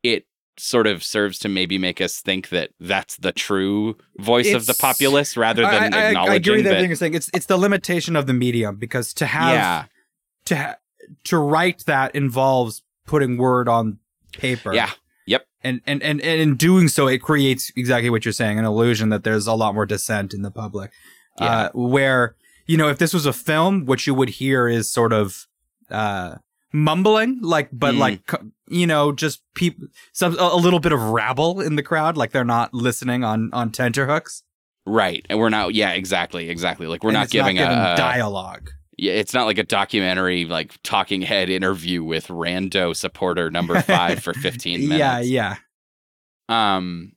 it 0.02 0.26
sort 0.58 0.86
of 0.86 1.04
serves 1.04 1.38
to 1.40 1.48
maybe 1.48 1.78
make 1.78 2.00
us 2.00 2.20
think 2.20 2.48
that 2.48 2.70
that's 2.80 3.16
the 3.18 3.32
true 3.32 3.96
voice 4.18 4.54
of 4.54 4.66
the 4.66 4.74
populace 4.74 5.36
rather 5.36 5.62
than 5.62 5.92
I, 5.92 6.12
I, 6.12 6.26
I 6.26 6.34
agree 6.34 6.56
with 6.56 6.64
that 6.64 6.70
everything 6.70 6.90
you're 6.90 6.96
saying. 6.96 7.14
It's 7.14 7.30
it's 7.34 7.46
the 7.46 7.58
limitation 7.58 8.16
of 8.16 8.26
the 8.26 8.32
medium 8.32 8.76
because 8.76 9.12
to 9.14 9.26
have 9.26 9.52
yeah 9.52 9.84
to 10.46 10.56
ha- 10.56 10.76
to 11.24 11.38
write 11.38 11.84
that 11.86 12.14
involves 12.14 12.82
putting 13.06 13.36
word 13.36 13.68
on 13.68 13.98
paper. 14.32 14.72
yeah 14.72 14.90
And, 15.66 15.80
and 15.86 16.02
and 16.02 16.20
and 16.20 16.40
in 16.40 16.56
doing 16.56 16.88
so, 16.88 17.08
it 17.08 17.18
creates 17.18 17.72
exactly 17.76 18.10
what 18.10 18.24
you're 18.24 18.32
saying, 18.32 18.58
an 18.58 18.64
illusion 18.64 19.08
that 19.10 19.24
there's 19.24 19.46
a 19.46 19.54
lot 19.54 19.74
more 19.74 19.86
dissent 19.86 20.32
in 20.32 20.42
the 20.42 20.50
public. 20.50 20.90
Yeah. 21.40 21.46
Uh, 21.46 21.68
where 21.74 22.36
you 22.66 22.76
know, 22.76 22.88
if 22.88 22.98
this 22.98 23.12
was 23.12 23.26
a 23.26 23.32
film, 23.32 23.84
what 23.86 24.06
you 24.06 24.14
would 24.14 24.28
hear 24.28 24.68
is 24.68 24.90
sort 24.90 25.12
of 25.12 25.46
uh, 25.90 26.36
mumbling, 26.72 27.38
like, 27.42 27.68
but 27.72 27.94
Mm. 27.94 27.98
like 27.98 28.32
you 28.68 28.86
know, 28.86 29.12
just 29.12 29.42
people, 29.54 29.86
some 30.12 30.36
a, 30.38 30.56
little 30.56 30.80
bit 30.80 30.92
of 30.92 31.00
rabble 31.00 31.60
in 31.60 31.76
the 31.76 31.82
crowd, 31.82 32.16
like 32.16 32.32
they're 32.32 32.44
not 32.44 32.74
listening 32.74 33.24
on 33.24 33.50
on 33.52 33.70
tenterhooks. 33.70 34.42
Right. 34.86 35.26
And 35.28 35.38
we're 35.38 35.48
not 35.48 35.74
yeah, 35.74 35.90
exactly, 35.92 36.48
exactly. 36.48 36.86
Like 36.86 37.02
we're 37.04 37.12
not 37.12 37.30
giving, 37.30 37.58
a, 37.58 37.62
a 37.62 37.94
dialogue. 37.96 38.70
Yeah, 38.96 39.12
it's 39.12 39.34
not 39.34 39.46
like 39.46 39.58
a 39.58 39.62
documentary 39.64 40.44
like 40.44 40.80
talking 40.82 41.22
head 41.22 41.48
interview 41.50 42.02
with 42.04 42.28
rando 42.28 42.94
supporter 42.96 43.50
number 43.50 43.80
5 43.82 44.22
for 44.22 44.32
15 44.34 44.88
minutes. 44.88 44.98
Yeah, 44.98 45.20
yeah. 45.20 45.56
Um 46.78 47.12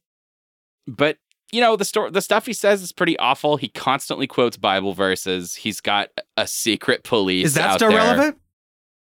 but 0.87 1.17
you 1.51 1.61
know, 1.61 1.75
the 1.75 1.85
story 1.85 2.11
the 2.11 2.21
stuff 2.21 2.45
he 2.45 2.53
says 2.53 2.81
is 2.81 2.91
pretty 2.91 3.17
awful. 3.17 3.57
He 3.57 3.69
constantly 3.69 4.27
quotes 4.27 4.57
Bible 4.57 4.93
verses. 4.93 5.55
He's 5.55 5.81
got 5.81 6.09
a 6.37 6.45
secret 6.47 7.03
police 7.03 7.47
Is 7.47 7.53
that 7.55 7.69
out 7.69 7.75
still 7.79 7.89
there. 7.89 7.97
relevant? 7.97 8.37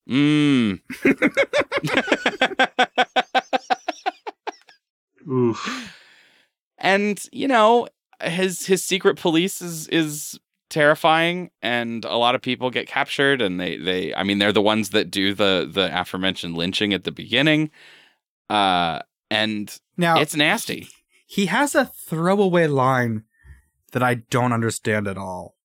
Mm. 0.10 0.80
Oof. 5.30 5.94
and 6.78 7.22
you 7.34 7.48
know 7.48 7.88
his 8.24 8.66
his 8.66 8.84
secret 8.84 9.18
police 9.18 9.62
is 9.62 9.88
is 9.90 10.40
terrifying 10.78 11.50
and 11.62 12.06
a 12.06 12.18
lot 12.18 12.36
of 12.36 12.42
people 12.42 12.70
get 12.70 12.88
captured 12.88 13.42
and 13.42 13.60
they 13.60 13.78
they 13.78 14.14
i 14.16 14.24
mean 14.24 14.38
they're 14.40 14.52
the 14.52 14.62
ones 14.62 14.92
that 14.92 15.10
do 15.10 15.34
the 15.34 15.70
the 15.72 15.90
aforementioned 16.00 16.56
lynching 16.56 16.94
at 16.94 17.04
the 17.04 17.12
beginning 17.12 17.70
uh 18.50 19.00
and 19.30 19.80
Now 19.98 20.20
it's 20.22 20.36
nasty 20.36 20.88
he 21.26 21.48
has 21.48 21.76
a 21.76 21.86
throwaway 21.86 22.68
line 22.68 23.24
that 23.92 24.02
I 24.02 24.16
don't 24.16 24.54
understand 24.54 25.08
at 25.08 25.18
all. 25.18 25.56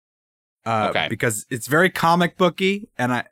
Uh, 0.66 0.88
Okay. 0.90 1.06
Because 1.08 1.46
it's 1.50 1.66
very 1.68 1.88
comic 1.90 2.36
booky, 2.36 2.88
and 2.98 3.12
I, 3.12 3.24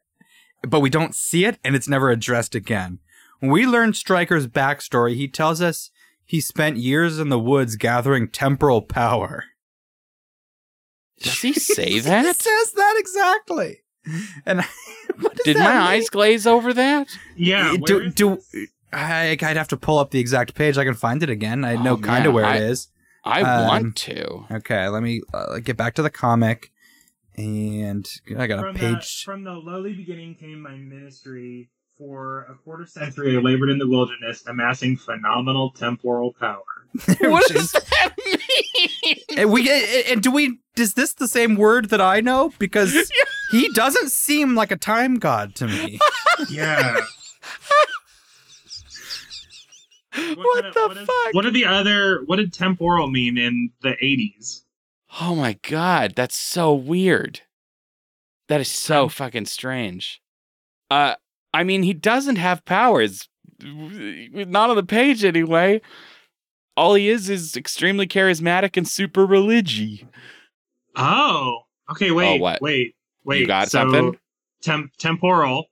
but 0.62 0.80
we 0.80 0.90
don't 0.90 1.14
see 1.14 1.44
it, 1.44 1.58
and 1.64 1.74
it's 1.74 1.88
never 1.88 2.10
addressed 2.10 2.54
again. 2.54 3.00
When 3.40 3.50
we 3.50 3.66
learn 3.66 3.94
Stryker's 3.94 4.46
backstory, 4.46 5.14
he 5.16 5.26
tells 5.26 5.60
us 5.60 5.90
he 6.24 6.40
spent 6.40 6.76
years 6.76 7.18
in 7.18 7.30
the 7.30 7.38
woods 7.38 7.76
gathering 7.76 8.28
temporal 8.28 8.82
power. 8.82 9.44
Does 11.20 11.40
he 11.40 11.52
say 11.52 11.90
he 11.90 12.00
that 12.00 12.36
says 12.36 12.72
that 12.72 12.94
exactly. 12.98 13.78
And 14.46 14.62
what 15.20 15.36
does 15.36 15.44
did 15.44 15.56
that 15.56 15.64
my 15.64 15.70
mean? 15.72 16.00
eyes 16.00 16.08
glaze 16.10 16.46
over 16.46 16.72
that 16.74 17.08
Yeah. 17.36 17.76
do, 17.84 17.94
where 17.96 18.06
is 18.06 18.14
do? 18.14 18.38
I, 18.92 19.30
I'd 19.40 19.56
have 19.56 19.68
to 19.68 19.76
pull 19.76 19.98
up 19.98 20.10
the 20.10 20.18
exact 20.18 20.54
page. 20.54 20.76
I 20.76 20.84
can 20.84 20.94
find 20.94 21.22
it 21.22 21.30
again. 21.30 21.64
I 21.64 21.76
know 21.76 21.94
Oh, 21.94 21.98
kind 21.98 22.26
of 22.26 22.32
where 22.34 22.44
I- 22.44 22.56
it 22.56 22.62
is. 22.62 22.88
I 23.24 23.42
Um, 23.42 23.66
want 23.68 23.96
to. 23.96 24.46
Okay, 24.50 24.88
let 24.88 25.02
me 25.02 25.20
uh, 25.34 25.58
get 25.58 25.76
back 25.76 25.94
to 25.96 26.02
the 26.02 26.08
comic, 26.08 26.72
and 27.36 28.08
I 28.38 28.46
got 28.46 28.58
a 28.60 28.62
From 28.62 28.72
the, 28.74 28.80
page. 28.80 29.22
from 29.24 29.44
the 29.44 29.52
lowly 29.52 29.92
beginning 29.92 30.36
came 30.36 30.62
my 30.62 30.74
ministry. 30.74 31.68
For 32.00 32.46
a 32.48 32.54
quarter 32.64 32.86
century, 32.86 33.36
I 33.36 33.40
labored 33.40 33.68
in 33.68 33.76
the 33.76 33.86
wilderness, 33.86 34.42
amassing 34.46 34.96
phenomenal 34.96 35.70
temporal 35.72 36.32
power. 36.32 36.62
What 37.20 37.46
does 37.48 37.72
that 37.72 38.14
mean? 38.24 39.16
And 39.36 39.52
we 39.52 39.70
and 39.70 40.06
and 40.08 40.22
do 40.22 40.30
we? 40.30 40.58
Is 40.78 40.94
this 40.94 41.12
the 41.12 41.28
same 41.28 41.56
word 41.56 41.90
that 41.90 42.00
I 42.00 42.20
know? 42.22 42.52
Because 42.58 43.12
he 43.52 43.68
doesn't 43.74 44.10
seem 44.10 44.54
like 44.54 44.70
a 44.70 44.76
time 44.78 45.16
god 45.16 45.54
to 45.56 45.68
me. 45.68 45.98
Yeah. 46.48 46.96
What, 50.14 50.64
kind 50.64 50.66
of- 50.66 50.74
the 50.74 50.80
what 50.88 50.96
is- 50.96 51.06
fuck? 51.06 51.34
What 51.34 51.44
are 51.46 51.50
the 51.50 51.66
other? 51.66 52.22
What 52.24 52.36
did 52.36 52.52
temporal 52.54 53.08
mean 53.10 53.36
in 53.36 53.72
the 53.82 53.94
eighties? 54.00 54.64
Oh 55.20 55.34
my 55.34 55.58
god, 55.68 56.14
that's 56.16 56.34
so 56.36 56.72
weird. 56.72 57.42
That 58.48 58.62
is 58.62 58.68
so 58.68 59.08
fucking 59.10 59.44
strange. 59.46 60.22
Uh 60.90 61.16
I 61.52 61.64
mean 61.64 61.82
he 61.82 61.92
doesn't 61.92 62.36
have 62.36 62.64
powers. 62.64 63.28
Not 63.62 64.70
on 64.70 64.76
the 64.76 64.82
page 64.82 65.24
anyway. 65.24 65.80
All 66.76 66.94
he 66.94 67.08
is 67.08 67.28
is 67.28 67.56
extremely 67.56 68.06
charismatic 68.06 68.76
and 68.76 68.88
super 68.88 69.26
religi. 69.26 70.06
Oh, 70.96 71.58
okay. 71.90 72.10
Wait, 72.10 72.40
what? 72.40 72.62
wait, 72.62 72.94
wait. 73.24 73.40
You 73.40 73.46
got 73.46 73.68
so, 73.70 73.80
something? 73.80 74.18
Temp- 74.62 74.92
temporal, 74.98 75.66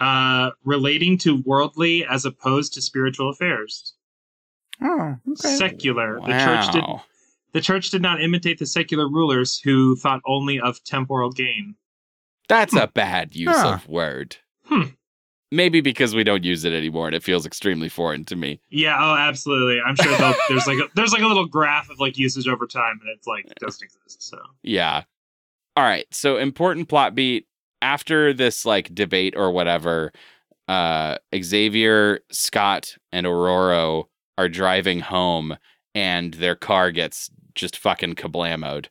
uh, 0.00 0.50
relating 0.64 1.18
to 1.18 1.42
worldly 1.44 2.04
as 2.06 2.24
opposed 2.24 2.74
to 2.74 2.82
spiritual 2.82 3.30
affairs. 3.30 3.94
Oh, 4.82 5.16
okay. 5.32 5.56
Secular. 5.56 6.20
The 6.20 6.26
church 6.26 6.72
did. 6.72 6.84
The 7.52 7.60
church 7.60 7.90
did 7.90 8.02
not 8.02 8.20
imitate 8.20 8.58
the 8.58 8.66
secular 8.66 9.08
rulers 9.08 9.58
who 9.58 9.96
thought 9.96 10.20
only 10.26 10.60
of 10.60 10.82
temporal 10.84 11.30
gain. 11.30 11.76
That's 12.48 12.74
a 12.76 12.86
bad 12.86 13.34
use 13.34 13.56
Huh. 13.56 13.74
of 13.74 13.88
word. 13.88 14.36
Hmm. 14.66 14.82
Maybe 15.52 15.80
because 15.80 16.14
we 16.14 16.24
don't 16.24 16.42
use 16.42 16.64
it 16.64 16.72
anymore 16.72 17.06
and 17.06 17.14
it 17.14 17.22
feels 17.22 17.46
extremely 17.46 17.88
foreign 17.88 18.24
to 18.26 18.36
me. 18.36 18.60
Yeah. 18.68 18.96
Oh, 18.98 19.16
absolutely. 19.16 19.80
I'm 19.80 19.94
sure 19.94 20.12
there's 20.48 20.66
like 20.66 20.78
a, 20.78 20.88
there's 20.96 21.12
like 21.12 21.22
a 21.22 21.26
little 21.26 21.46
graph 21.46 21.88
of 21.88 22.00
like 22.00 22.18
usage 22.18 22.48
over 22.48 22.66
time, 22.66 22.98
and 23.00 23.10
it's 23.16 23.26
like 23.26 23.46
doesn't 23.60 23.82
exist. 23.82 24.22
So. 24.22 24.38
Yeah. 24.62 25.04
All 25.76 25.84
right. 25.84 26.06
So 26.10 26.38
important 26.38 26.88
plot 26.88 27.14
beat 27.14 27.46
after 27.80 28.32
this 28.32 28.64
like 28.64 28.94
debate 28.94 29.34
or 29.36 29.52
whatever, 29.52 30.12
uh 30.66 31.18
Xavier, 31.34 32.20
Scott, 32.32 32.96
and 33.12 33.24
Ororo 33.26 34.06
are 34.38 34.48
driving 34.48 35.00
home 35.00 35.56
and 35.94 36.34
their 36.34 36.56
car 36.56 36.90
gets 36.90 37.30
just 37.54 37.78
fucking 37.78 38.16
kablamoed. 38.16 38.86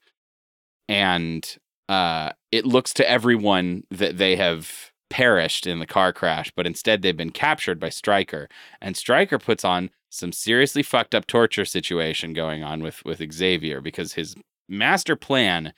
And 0.88 1.58
uh 1.90 2.32
it 2.54 2.66
looks 2.66 2.94
to 2.94 3.10
everyone 3.10 3.84
that 3.92 4.18
they 4.18 4.38
have 4.38 4.92
perished 5.10 5.68
in 5.68 5.80
the 5.80 5.86
car 5.86 6.12
crash, 6.14 6.52
but 6.56 6.68
instead 6.68 7.02
they've 7.02 7.16
been 7.16 7.32
captured 7.32 7.80
by 7.80 7.90
Stryker. 7.90 8.50
And 8.82 8.98
Stryker 8.98 9.40
puts 9.40 9.64
on 9.64 9.90
some 10.10 10.32
seriously 10.32 10.84
fucked 10.84 11.14
up 11.14 11.28
torture 11.28 11.66
situation 11.66 12.34
going 12.34 12.64
on 12.64 12.82
with 12.82 13.04
with 13.06 13.22
Xavier 13.34 13.82
because 13.82 14.14
his 14.14 14.36
master 14.68 15.16
plan 15.16 15.74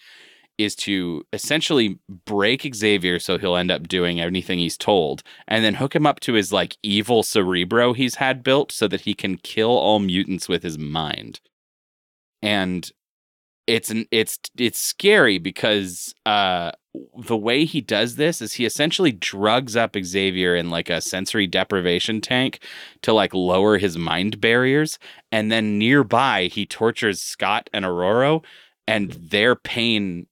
is 0.58 0.76
to 0.76 1.24
essentially 1.34 2.00
break 2.26 2.68
Xavier 2.74 3.20
so 3.20 3.38
he'll 3.38 3.56
end 3.56 3.70
up 3.70 3.88
doing 3.88 4.20
anything 4.20 4.58
he's 4.58 4.78
told 4.78 5.22
and 5.48 5.64
then 5.64 5.76
hook 5.76 5.96
him 5.96 6.08
up 6.08 6.20
to 6.22 6.34
his 6.34 6.52
like 6.52 6.78
evil 6.82 7.22
cerebro 7.22 7.94
he's 7.94 8.16
had 8.16 8.44
built 8.44 8.72
so 8.72 8.88
that 8.88 9.02
he 9.02 9.14
can 9.14 9.38
kill 9.38 9.70
all 9.70 10.00
mutants 10.00 10.50
with 10.50 10.64
his 10.64 10.78
mind. 10.78 11.40
And 12.42 12.90
it's 13.68 13.90
an 13.90 14.06
it's 14.12 14.40
it's 14.58 14.80
scary 14.80 15.38
because 15.38 16.16
uh 16.26 16.72
the 17.18 17.38
way 17.38 17.66
he 17.66 17.82
does 17.82 18.16
this 18.16 18.42
is 18.42 18.54
he 18.54 18.66
essentially 18.66 19.12
drugs 19.12 19.76
up 19.76 19.96
Xavier 20.02 20.56
in 20.56 20.70
like 20.70 20.90
a 20.90 21.02
sensory 21.02 21.48
deprivation 21.48 22.22
tank 22.22 22.64
to 23.02 23.14
like 23.14 23.34
lower 23.34 23.78
his 23.78 23.98
mind 23.98 24.40
barriers 24.42 25.00
and 25.32 25.52
then 25.52 25.78
nearby 25.78 26.46
he 26.46 26.66
tortures 26.66 27.22
Scott 27.22 27.70
and 27.74 27.86
Ororo 27.86 28.44
and 28.88 29.12
their 29.12 29.56
pain 29.56 30.28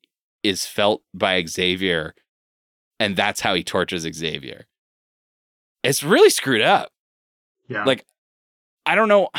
is 0.46 0.66
felt 0.66 1.02
by 1.14 1.44
Xavier, 1.44 2.14
and 3.00 3.16
that's 3.16 3.42
how 3.42 3.54
he 3.54 3.64
tortures 3.64 4.08
Xavier. 4.12 4.66
It's 5.84 6.04
really 6.04 6.30
screwed 6.30 6.62
up. 6.62 6.92
Yeah. 7.68 7.84
Like, 7.84 8.06
I 8.86 8.96
don't 8.96 9.10
know. 9.10 9.30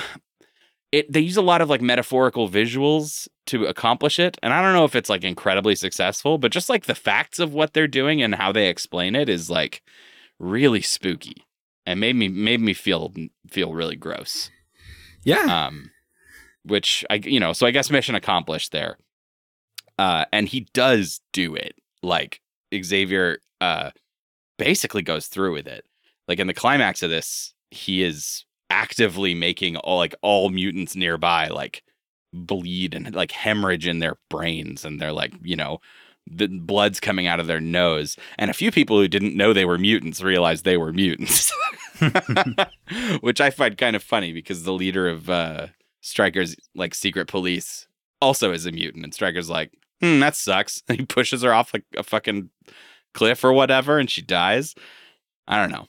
It 0.93 1.13
they 1.13 1.21
use 1.21 1.37
a 1.37 1.43
lot 1.43 1.61
of 1.61 1.69
like 1.69 1.83
metaphorical 1.83 2.49
visuals 2.49 3.29
to 3.47 3.67
accomplish 3.67 4.19
it, 4.19 4.39
and 4.43 4.53
I 4.53 4.63
don't 4.63 4.73
know 4.73 4.85
if 4.85 4.95
it's 4.95 5.11
like 5.11 5.25
incredibly 5.25 5.75
successful, 5.75 6.39
but 6.39 6.53
just 6.53 6.69
like 6.69 6.87
the 6.87 6.95
facts 6.95 7.39
of 7.39 7.53
what 7.53 7.73
they're 7.73 7.89
doing 7.89 8.23
and 8.23 8.35
how 8.37 8.53
they 8.53 8.69
explain 8.69 9.15
it 9.17 9.29
is 9.29 9.51
like 9.51 9.83
really 10.39 10.83
spooky 10.83 11.45
and 11.87 12.01
made 12.01 12.17
me 12.17 12.29
made 12.29 12.61
me 12.61 12.75
feel 12.75 13.13
feel 13.49 13.73
really 13.73 13.97
gross. 13.97 14.51
Yeah. 15.25 15.67
um 15.67 15.91
which 16.65 17.05
i 17.11 17.15
you 17.15 17.41
know 17.41 17.53
so 17.53 17.67
i 17.67 17.71
guess 17.71 17.91
mission 17.91 18.15
accomplished 18.15 18.73
there. 18.73 18.99
Uh 19.99 20.25
and 20.33 20.49
he 20.49 20.67
does 20.75 21.21
do 21.33 21.55
it. 21.55 21.75
Like 22.03 22.41
xavier 22.83 23.39
uh 23.61 23.91
basically 24.59 25.03
goes 25.03 25.27
through 25.27 25.55
with 25.55 25.67
it. 25.67 25.85
Like 26.29 26.39
in 26.39 26.47
the 26.47 26.55
climax 26.55 27.03
of 27.03 27.11
this 27.11 27.55
he 27.71 28.03
is 28.03 28.45
actively 28.77 29.35
making 29.35 29.77
all 29.79 29.97
like 29.97 30.15
all 30.21 30.51
mutants 30.51 30.95
nearby 30.95 31.49
like 31.49 31.83
bleed 32.35 32.95
and 32.95 33.15
like 33.15 33.33
hemorrhage 33.33 33.87
in 33.87 34.01
their 34.01 34.19
brains 34.29 34.85
and 34.85 35.01
they're 35.01 35.15
like 35.15 35.33
you 35.43 35.57
know 35.57 35.81
the 36.27 36.49
blood's 36.49 37.01
coming 37.01 37.29
out 37.29 37.39
of 37.39 37.47
their 37.47 37.61
nose. 37.61 38.17
And 38.37 38.51
a 38.51 38.55
few 38.55 38.73
people 38.73 38.99
who 38.99 39.07
didn't 39.07 39.37
know 39.37 39.53
they 39.53 39.65
were 39.65 39.79
mutants 39.79 40.23
realized 40.23 40.65
they 40.65 40.77
were 40.77 40.93
mutants. 40.93 41.53
Which 43.21 43.41
i 43.41 43.49
find 43.49 43.79
kind 43.79 43.97
of 43.97 44.03
funny 44.03 44.33
because 44.33 44.65
the 44.65 44.73
leader 44.73 45.09
of 45.09 45.31
uh 45.31 45.69
stryker's 46.03 46.55
like 46.75 46.95
secret 46.95 47.27
police 47.29 47.87
also 48.21 48.53
is 48.53 48.67
a 48.67 48.73
mutant. 48.73 49.05
And 49.05 49.15
striker's 49.15 49.49
like 49.49 49.73
hmm 50.03 50.21
that 50.21 50.37
sucks. 50.37 50.83
And 50.89 50.99
he 51.01 51.07
pushes 51.07 51.43
her 51.43 51.55
off 51.55 51.73
like 51.73 51.85
a 51.97 52.03
fucking 52.03 52.51
cliff 53.15 53.45
or 53.45 53.53
whatever 53.53 53.99
and 53.99 54.11
she 54.11 54.21
dies. 54.21 54.75
I 55.49 55.59
don't 55.59 55.71
know 55.71 55.87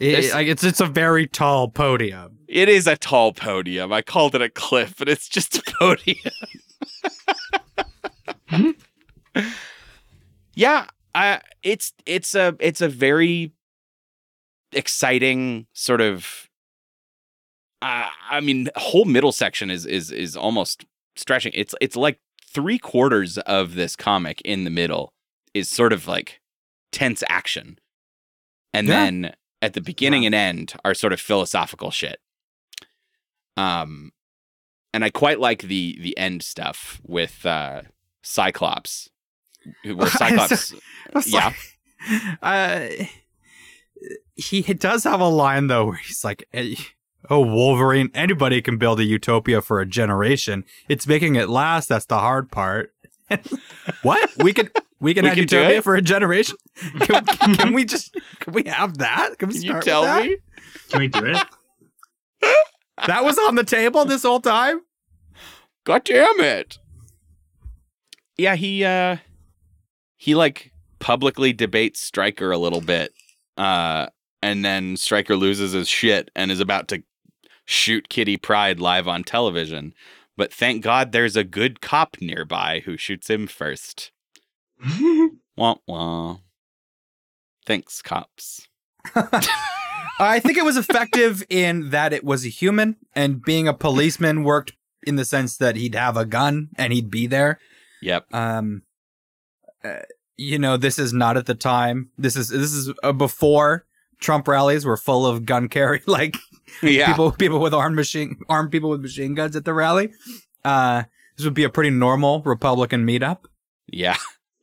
It- 0.00 0.24
it's 0.48 0.64
it's 0.64 0.80
a 0.80 0.86
very 0.86 1.26
tall 1.26 1.68
podium. 1.68 2.38
it 2.48 2.68
is 2.68 2.86
a 2.86 2.96
tall 2.96 3.32
podium 3.32 3.92
i 3.92 4.02
called 4.02 4.34
it 4.34 4.42
a 4.42 4.48
cliff 4.50 4.94
but 4.98 5.08
it's 5.08 5.28
just 5.28 5.56
a 5.56 5.62
podium 5.78 6.18
yeah 10.54 10.86
I, 11.14 11.40
it's 11.62 11.92
it's 12.06 12.34
a 12.34 12.56
it's 12.60 12.80
a 12.80 12.88
very 12.88 13.52
exciting 14.72 15.66
sort 15.72 16.00
of 16.00 16.48
uh, 17.82 18.08
i 18.30 18.40
mean 18.40 18.68
whole 18.76 19.04
middle 19.04 19.32
section 19.32 19.70
is 19.70 19.86
is 19.86 20.10
is 20.10 20.36
almost 20.36 20.84
stretching 21.16 21.52
it's 21.54 21.74
it's 21.80 21.96
like 21.96 22.18
three 22.44 22.78
quarters 22.78 23.38
of 23.38 23.74
this 23.74 23.94
comic 23.96 24.40
in 24.44 24.64
the 24.64 24.70
middle 24.70 25.12
is 25.54 25.68
sort 25.68 25.92
of 25.92 26.06
like 26.08 26.40
tense 26.92 27.22
action 27.28 27.78
and 28.72 28.88
Yeah. 28.88 28.94
then 29.04 29.34
at 29.64 29.72
the 29.72 29.80
beginning 29.80 30.24
and 30.26 30.34
end 30.34 30.74
are 30.84 30.94
sort 30.94 31.12
of 31.12 31.20
philosophical 31.20 31.90
shit 31.90 32.18
um 33.56 34.12
and 34.92 35.04
i 35.04 35.10
quite 35.10 35.40
like 35.40 35.62
the 35.62 35.98
the 36.00 36.16
end 36.18 36.42
stuff 36.42 37.00
with 37.04 37.44
uh 37.46 37.82
cyclops 38.22 39.08
where 39.84 40.06
cyclops 40.22 40.74
It's 41.16 41.32
Yeah. 41.32 41.46
like- 41.46 41.56
uh, 42.42 42.88
he 44.36 44.60
does 44.62 45.04
have 45.04 45.20
a 45.20 45.28
line 45.28 45.68
though 45.68 45.86
where 45.86 45.96
he's 45.96 46.22
like, 46.22 46.46
"Hey, 46.52 46.76
"Oh, 47.30 47.40
Wolverine! 47.40 48.10
Anybody 48.12 48.60
can 48.60 48.76
build 48.76 49.00
a 49.00 49.04
utopia 49.04 49.62
for 49.62 49.80
a 49.80 49.86
generation. 49.86 50.64
It's 50.88 51.06
making 51.06 51.36
it 51.36 51.48
last 51.48 51.88
that's 51.88 52.04
the 52.04 52.18
hard 52.18 52.50
part." 52.50 52.92
what? 54.02 54.30
We 54.42 54.52
can 54.52 54.68
we 55.04 55.12
can 55.12 55.24
We 55.24 55.28
have 55.28 55.36
can 55.36 55.42
utopia 55.42 55.82
for 55.82 55.94
a 55.94 56.02
generation? 56.02 56.56
Can, 57.00 57.24
can 57.26 57.72
we 57.74 57.84
just 57.84 58.16
can 58.40 58.54
we 58.54 58.64
have 58.64 58.98
that? 58.98 59.38
Can 59.38 59.48
we 59.48 59.54
can 59.54 59.62
you 59.62 59.80
tell 59.82 60.00
with 60.00 60.10
that? 60.10 60.24
me 60.24 60.36
Can 60.90 61.00
we 61.00 61.08
do 61.08 61.24
it? 61.26 61.46
That 63.06 63.24
was 63.24 63.36
on 63.38 63.56
the 63.56 63.64
table 63.64 64.04
this 64.04 64.22
whole 64.22 64.40
time. 64.40 64.80
God 65.84 66.04
damn 66.04 66.40
it. 66.40 66.78
Yeah, 68.38 68.54
he 68.54 68.84
uh 68.84 69.16
he 70.16 70.34
like 70.34 70.72
publicly 71.00 71.52
debates 71.52 72.00
Stryker 72.00 72.50
a 72.50 72.58
little 72.58 72.80
bit. 72.80 73.12
Uh 73.58 74.06
and 74.42 74.64
then 74.64 74.96
Stryker 74.96 75.36
loses 75.36 75.72
his 75.72 75.88
shit 75.88 76.30
and 76.34 76.50
is 76.50 76.60
about 76.60 76.88
to 76.88 77.02
shoot 77.66 78.08
Kitty 78.08 78.36
Pryde 78.36 78.80
live 78.80 79.06
on 79.08 79.22
television. 79.22 79.92
But 80.36 80.52
thank 80.52 80.82
God 80.82 81.12
there's 81.12 81.36
a 81.36 81.44
good 81.44 81.80
cop 81.80 82.16
nearby 82.20 82.82
who 82.84 82.96
shoots 82.96 83.28
him 83.28 83.46
first. 83.46 84.12
Wah 85.56 85.76
wah. 85.86 86.36
Thanks, 87.66 88.02
cops. 88.02 88.66
I 90.18 90.38
think 90.40 90.58
it 90.58 90.64
was 90.64 90.76
effective 90.76 91.42
in 91.48 91.90
that 91.90 92.12
it 92.12 92.24
was 92.24 92.44
a 92.44 92.48
human, 92.48 92.96
and 93.14 93.42
being 93.42 93.66
a 93.68 93.74
policeman 93.74 94.44
worked 94.44 94.72
in 95.06 95.16
the 95.16 95.24
sense 95.24 95.56
that 95.58 95.76
he'd 95.76 95.94
have 95.94 96.16
a 96.16 96.24
gun 96.24 96.68
and 96.76 96.92
he'd 96.92 97.10
be 97.10 97.26
there. 97.26 97.58
Yep. 98.02 98.26
Um, 98.34 98.82
uh, 99.84 100.00
you 100.36 100.58
know, 100.58 100.76
this 100.76 100.98
is 100.98 101.12
not 101.12 101.36
at 101.36 101.46
the 101.46 101.54
time. 101.54 102.10
This 102.18 102.36
is 102.36 102.48
this 102.48 102.72
is 102.72 102.92
uh, 103.02 103.12
before 103.12 103.86
Trump 104.20 104.48
rallies 104.48 104.84
were 104.84 104.96
full 104.96 105.26
of 105.26 105.44
gun 105.46 105.68
carry, 105.68 106.02
like 106.06 106.36
Yeah. 106.82 107.06
people 107.06 107.32
people 107.32 107.60
with 107.60 107.74
armed 107.74 107.96
machine 107.96 108.38
armed 108.48 108.70
people 108.72 108.90
with 108.90 109.00
machine 109.00 109.34
guns 109.34 109.56
at 109.56 109.64
the 109.64 109.74
rally. 109.74 110.12
Uh, 110.64 111.04
this 111.36 111.44
would 111.44 111.54
be 111.54 111.64
a 111.64 111.70
pretty 111.70 111.90
normal 111.90 112.42
Republican 112.42 113.06
meetup. 113.06 113.44
Yeah. 113.86 114.16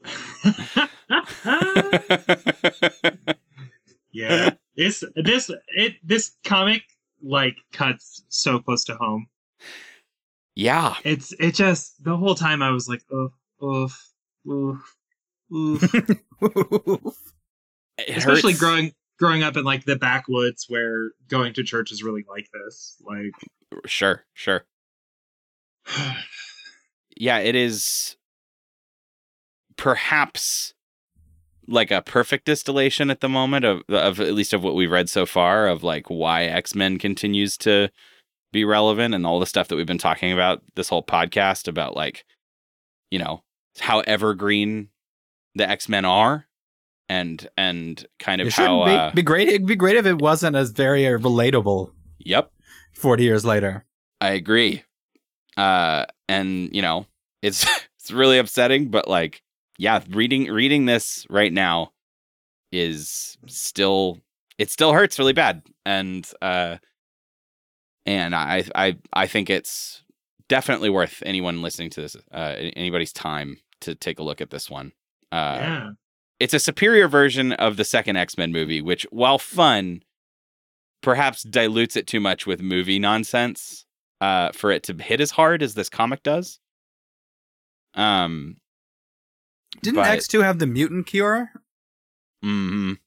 yeah. 4.12 4.52
This 4.76 5.04
this 5.16 5.50
it 5.76 5.96
this 6.04 6.34
comic 6.44 6.84
like 7.22 7.58
cuts 7.72 8.24
so 8.30 8.60
close 8.60 8.84
to 8.86 8.96
home. 8.96 9.28
yeah. 10.56 10.96
It's 11.04 11.34
it 11.40 11.56
just 11.56 12.04
the 12.04 12.18
whole 12.18 12.36
time 12.36 12.62
I 12.62 12.72
was 12.72 12.88
like, 12.88 13.02
oof, 13.12 13.32
oof, 13.64 14.12
oof, 14.56 14.96
oof. 15.54 15.94
Especially 18.08 18.54
hurts. 18.54 18.60
growing 18.60 18.94
growing 19.20 19.44
up 19.44 19.58
in 19.58 19.64
like 19.64 19.86
the 19.86 19.96
backwoods 19.96 20.66
where 20.68 21.12
going 21.28 21.54
to 21.54 21.64
church 21.64 21.92
is 21.92 22.04
really 22.04 22.26
like 22.28 22.48
this. 22.52 22.98
Like 23.02 23.34
Sure, 23.86 24.26
sure. 24.34 24.66
Yeah, 27.18 27.40
it 27.40 27.56
is 27.56 28.16
perhaps 29.82 30.76
like 31.68 31.90
a 31.90 32.04
perfect 32.04 32.46
distillation 32.46 33.10
at 33.10 33.20
the 33.20 33.28
moment 33.28 33.66
of 33.66 33.82
of 33.90 34.20
at 34.20 34.36
least 34.36 34.54
of 34.54 34.64
what 34.64 34.76
we've 34.76 34.92
read 34.92 35.10
so 35.10 35.26
far 35.26 35.68
of 35.68 35.82
like 35.82 36.08
why 36.08 36.44
X-Men 36.44 37.00
continues 37.00 37.58
to 37.58 37.90
be 38.54 38.64
relevant 38.64 39.16
and 39.16 39.26
all 39.26 39.40
the 39.40 39.46
stuff 39.48 39.70
that 39.70 39.76
we've 39.76 39.88
been 39.88 39.98
talking 39.98 40.32
about 40.32 40.62
this 40.76 40.90
whole 40.90 41.02
podcast 41.02 41.68
about 41.68 41.96
like 41.96 42.26
you 43.10 43.18
know 43.18 43.42
how 43.80 44.02
evergreen 44.02 44.90
the 45.56 45.68
X-Men 45.68 46.06
are 46.06 46.46
and 47.10 47.50
and 47.58 48.06
kind 48.20 48.40
of 48.40 48.46
It 48.50 48.54
how 48.54 48.86
be, 48.86 48.92
uh, 48.92 49.12
be 49.16 49.24
great. 49.24 49.48
It'd 49.48 49.66
be 49.66 49.76
great 49.76 49.96
if 49.96 50.06
it 50.06 50.22
wasn't 50.22 50.56
as 50.56 50.70
very 50.70 51.08
uh, 51.08 51.18
relatable 51.18 51.92
yep 52.20 52.52
forty 52.94 53.24
years 53.24 53.44
later. 53.44 53.88
I 54.20 54.34
agree. 54.34 54.84
Uh 55.58 56.06
and 56.30 56.70
you 56.72 56.84
know, 56.84 57.08
it's 57.42 57.66
it's 58.00 58.12
really 58.12 58.38
upsetting, 58.38 58.90
but 58.90 59.08
like 59.08 59.42
yeah, 59.82 60.00
reading 60.12 60.46
reading 60.46 60.86
this 60.86 61.26
right 61.28 61.52
now 61.52 61.92
is 62.72 63.36
still 63.48 64.20
it 64.60 64.70
still 64.70 64.94
hurts 64.94 65.18
really 65.18 65.34
bad. 65.34 65.64
And 65.88 66.30
uh 66.40 66.78
and 68.06 68.36
I 68.36 68.64
I 68.76 68.98
I 69.12 69.26
think 69.26 69.50
it's 69.50 70.04
definitely 70.48 70.92
worth 70.92 71.24
anyone 71.26 71.64
listening 71.64 71.90
to 71.92 72.02
this 72.02 72.16
uh 72.32 72.54
anybody's 72.76 73.12
time 73.12 73.58
to 73.82 73.96
take 73.96 74.20
a 74.20 74.24
look 74.24 74.40
at 74.40 74.52
this 74.52 74.70
one. 74.70 74.92
Uh 75.32 75.58
yeah. 75.60 75.90
it's 76.40 76.54
a 76.54 76.60
superior 76.60 77.08
version 77.08 77.52
of 77.54 77.78
the 77.78 77.84
second 77.84 78.18
X-Men 78.18 78.52
movie, 78.52 78.84
which 78.84 79.08
while 79.10 79.40
fun, 79.40 80.04
perhaps 81.02 81.42
dilutes 81.42 81.96
it 81.96 82.06
too 82.06 82.20
much 82.20 82.46
with 82.46 82.62
movie 82.62 83.00
nonsense 83.00 83.88
uh, 84.22 84.52
for 84.52 84.70
it 84.70 84.84
to 84.84 84.94
hit 84.94 85.20
as 85.20 85.32
hard 85.32 85.64
as 85.64 85.74
this 85.74 85.90
comic 85.90 86.22
does. 86.22 86.60
Um, 87.96 88.58
Didn't 89.82 89.96
But- 89.96 90.10
X 90.10 90.28
two 90.28 90.42
have 90.42 90.60
the 90.60 90.68
mutant 90.68 91.08
cure? 91.08 91.52
mhm. 92.44 92.98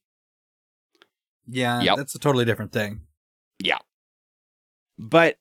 Yeah, 1.47 1.81
Yep. 1.81 1.97
that's 1.97 2.15
a 2.15 2.19
totally 2.19 2.45
different 2.45 2.71
thing. 2.71 3.01
Yeah. 3.59 3.77
But 4.97 5.37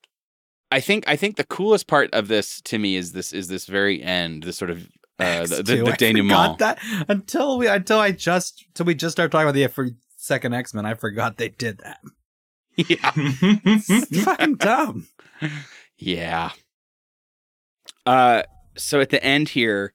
I 0.70 0.80
think 0.80 1.04
I 1.06 1.16
think 1.16 1.36
the 1.36 1.44
coolest 1.44 1.86
part 1.86 2.12
of 2.12 2.28
this 2.28 2.60
to 2.62 2.78
me 2.78 2.96
is 2.96 3.12
this 3.12 3.32
is 3.32 3.48
this 3.48 3.66
very 3.66 4.02
end, 4.02 4.42
this 4.42 4.56
sort 4.58 4.70
of 4.70 4.88
uh, 5.18 5.46
the, 5.46 5.62
the, 5.62 5.62
X2, 5.62 5.84
the 5.86 5.92
denouement. 5.92 6.58
that 6.58 6.78
until 7.08 7.56
we 7.58 7.68
until 7.68 8.00
I 8.00 8.10
just 8.10 8.64
until 8.68 8.86
we 8.86 8.94
just 8.94 9.12
start 9.14 9.30
talking 9.30 9.44
about 9.46 9.54
the 9.54 9.66
for 9.68 9.90
second 10.16 10.52
X 10.54 10.74
Men. 10.74 10.84
I 10.84 10.94
forgot 10.94 11.36
they 11.38 11.48
did 11.50 11.78
that. 11.78 12.00
yeah, 12.76 13.12
It's 13.16 14.20
fucking 14.24 14.56
dumb. 14.56 15.06
yeah. 15.96 16.50
Uh, 18.04 18.42
so 18.76 19.00
at 19.00 19.10
the 19.10 19.22
end 19.24 19.50
here, 19.50 19.94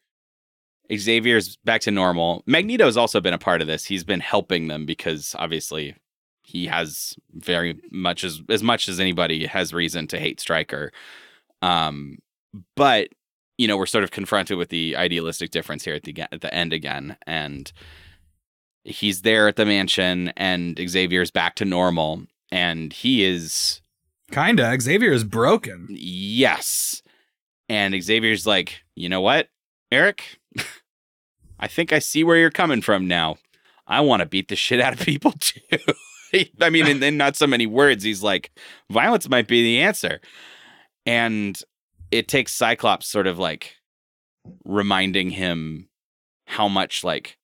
Xavier's 0.93 1.57
back 1.57 1.81
to 1.81 1.91
normal. 1.91 2.43
Magneto's 2.45 2.97
also 2.97 3.21
been 3.21 3.33
a 3.33 3.39
part 3.39 3.61
of 3.61 3.67
this. 3.67 3.85
He's 3.85 4.03
been 4.03 4.19
helping 4.19 4.67
them 4.67 4.85
because 4.85 5.35
obviously 5.37 5.95
he 6.41 6.65
has 6.67 7.15
very 7.33 7.79
much 7.91 8.23
as 8.23 8.41
as 8.49 8.63
much 8.63 8.89
as 8.89 8.99
anybody 8.99 9.45
has 9.45 9.73
reason 9.73 10.07
to 10.07 10.19
hate 10.19 10.39
Stryker. 10.39 10.91
Um, 11.61 12.17
but 12.75 13.09
you 13.57 13.67
know 13.67 13.77
we're 13.77 13.85
sort 13.85 14.03
of 14.03 14.11
confronted 14.11 14.57
with 14.57 14.69
the 14.69 14.95
idealistic 14.95 15.51
difference 15.51 15.83
here 15.83 15.95
at 15.95 16.03
the 16.03 16.21
at 16.33 16.41
the 16.41 16.53
end 16.53 16.73
again, 16.73 17.17
and 17.27 17.71
he's 18.83 19.21
there 19.21 19.47
at 19.47 19.57
the 19.57 19.65
mansion, 19.65 20.29
and 20.37 20.79
Xavier's 20.79 21.31
back 21.31 21.55
to 21.55 21.65
normal, 21.65 22.23
and 22.51 22.91
he 22.93 23.23
is 23.23 23.81
Kinda. 24.31 24.79
Xavier 24.79 25.11
is 25.11 25.23
broken. 25.23 25.87
Yes. 25.89 27.01
And 27.67 28.01
Xavier's 28.01 28.45
like, 28.45 28.83
you 28.95 29.09
know 29.09 29.21
what, 29.21 29.49
Eric? 29.91 30.38
I 31.59 31.67
think 31.67 31.91
I 31.91 31.99
see 31.99 32.23
where 32.23 32.37
you're 32.37 32.51
coming 32.51 32.81
from 32.81 33.07
now. 33.07 33.37
I 33.87 34.01
want 34.01 34.21
to 34.21 34.25
beat 34.25 34.47
the 34.47 34.55
shit 34.55 34.79
out 34.79 34.93
of 34.93 34.99
people 34.99 35.31
too. 35.39 35.59
I 36.61 36.69
mean, 36.69 36.87
in, 36.87 37.01
in 37.01 37.17
not 37.17 37.35
so 37.35 37.47
many 37.47 37.65
words, 37.65 38.03
he's 38.03 38.21
like, 38.21 38.51
violence 38.89 39.27
might 39.27 39.47
be 39.47 39.63
the 39.63 39.81
answer. 39.81 40.21
And 41.05 41.59
it 42.11 42.27
takes 42.27 42.53
Cyclops 42.53 43.07
sort 43.07 43.27
of 43.27 43.39
like 43.39 43.75
reminding 44.63 45.31
him 45.31 45.89
how 46.45 46.67
much 46.67 47.03
like 47.03 47.37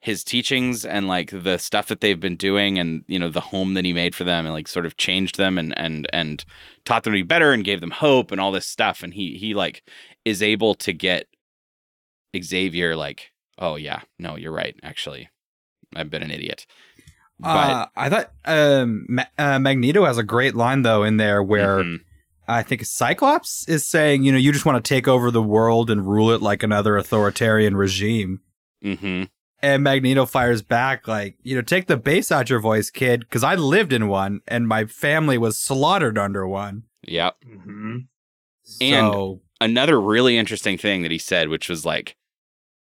his 0.00 0.24
teachings 0.24 0.84
and 0.84 1.06
like 1.06 1.30
the 1.30 1.58
stuff 1.58 1.86
that 1.88 2.00
they've 2.00 2.20
been 2.20 2.36
doing 2.36 2.78
and 2.78 3.04
you 3.06 3.18
know 3.18 3.28
the 3.28 3.40
home 3.40 3.74
that 3.74 3.84
he 3.84 3.92
made 3.92 4.14
for 4.14 4.24
them 4.24 4.46
and 4.46 4.54
like 4.54 4.66
sort 4.66 4.86
of 4.86 4.96
changed 4.96 5.36
them 5.36 5.58
and 5.58 5.78
and 5.78 6.08
and 6.12 6.44
taught 6.84 7.02
them 7.02 7.12
to 7.12 7.18
be 7.18 7.22
better 7.22 7.52
and 7.52 7.64
gave 7.64 7.80
them 7.80 7.90
hope 7.90 8.32
and 8.32 8.40
all 8.40 8.50
this 8.50 8.66
stuff 8.66 9.02
and 9.02 9.14
he 9.14 9.36
he 9.36 9.52
like 9.52 9.82
is 10.24 10.42
able 10.42 10.74
to 10.74 10.92
get 10.92 11.26
Xavier 12.38 12.96
like 12.96 13.30
oh 13.58 13.76
yeah 13.76 14.00
no 14.18 14.36
you're 14.36 14.52
right 14.52 14.74
actually 14.82 15.28
I've 15.96 16.10
been 16.10 16.22
an 16.22 16.30
idiot. 16.30 16.66
But 17.38 17.48
uh, 17.48 17.86
I 17.96 18.08
thought 18.10 18.32
um, 18.44 19.06
Ma- 19.08 19.24
uh, 19.38 19.58
Magneto 19.58 20.04
has 20.04 20.18
a 20.18 20.22
great 20.22 20.54
line 20.54 20.82
though 20.82 21.02
in 21.04 21.16
there 21.16 21.42
where 21.42 21.78
mhm, 21.82 22.00
I 22.46 22.62
think 22.62 22.84
Cyclops 22.84 23.66
is 23.68 23.86
saying, 23.86 24.24
you 24.24 24.30
know, 24.32 24.38
you 24.38 24.52
just 24.52 24.66
want 24.66 24.82
to 24.84 24.88
take 24.88 25.08
over 25.08 25.30
the 25.30 25.42
world 25.42 25.90
and 25.90 26.06
rule 26.06 26.30
it 26.32 26.42
like 26.42 26.62
another 26.62 26.96
authoritarian 26.96 27.76
regime. 27.76 28.40
mhm, 28.84 29.28
And 29.62 29.82
Magneto 29.82 30.26
fires 30.26 30.60
back 30.62 31.08
like, 31.08 31.36
you 31.42 31.56
know, 31.56 31.62
take 31.62 31.86
the 31.86 31.96
bass 31.96 32.30
out 32.30 32.50
your 32.50 32.60
voice, 32.60 32.90
kid, 32.90 33.20
because 33.20 33.42
I 33.42 33.54
lived 33.54 33.92
in 33.92 34.06
one 34.08 34.40
and 34.46 34.68
my 34.68 34.84
family 34.84 35.38
was 35.38 35.58
slaughtered 35.58 36.18
under 36.18 36.46
one. 36.46 36.84
yep. 37.06 37.36
Hmm 37.44 37.98
And- 38.80 39.40
another 39.60 40.00
really 40.00 40.36
interesting 40.38 40.76
thing 40.78 41.02
that 41.02 41.10
he 41.10 41.18
said, 41.18 41.48
which 41.48 41.68
was 41.68 41.84
like 41.84 42.16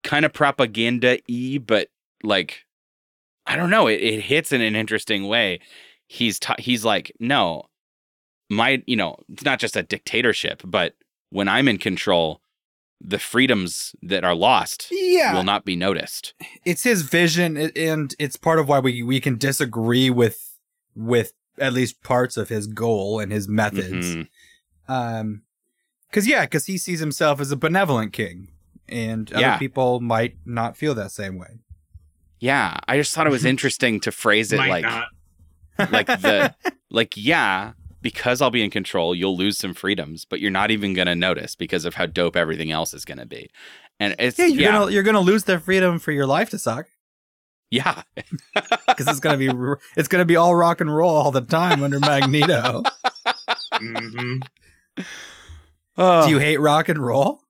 kind 0.05 0.25
of 0.25 0.33
propaganda 0.33 1.19
y, 1.29 1.59
but 1.65 1.89
like 2.23 2.65
I 3.47 3.57
don't 3.57 3.71
know, 3.71 3.87
it, 3.87 4.01
it 4.03 4.21
hits 4.21 4.53
in 4.53 4.61
an 4.61 4.77
interesting 4.77 5.27
way. 5.27 5.61
He's 6.07 6.39
ta- 6.39 6.57
he's 6.59 6.85
like, 6.85 7.13
no, 7.19 7.65
my 8.51 8.83
you 8.87 8.97
know, 8.97 9.17
it's 9.33 9.45
not 9.45 9.59
just 9.59 9.77
a 9.77 9.83
dictatorship, 9.83 10.63
but 10.65 10.95
when 11.31 11.49
I'm 11.49 11.69
in 11.69 11.79
control, 11.79 12.41
the 13.01 13.19
freedoms 13.19 13.95
that 14.03 14.25
are 14.25 14.35
lost 14.35 14.89
yeah, 14.91 15.35
will 15.35 15.45
not 15.45 15.65
be 15.65 15.77
noticed. 15.77 16.35
it's 16.65 16.83
his 16.83 17.03
vision 17.03 17.57
and 17.57 18.15
it's 18.19 18.37
part 18.37 18.59
of 18.59 18.69
why 18.69 18.81
we, 18.81 19.03
we 19.03 19.21
can 19.21 19.37
disagree 19.37 20.11
with, 20.11 20.57
with 20.97 21.33
at 21.59 21.73
least 21.73 22.03
parts 22.03 22.37
of 22.37 22.49
his 22.49 22.67
goal 22.67 23.21
and 23.21 23.31
his 23.31 23.47
methods. 23.49 24.17
Mhm. 24.17 24.29
Um, 24.89 25.43
cause 26.11 26.27
yeah, 26.27 26.45
cause 26.47 26.67
he 26.67 26.79
sees 26.79 27.01
himself 27.01 27.41
as 27.41 27.53
a 27.53 27.57
benevolent 27.57 28.13
king 28.13 28.49
and 28.89 29.31
other 29.33 29.41
Yeah. 29.41 29.59
people 29.59 30.01
might 30.01 30.37
not 30.45 30.77
feel 30.77 30.95
that 30.95 31.11
same 31.13 31.39
way. 31.39 31.61
Yeah, 32.41 32.79
I 32.87 32.97
just 32.99 33.15
thought 33.15 33.27
it 33.27 33.31
was 33.31 33.45
interesting 33.55 34.01
to 34.01 34.13
phrase 34.13 34.53
it 34.53 34.59
like 34.59 34.85
like 35.91 36.07
the 36.07 36.55
like 36.91 37.15
yeah 37.17 37.73
because 38.03 38.41
i'll 38.43 38.51
be 38.51 38.63
in 38.65 38.71
control 38.71 39.15
you'll 39.15 39.37
lose 39.37 39.57
some 39.59 39.75
freedoms 39.75 40.25
but 40.25 40.41
you're 40.41 40.51
not 40.51 40.71
even 40.73 40.93
gonna 40.95 41.15
notice 41.15 41.55
because 41.55 41.85
of 41.85 41.95
how 41.95 42.05
dope 42.07 42.35
everything 42.37 42.73
else 42.73 42.93
is 42.95 43.05
gonna 43.05 43.27
be 43.27 43.49
and 44.01 44.15
it's 44.19 44.39
Yeah, 44.39 44.47
yeah 44.47 44.53
you're 44.55 44.63
yeah, 44.63 44.73
gonna 44.79 44.91
you're 44.93 45.03
gonna 45.05 45.21
lose 45.21 45.45
the 45.45 45.61
freedom 45.61 45.99
for 46.01 46.11
your 46.11 46.27
life 46.27 46.51
to 46.51 46.59
suck 46.59 46.87
Yeah, 47.71 48.03
because 48.55 49.07
it's 49.07 49.21
gonna 49.21 49.37
be 49.37 49.51
it's 49.97 50.09
gonna 50.09 50.25
be 50.25 50.35
all 50.37 50.55
rock 50.55 50.81
and 50.81 50.93
roll 50.95 51.15
all 51.15 51.31
the 51.31 51.43
time 51.43 51.83
under 51.85 52.01
Magneto. 52.01 52.83
mm-hmm. 53.75 54.39
Oh. 55.97 56.25
Do 56.27 56.31
you 56.31 56.39
hate 56.39 56.59
rock 56.61 56.89
and 56.89 56.99
roll? 56.99 57.43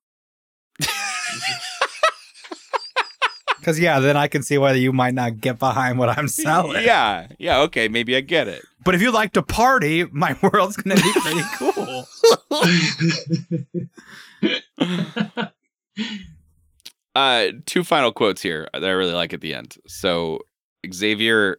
Because 3.68 3.80
yeah, 3.80 4.00
then 4.00 4.16
I 4.16 4.28
can 4.28 4.42
see 4.42 4.56
why 4.56 4.72
you 4.72 4.94
might 4.94 5.12
not 5.12 5.42
get 5.42 5.58
behind 5.58 5.98
what 5.98 6.08
I'm 6.08 6.26
selling. 6.26 6.82
Yeah, 6.82 7.26
yeah, 7.38 7.60
okay, 7.64 7.86
maybe 7.86 8.16
I 8.16 8.22
get 8.22 8.48
it. 8.48 8.64
But 8.82 8.94
if 8.94 9.02
you 9.02 9.10
like 9.10 9.34
to 9.34 9.42
party, 9.42 10.04
my 10.04 10.38
world's 10.42 10.78
gonna 10.78 10.96
be 10.96 11.12
pretty 11.20 11.42
cool. 11.58 12.06
Uh, 17.14 17.48
two 17.66 17.82
final 17.82 18.12
quotes 18.12 18.40
here 18.40 18.68
that 18.72 18.84
I 18.84 18.90
really 18.90 19.12
like 19.12 19.32
at 19.32 19.40
the 19.40 19.52
end. 19.52 19.76
So 19.88 20.38
Xavier, 20.88 21.58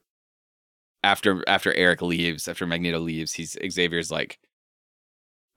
after 1.03 1.43
after 1.49 1.74
Eric 1.74 2.01
leaves, 2.01 2.47
after 2.47 2.66
Magneto 2.66 2.99
leaves, 2.99 3.34
he's 3.34 3.57
Xavier's 3.70 4.10
like, 4.10 4.39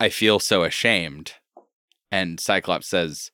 I 0.01 0.09
feel 0.09 0.41
so 0.41 0.65
ashamed, 0.65 1.35
and 2.11 2.41
Cyclops 2.41 2.89
says, 2.89 3.31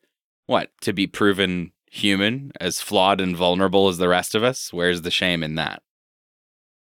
"What 0.46 0.70
to 0.82 0.92
be 0.92 1.06
proven 1.06 1.72
human, 1.90 2.52
as 2.60 2.80
flawed 2.80 3.20
and 3.20 3.36
vulnerable 3.36 3.88
as 3.88 3.98
the 3.98 4.08
rest 4.08 4.34
of 4.34 4.44
us? 4.44 4.72
Where's 4.72 5.02
the 5.02 5.10
shame 5.10 5.42
in 5.42 5.54
that?" 5.56 5.82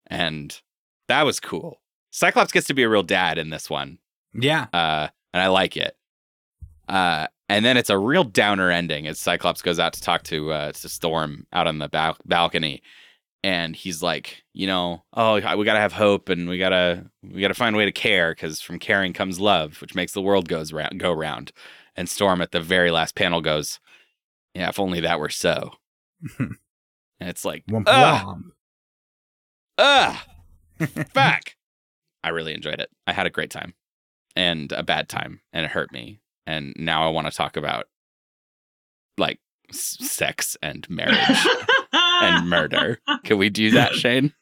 And 0.08 0.60
that 1.08 1.22
was 1.22 1.40
cool. 1.40 1.80
Cyclops 2.10 2.52
gets 2.52 2.66
to 2.68 2.74
be 2.74 2.82
a 2.82 2.88
real 2.88 3.02
dad 3.02 3.38
in 3.38 3.50
this 3.50 3.68
one 3.68 3.98
yeah. 4.42 4.66
uh, 4.72 5.08
and 5.32 5.42
I 5.42 5.48
like 5.48 5.76
it. 5.76 5.96
Uh, 6.88 7.26
and 7.48 7.64
then 7.64 7.76
it's 7.76 7.90
a 7.90 7.98
real 7.98 8.24
downer 8.24 8.70
ending 8.70 9.06
as 9.06 9.20
Cyclops 9.20 9.62
goes 9.62 9.78
out 9.78 9.92
to 9.94 10.00
talk 10.00 10.22
to 10.24 10.52
uh, 10.52 10.72
to 10.72 10.88
Storm 10.88 11.46
out 11.52 11.66
on 11.66 11.78
the 11.78 11.88
bal- 11.88 12.16
balcony, 12.24 12.82
and 13.44 13.76
he's 13.76 14.02
like, 14.02 14.44
you 14.52 14.66
know, 14.66 15.04
oh, 15.14 15.34
we 15.34 15.40
gotta 15.40 15.80
have 15.80 15.92
hope, 15.92 16.28
and 16.28 16.48
we 16.48 16.58
gotta 16.58 17.06
we 17.22 17.40
gotta 17.40 17.54
find 17.54 17.74
a 17.74 17.78
way 17.78 17.84
to 17.84 17.92
care, 17.92 18.32
because 18.32 18.60
from 18.60 18.78
caring 18.78 19.12
comes 19.12 19.38
love, 19.40 19.80
which 19.80 19.94
makes 19.94 20.12
the 20.12 20.22
world 20.22 20.48
goes 20.48 20.72
round, 20.72 20.98
go 20.98 21.12
round. 21.12 21.52
And 21.96 22.08
Storm 22.08 22.42
at 22.42 22.52
the 22.52 22.60
very 22.60 22.90
last 22.90 23.14
panel 23.14 23.40
goes, 23.40 23.80
yeah, 24.56 24.68
if 24.70 24.80
only 24.80 25.00
that 25.00 25.20
were 25.20 25.28
so. 25.28 25.72
and 26.38 26.56
it's 27.20 27.44
like, 27.44 27.64
Womp 27.66 27.84
ugh, 27.86 28.26
womp. 28.26 28.42
ugh, 29.78 30.16
fuck. 31.14 31.42
I 32.24 32.30
really 32.30 32.54
enjoyed 32.54 32.80
it. 32.80 32.88
I 33.06 33.12
had 33.12 33.26
a 33.26 33.30
great 33.30 33.50
time 33.50 33.74
and 34.34 34.72
a 34.72 34.82
bad 34.82 35.08
time, 35.08 35.40
and 35.52 35.64
it 35.64 35.70
hurt 35.70 35.92
me. 35.92 36.20
And 36.46 36.74
now 36.78 37.06
I 37.06 37.10
want 37.10 37.26
to 37.26 37.32
talk 37.36 37.56
about 37.56 37.84
like 39.18 39.40
s- 39.70 39.96
sex 40.00 40.56
and 40.62 40.88
marriage 40.88 41.46
and 41.92 42.48
murder. 42.48 42.98
Can 43.24 43.38
we 43.38 43.50
do 43.50 43.72
that, 43.72 43.94
Shane? 43.94 44.32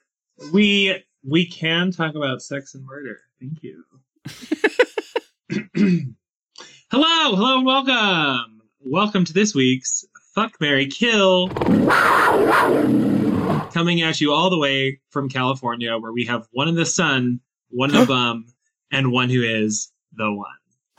we 0.52 1.02
we 1.28 1.46
can 1.46 1.90
talk 1.90 2.14
about 2.14 2.42
sex 2.42 2.74
and 2.74 2.84
murder. 2.86 3.18
Thank 3.40 3.62
you. 3.62 3.84
hello, 6.90 7.36
hello, 7.36 7.56
and 7.58 7.66
welcome. 7.66 8.53
Welcome 8.87 9.24
to 9.24 9.32
this 9.32 9.55
week's 9.55 10.05
Fuck 10.35 10.61
Mary 10.61 10.87
Kill. 10.87 11.49
Coming 13.70 14.03
at 14.03 14.20
you 14.20 14.30
all 14.30 14.51
the 14.51 14.59
way 14.59 15.01
from 15.09 15.30
California, 15.30 15.97
where 15.97 16.12
we 16.12 16.26
have 16.26 16.47
one 16.53 16.68
in 16.68 16.74
the 16.74 16.85
sun, 16.85 17.41
one 17.70 17.95
in 17.95 18.01
the 18.01 18.07
bum, 18.07 18.45
and 18.93 19.11
one 19.11 19.30
who 19.30 19.43
is 19.43 19.91
the 20.12 20.30
one. 20.30 20.47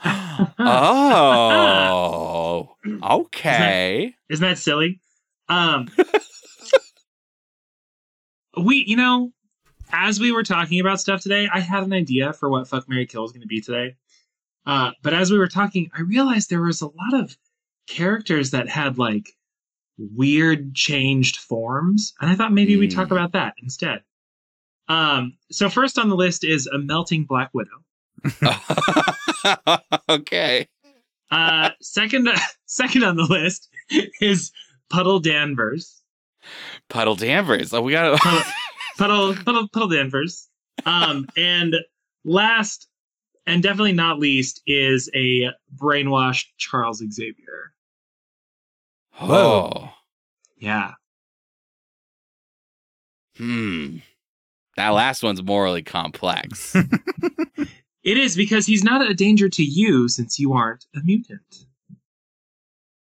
oh, 0.58 2.74
okay. 3.04 4.16
Isn't 4.30 4.44
that 4.44 4.58
silly? 4.58 5.00
Um, 5.48 5.86
we, 8.60 8.82
you 8.84 8.96
know, 8.96 9.30
as 9.92 10.18
we 10.18 10.32
were 10.32 10.42
talking 10.42 10.80
about 10.80 11.00
stuff 11.00 11.22
today, 11.22 11.48
I 11.52 11.60
had 11.60 11.84
an 11.84 11.92
idea 11.92 12.32
for 12.32 12.50
what 12.50 12.66
Fuck 12.66 12.88
Mary 12.88 13.06
Kill 13.06 13.24
is 13.24 13.30
going 13.30 13.42
to 13.42 13.46
be 13.46 13.60
today. 13.60 13.94
Uh, 14.66 14.90
but 15.04 15.14
as 15.14 15.30
we 15.30 15.38
were 15.38 15.46
talking, 15.46 15.88
I 15.96 16.00
realized 16.00 16.50
there 16.50 16.62
was 16.62 16.82
a 16.82 16.86
lot 16.86 17.14
of 17.14 17.36
characters 17.86 18.50
that 18.52 18.68
had 18.68 18.98
like 18.98 19.30
weird 19.98 20.74
changed 20.74 21.36
forms, 21.36 22.12
and 22.20 22.30
I 22.30 22.34
thought 22.34 22.52
maybe 22.52 22.76
we'd 22.76 22.90
talk 22.90 23.08
Hmm. 23.08 23.14
about 23.14 23.32
that 23.32 23.54
instead. 23.62 24.02
Um, 24.88 25.36
so 25.50 25.68
first 25.68 25.98
on 25.98 26.08
the 26.08 26.16
list 26.16 26.44
is 26.44 26.66
a 26.68 26.78
melting 26.78 27.24
black 27.24 27.50
widow. 27.54 27.82
okay. 30.08 30.68
Uh, 31.30 31.70
second, 31.82 32.28
second 32.66 33.04
on 33.04 33.16
the 33.16 33.24
list 33.28 33.68
is 34.20 34.52
Puddle 34.90 35.18
Danvers. 35.20 36.02
Puddle 36.88 37.16
Danvers. 37.16 37.72
Oh, 37.72 37.80
we 37.82 37.92
got 37.92 38.16
to. 38.20 38.44
Puddle, 38.98 39.34
Puddle, 39.34 39.68
Puddle 39.68 39.88
Danvers. 39.88 40.48
Um, 40.84 41.26
and 41.36 41.74
last, 42.24 42.88
and 43.46 43.62
definitely 43.62 43.92
not 43.92 44.18
least, 44.18 44.62
is 44.66 45.10
a 45.14 45.48
brainwashed 45.76 46.46
Charles 46.58 47.02
Xavier. 47.10 47.72
Oh. 49.20 49.90
Yeah. 50.56 50.92
Hmm. 53.36 53.98
That 54.76 54.90
last 54.90 55.22
one's 55.22 55.42
morally 55.42 55.82
complex. 55.82 56.76
It 58.06 58.16
is 58.18 58.36
because 58.36 58.66
he's 58.66 58.84
not 58.84 59.04
a 59.04 59.14
danger 59.14 59.48
to 59.48 59.64
you 59.64 60.06
since 60.06 60.38
you 60.38 60.52
aren't 60.52 60.86
a 60.94 61.00
mutant. 61.02 61.66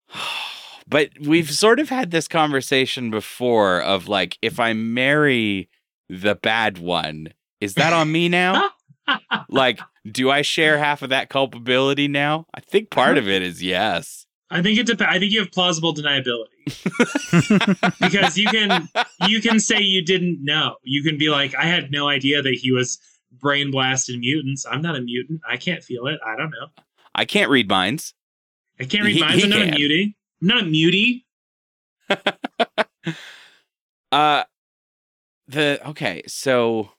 but 0.88 1.10
we've 1.20 1.52
sort 1.52 1.82
of 1.82 1.90
had 1.90 2.12
this 2.12 2.30
conversation 2.30 3.12
before 3.12 3.82
of 3.82 4.08
like, 4.08 4.38
if 4.42 4.58
I 4.58 4.72
marry 4.72 5.70
the 6.08 6.36
bad 6.36 6.78
one, 6.78 7.28
is 7.60 7.74
that 7.74 7.92
on 7.92 8.10
me 8.10 8.30
now? 8.30 8.70
like, 9.50 9.82
do 10.10 10.32
I 10.32 10.44
share 10.44 10.78
half 10.78 11.02
of 11.02 11.10
that 11.10 11.28
culpability 11.28 12.08
now? 12.08 12.48
I 12.54 12.62
think 12.62 12.90
part 12.90 13.18
of 13.18 13.28
it 13.28 13.42
is 13.42 13.62
yes. 13.62 14.25
I 14.52 14.62
think 14.62 14.78
it 14.80 14.86
depends. 14.86 15.14
I 15.16 15.20
think 15.20 15.32
you 15.32 15.40
have 15.40 15.52
plausible 15.52 15.94
deniability 15.94 16.50
because 18.00 18.38
you 18.38 18.46
can 18.48 18.88
you 19.28 19.42
can 19.42 19.60
say 19.60 19.80
you 19.82 20.04
didn't 20.04 20.44
know. 20.44 20.76
You 20.84 21.02
can 21.04 21.18
be 21.18 21.30
like, 21.30 21.56
I 21.56 21.64
had 21.66 21.92
no 21.92 22.08
idea 22.08 22.42
that 22.42 22.54
he 22.54 22.72
was 22.72 23.00
brain 23.32 23.72
blasted 23.72 24.20
mutants. 24.20 24.66
I'm 24.70 24.82
not 24.82 24.96
a 24.96 25.02
mutant. 25.02 25.42
I 25.50 25.58
can't 25.58 25.84
feel 25.84 26.06
it. 26.08 26.20
I 26.26 26.36
don't 26.36 26.52
know. 26.52 26.68
I 27.16 27.26
can't 27.26 27.50
read 27.50 27.68
minds. 27.70 28.14
I 28.80 28.84
can't 28.86 29.04
read 29.04 29.16
He- 29.16 29.22
minds. 29.22 29.36
he 29.38 29.44
I'm 29.44 29.50
not 29.50 29.60
can. 29.66 29.74
a 29.74 29.78
mutie. 29.78 30.16
I'm 30.42 30.48
not 30.48 30.64
a 30.64 30.66
mutie. 30.66 31.26
Uh 34.12 34.44
the 35.48 35.80
okay, 35.90 36.22
so 36.28 36.92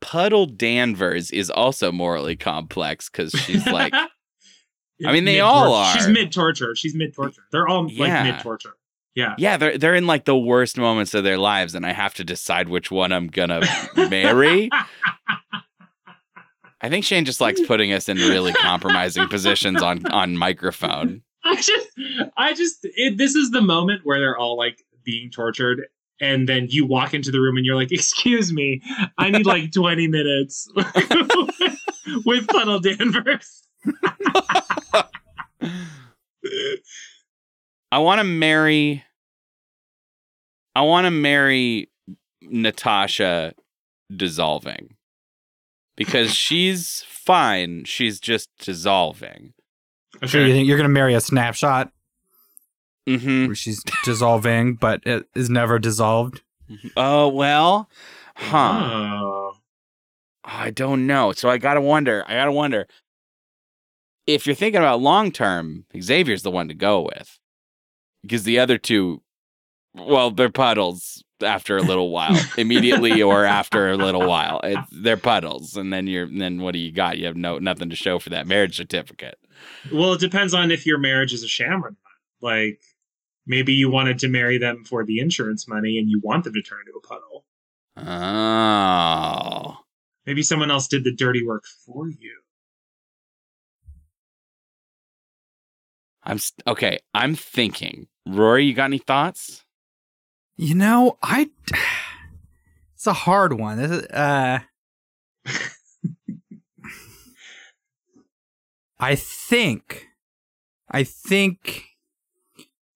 Puddle 0.00 0.46
Danvers 0.46 1.30
is 1.30 1.50
also 1.50 1.90
morally 1.90 2.36
complex 2.36 3.08
because 3.10 3.32
she's 3.32 3.66
like 3.66 3.92
I 5.06 5.12
mean, 5.12 5.24
they 5.24 5.34
Mid-tor- 5.34 5.46
all 5.48 5.74
are. 5.74 5.94
She's 5.96 6.08
mid 6.08 6.32
torture. 6.32 6.74
She's 6.74 6.94
mid 6.94 7.14
torture. 7.14 7.42
They're 7.52 7.68
all 7.68 7.90
Yeah. 7.90 8.22
like 8.24 8.34
mid 8.34 8.42
torture. 8.42 8.74
Yeah. 9.14 9.34
Yeah, 9.38 9.56
they're 9.56 9.78
they're 9.78 9.94
in 9.94 10.06
like 10.06 10.24
the 10.24 10.36
worst 10.38 10.76
moments 10.78 11.14
of 11.14 11.24
their 11.24 11.38
lives, 11.38 11.74
and 11.74 11.84
I 11.86 11.92
have 11.92 12.14
to 12.14 12.24
decide 12.24 12.68
which 12.68 12.90
one 12.90 13.12
I'm 13.12 13.26
gonna 13.28 13.60
marry. 13.96 14.70
I 16.80 16.88
think 16.88 17.04
Shane 17.04 17.24
just 17.24 17.40
likes 17.40 17.60
putting 17.66 17.92
us 17.92 18.08
in 18.08 18.16
really 18.18 18.52
compromising 18.52 19.28
positions 19.28 19.82
on 19.82 20.06
on 20.06 20.36
microphone. 20.36 21.22
I 21.44 21.56
just, 21.56 21.88
I 22.36 22.52
just, 22.52 22.78
it, 22.82 23.16
this 23.16 23.34
is 23.34 23.50
the 23.50 23.60
moment 23.62 24.02
where 24.04 24.18
they're 24.20 24.36
all 24.36 24.56
like 24.56 24.84
being 25.04 25.30
tortured, 25.30 25.86
and 26.20 26.48
then 26.48 26.66
you 26.68 26.84
walk 26.86 27.14
into 27.14 27.30
the 27.30 27.40
room 27.40 27.56
and 27.56 27.64
you're 27.66 27.74
like, 27.76 27.90
"Excuse 27.90 28.52
me, 28.52 28.82
I 29.16 29.30
need 29.30 29.46
like 29.46 29.72
20 29.74 30.06
minutes 30.08 30.68
with 32.24 32.46
Puddle 32.48 32.78
Danvers." 32.80 33.62
I 37.90 37.98
want 37.98 38.18
to 38.20 38.24
marry. 38.24 39.04
I 40.74 40.82
want 40.82 41.06
to 41.06 41.10
marry 41.10 41.90
Natasha 42.42 43.54
dissolving 44.14 44.96
because 45.96 46.34
she's 46.34 47.04
fine. 47.08 47.84
She's 47.84 48.20
just 48.20 48.50
dissolving. 48.58 49.54
Sure, 50.24 50.44
you 50.44 50.52
think 50.52 50.66
you're 50.66 50.76
gonna 50.76 50.88
marry 50.88 51.14
a 51.14 51.20
snapshot 51.20 51.92
hmm 53.06 53.46
where 53.46 53.54
she's 53.54 53.82
dissolving, 54.04 54.74
but 54.74 55.00
it 55.06 55.26
is 55.34 55.48
never 55.48 55.78
dissolved? 55.78 56.42
Oh 56.96 57.28
well, 57.28 57.88
huh? 58.34 58.80
Oh. 58.82 59.52
I 60.44 60.70
don't 60.70 61.06
know. 61.06 61.32
So 61.32 61.50
I 61.50 61.58
gotta 61.58 61.80
wonder. 61.80 62.24
I 62.26 62.34
gotta 62.34 62.52
wonder 62.52 62.86
if 64.28 64.46
you're 64.46 64.54
thinking 64.54 64.80
about 64.80 65.00
long 65.00 65.32
term. 65.32 65.86
Xavier's 66.00 66.42
the 66.42 66.50
one 66.50 66.68
to 66.68 66.74
go 66.74 67.00
with 67.00 67.38
because 68.22 68.44
the 68.44 68.58
other 68.58 68.76
two, 68.76 69.22
well, 69.94 70.30
they're 70.30 70.50
puddles 70.50 71.24
after 71.42 71.78
a 71.78 71.82
little 71.82 72.10
while, 72.10 72.38
immediately 72.58 73.22
or 73.22 73.44
after 73.44 73.88
a 73.88 73.96
little 73.96 74.28
while. 74.28 74.60
It, 74.62 74.78
they're 74.92 75.16
puddles, 75.16 75.76
and 75.76 75.92
then 75.92 76.06
you're 76.06 76.28
then 76.28 76.60
what 76.60 76.72
do 76.72 76.78
you 76.78 76.92
got? 76.92 77.18
You 77.18 77.26
have 77.26 77.36
no 77.36 77.58
nothing 77.58 77.88
to 77.90 77.96
show 77.96 78.18
for 78.18 78.30
that 78.30 78.46
marriage 78.46 78.76
certificate. 78.76 79.38
Well, 79.90 80.12
it 80.12 80.20
depends 80.20 80.52
on 80.52 80.70
if 80.70 80.86
your 80.86 80.98
marriage 80.98 81.32
is 81.32 81.42
a 81.42 81.48
sham 81.48 81.84
or 81.84 81.90
not. 81.90 81.96
Like, 82.40 82.80
maybe 83.46 83.72
you 83.72 83.90
wanted 83.90 84.18
to 84.20 84.28
marry 84.28 84.58
them 84.58 84.84
for 84.84 85.04
the 85.04 85.18
insurance 85.20 85.66
money, 85.66 85.98
and 85.98 86.08
you 86.08 86.20
want 86.22 86.44
them 86.44 86.52
to 86.52 86.62
turn 86.62 86.80
into 86.86 86.98
a 86.98 87.00
puddle. 87.00 87.44
Oh, 87.96 89.78
Maybe 90.26 90.42
someone 90.42 90.70
else 90.70 90.86
did 90.86 91.04
the 91.04 91.12
dirty 91.12 91.44
work 91.44 91.64
for 91.86 92.08
you. 92.08 92.42
I'm 96.28 96.38
okay. 96.66 96.98
I'm 97.14 97.34
thinking. 97.34 98.06
Rory, 98.26 98.66
you 98.66 98.74
got 98.74 98.84
any 98.84 98.98
thoughts? 98.98 99.64
You 100.56 100.74
know, 100.74 101.18
I. 101.22 101.50
It's 102.94 103.06
a 103.06 103.12
hard 103.12 103.52
one. 103.52 103.78
This 103.78 103.92
is, 103.92 104.02
uh, 104.06 104.58
I 108.98 109.14
think, 109.14 110.08
I 110.90 111.04
think, 111.04 111.84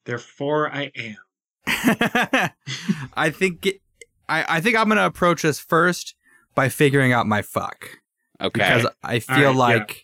Therefore, 0.04 0.68
I 0.74 0.90
am. 0.96 1.16
I 3.14 3.30
think, 3.30 3.64
it, 3.66 3.80
I, 4.28 4.56
I 4.56 4.60
think 4.60 4.76
I'm 4.76 4.88
gonna 4.88 5.06
approach 5.06 5.42
this 5.42 5.60
first 5.60 6.16
by 6.56 6.68
figuring 6.68 7.12
out 7.12 7.28
my 7.28 7.42
fuck 7.42 7.88
Okay. 8.40 8.58
because 8.58 8.88
I 9.04 9.20
feel 9.20 9.50
right, 9.50 9.56
like 9.78 9.90
You 9.90 9.94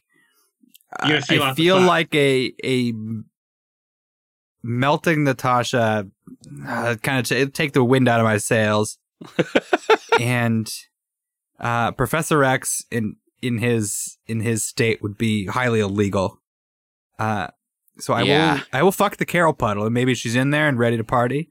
I, 1.01 1.21
feel 1.21 1.43
I 1.43 1.55
feel 1.55 1.81
like 1.81 2.15
a 2.15 2.53
a 2.65 2.93
melting 4.63 5.25
Natasha 5.25 6.07
uh, 6.67 6.97
kind 7.03 7.19
of 7.21 7.27
t- 7.27 7.47
take 7.47 7.73
the 7.73 7.85
wind 7.85 8.09
out 8.09 8.21
of 8.21 8.25
my 8.25 8.39
sails, 8.39 8.99
and 10.21 10.73
uh, 11.61 11.93
Professor 11.93 12.45
X 12.45 12.85
in 12.91 13.17
in 13.43 13.59
his 13.59 14.19
in 14.27 14.41
his 14.41 14.65
state 14.65 15.03
would 15.03 15.19
be 15.19 15.47
highly 15.47 15.81
illegal. 15.81 16.41
Uh, 17.19 17.49
so 17.99 18.15
I 18.15 18.23
Yeah. 18.23 18.55
will 18.55 18.61
I 18.73 18.83
will 18.83 18.93
fuck 18.93 19.17
the 19.17 19.27
Carol 19.27 19.53
puddle, 19.53 19.85
and 19.85 19.95
maybe 19.95 20.15
she's 20.15 20.35
in 20.37 20.51
there 20.51 20.69
and 20.69 20.79
ready 20.79 20.97
to 20.97 21.05
party. 21.05 21.49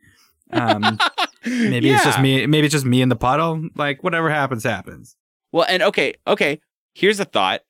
Um, 0.51 0.97
maybe 1.45 1.89
it's 1.91 2.03
just 2.03 2.19
me. 2.19 2.45
Maybe 2.47 2.65
it's 2.67 2.73
just 2.73 2.85
me 2.85 3.01
in 3.01 3.09
the 3.09 3.15
puddle. 3.15 3.67
Like 3.75 4.03
whatever 4.03 4.29
happens, 4.29 4.63
happens. 4.63 5.15
Well, 5.51 5.65
and 5.69 5.83
okay, 5.83 6.15
okay. 6.25 6.59
Here's 6.93 7.19
a 7.19 7.25
thought. 7.25 7.61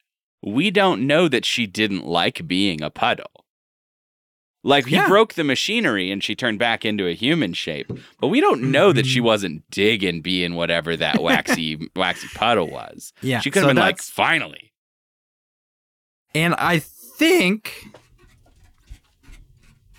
We 0.44 0.72
don't 0.72 1.08
know 1.08 1.28
that 1.28 1.46
she 1.46 1.68
didn't 1.68 2.06
like 2.06 2.48
being 2.48 2.82
a 2.82 2.90
puddle. 2.90 3.32
Like 4.64 4.88
he 4.88 4.96
Yeah. 4.96 5.08
broke 5.08 5.36
the 5.36 5.44
machinery 5.44 6.12
and 6.12 6.24
she 6.24 6.36
turned 6.36 6.60
back 6.60 6.84
into 6.84 7.08
a 7.08 7.14
human 7.14 7.54
shape, 7.54 7.92
but 8.20 8.28
we 8.28 8.42
don't 8.42 8.70
know 8.70 8.92
that 8.92 9.06
she 9.06 9.20
mm-hmm. 9.20 9.28
wasn't 9.28 9.70
digging 9.72 10.22
being 10.22 10.56
whatever 10.56 10.98
that 10.98 11.22
waxy 11.24 11.90
waxy 11.96 12.28
puddle 12.36 12.70
was. 12.70 13.14
Yeah, 13.22 13.40
She 13.40 13.50
could 13.50 13.62
so 13.62 13.68
have 13.68 13.76
been 13.76 13.82
like, 13.82 14.02
finally. 14.02 14.74
And 16.36 16.54
I 16.56 16.80
think, 16.80 17.88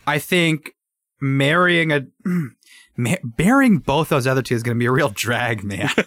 I 0.06 0.18
think 0.18 0.74
marrying 1.20 1.90
a, 1.90 2.02
ma- 2.96 3.14
marrying 3.38 3.78
both 3.78 4.10
those 4.10 4.26
other 4.26 4.42
two 4.42 4.54
is 4.54 4.62
going 4.62 4.76
to 4.76 4.78
be 4.78 4.86
a 4.86 4.92
real 4.92 5.08
drag, 5.08 5.64
man. 5.64 5.88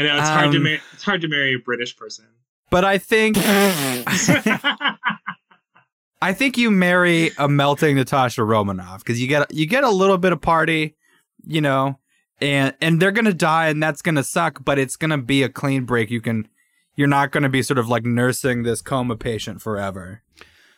I 0.00 0.02
know 0.02 0.18
it's 0.18 0.28
hard 0.28 0.50
to 0.52 0.56
Um, 0.58 0.64
ma- 0.64 0.76
it's 0.92 1.02
hard 1.04 1.20
to 1.22 1.28
marry 1.28 1.54
a 1.54 1.58
British 1.58 1.96
person. 1.96 2.26
but 2.70 2.84
I 2.84 2.98
think, 2.98 3.36
I 6.22 6.32
think 6.34 6.58
you 6.58 6.70
marry 6.70 7.30
a 7.38 7.48
melting 7.48 7.96
Natasha 7.96 8.44
Romanoff 8.44 9.02
because 9.02 9.20
you 9.20 9.26
get 9.28 9.52
you 9.54 9.66
get 9.66 9.84
a 9.84 9.90
little 9.90 10.18
bit 10.18 10.32
of 10.32 10.40
party, 10.40 10.96
you 11.44 11.60
know, 11.60 11.98
and 12.40 12.74
and 12.80 13.00
they're 13.00 13.10
gonna 13.12 13.32
die 13.32 13.68
and 13.68 13.82
that's 13.82 14.02
gonna 14.02 14.24
suck, 14.24 14.62
but 14.64 14.78
it's 14.78 14.96
gonna 14.96 15.18
be 15.18 15.42
a 15.42 15.48
clean 15.48 15.84
break. 15.84 16.10
You 16.10 16.20
can, 16.20 16.46
you're 16.96 17.08
not 17.08 17.30
gonna 17.32 17.48
be 17.48 17.62
sort 17.62 17.78
of 17.78 17.88
like 17.88 18.04
nursing 18.04 18.62
this 18.64 18.82
coma 18.82 19.16
patient 19.16 19.62
forever. 19.62 20.22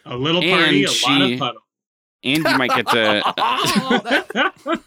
a 0.07 0.17
little 0.17 0.43
party, 0.43 0.85
And 0.85 0.93
a 0.93 1.07
lot 1.09 1.23
of 1.33 1.39
puddle. 1.39 1.61
and 2.25 2.39
you 2.39 2.59
might 2.59 2.71
get 2.71 2.87
to 2.89 3.23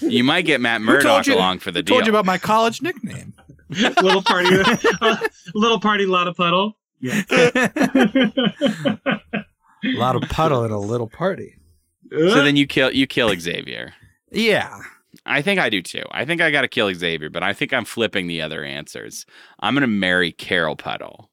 you 0.00 0.24
might 0.24 0.42
get 0.42 0.60
Matt 0.60 0.80
Murdock 0.82 1.26
you- 1.26 1.34
along 1.34 1.60
for 1.60 1.70
the 1.70 1.78
I 1.80 1.82
deal. 1.82 1.96
told 1.96 2.06
you 2.06 2.12
about 2.12 2.26
my 2.26 2.38
college 2.38 2.82
nickname. 2.82 3.34
little 4.02 4.22
party, 4.22 4.48
uh, 5.00 5.16
little 5.54 5.80
party, 5.80 6.06
lot 6.06 6.26
of 6.28 6.36
puddle. 6.36 6.76
Yeah. 7.00 7.22
a 7.30 8.32
lot 9.84 10.16
of 10.16 10.22
puddle 10.28 10.64
and 10.64 10.72
a 10.72 10.78
little 10.78 11.08
party. 11.08 11.56
so 12.10 12.42
then 12.44 12.56
you 12.56 12.66
kill 12.66 12.92
you 12.92 13.06
kill 13.06 13.34
Xavier. 13.38 13.94
Yeah. 14.30 14.78
I 15.26 15.42
think 15.42 15.60
I 15.60 15.68
do 15.68 15.82
too. 15.82 16.02
I 16.10 16.24
think 16.24 16.40
I 16.40 16.50
got 16.50 16.62
to 16.62 16.68
kill 16.68 16.92
Xavier, 16.92 17.30
but 17.30 17.42
I 17.42 17.52
think 17.52 17.72
I'm 17.72 17.84
flipping 17.84 18.26
the 18.26 18.42
other 18.42 18.64
answers. 18.64 19.26
I'm 19.60 19.74
gonna 19.74 19.86
marry 19.86 20.32
Carol 20.32 20.74
Puddle, 20.76 21.30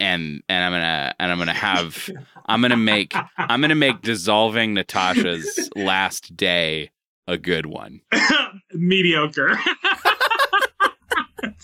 and 0.00 0.42
and 0.48 0.64
I'm 0.64 0.72
gonna 0.72 1.14
and 1.18 1.32
I'm 1.32 1.38
gonna 1.38 1.52
have 1.52 2.08
I'm 2.46 2.60
gonna 2.60 2.76
make 2.76 3.14
I'm 3.36 3.60
gonna 3.60 3.74
make 3.74 4.02
dissolving 4.02 4.74
Natasha's 4.74 5.70
last 5.76 6.36
day 6.36 6.90
a 7.26 7.38
good 7.38 7.66
one. 7.66 8.00
mediocre. 8.72 9.58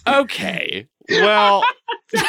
Okay, 0.07 0.87
well, 1.09 1.63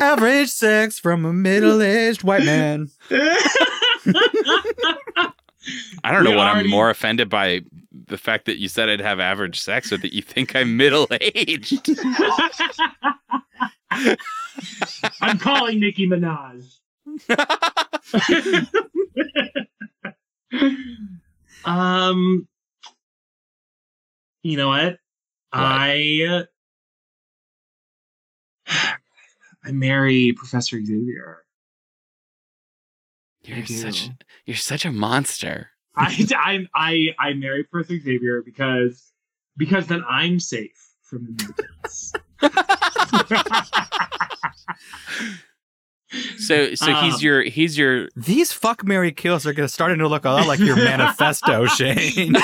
Average 0.00 0.48
sex 0.48 0.98
from 0.98 1.24
a 1.24 1.32
middle 1.32 1.82
aged 1.82 2.22
white 2.22 2.44
man. 2.44 2.88
I 3.10 3.38
don't 6.12 6.24
know 6.24 6.30
We 6.30 6.36
what 6.36 6.46
I'm 6.46 6.68
more 6.68 6.90
offended 6.90 7.28
by 7.28 7.62
the 8.06 8.18
fact 8.18 8.44
that 8.46 8.58
you 8.58 8.68
said 8.68 8.88
I'd 8.88 9.00
have 9.00 9.20
average 9.20 9.60
sex 9.60 9.92
or 9.92 9.98
that 9.98 10.14
you 10.14 10.22
think 10.22 10.54
I'm 10.54 10.76
middle 10.76 11.06
aged. 11.20 11.88
I'm 15.20 15.38
calling 15.38 15.80
Nicki 15.80 16.06
Minaj. 16.06 16.64
um, 21.64 22.46
you 24.42 24.56
know 24.56 24.68
what? 24.68 24.98
I 25.52 26.44
I 29.64 29.72
marry 29.72 30.32
Professor 30.32 30.82
Xavier. 30.84 31.44
You're 33.42 33.66
such 33.66 34.10
you're 34.46 34.56
such 34.56 34.84
a 34.84 34.92
monster. 34.92 35.70
I, 35.96 36.26
I 36.36 36.66
I 36.74 37.14
I 37.18 37.32
marry 37.34 37.64
Professor 37.64 37.98
Xavier 38.00 38.42
because 38.42 39.12
because 39.56 39.86
then 39.86 40.02
I'm 40.08 40.40
safe 40.40 40.90
from 41.02 41.26
the 41.26 41.32
mutants. 41.32 42.12
So 46.38 46.74
so 46.74 46.92
Um, 46.92 47.04
he's 47.04 47.22
your 47.22 47.42
he's 47.42 47.76
your 47.78 48.08
These 48.14 48.52
fuck 48.52 48.84
Mary 48.84 49.10
kills 49.12 49.46
are 49.46 49.52
gonna 49.52 49.68
starting 49.68 49.98
to 49.98 50.08
look 50.08 50.24
a 50.24 50.30
lot 50.30 50.46
like 50.46 50.60
your 50.60 50.76
manifesto, 50.76 51.66
Shane. 51.76 52.34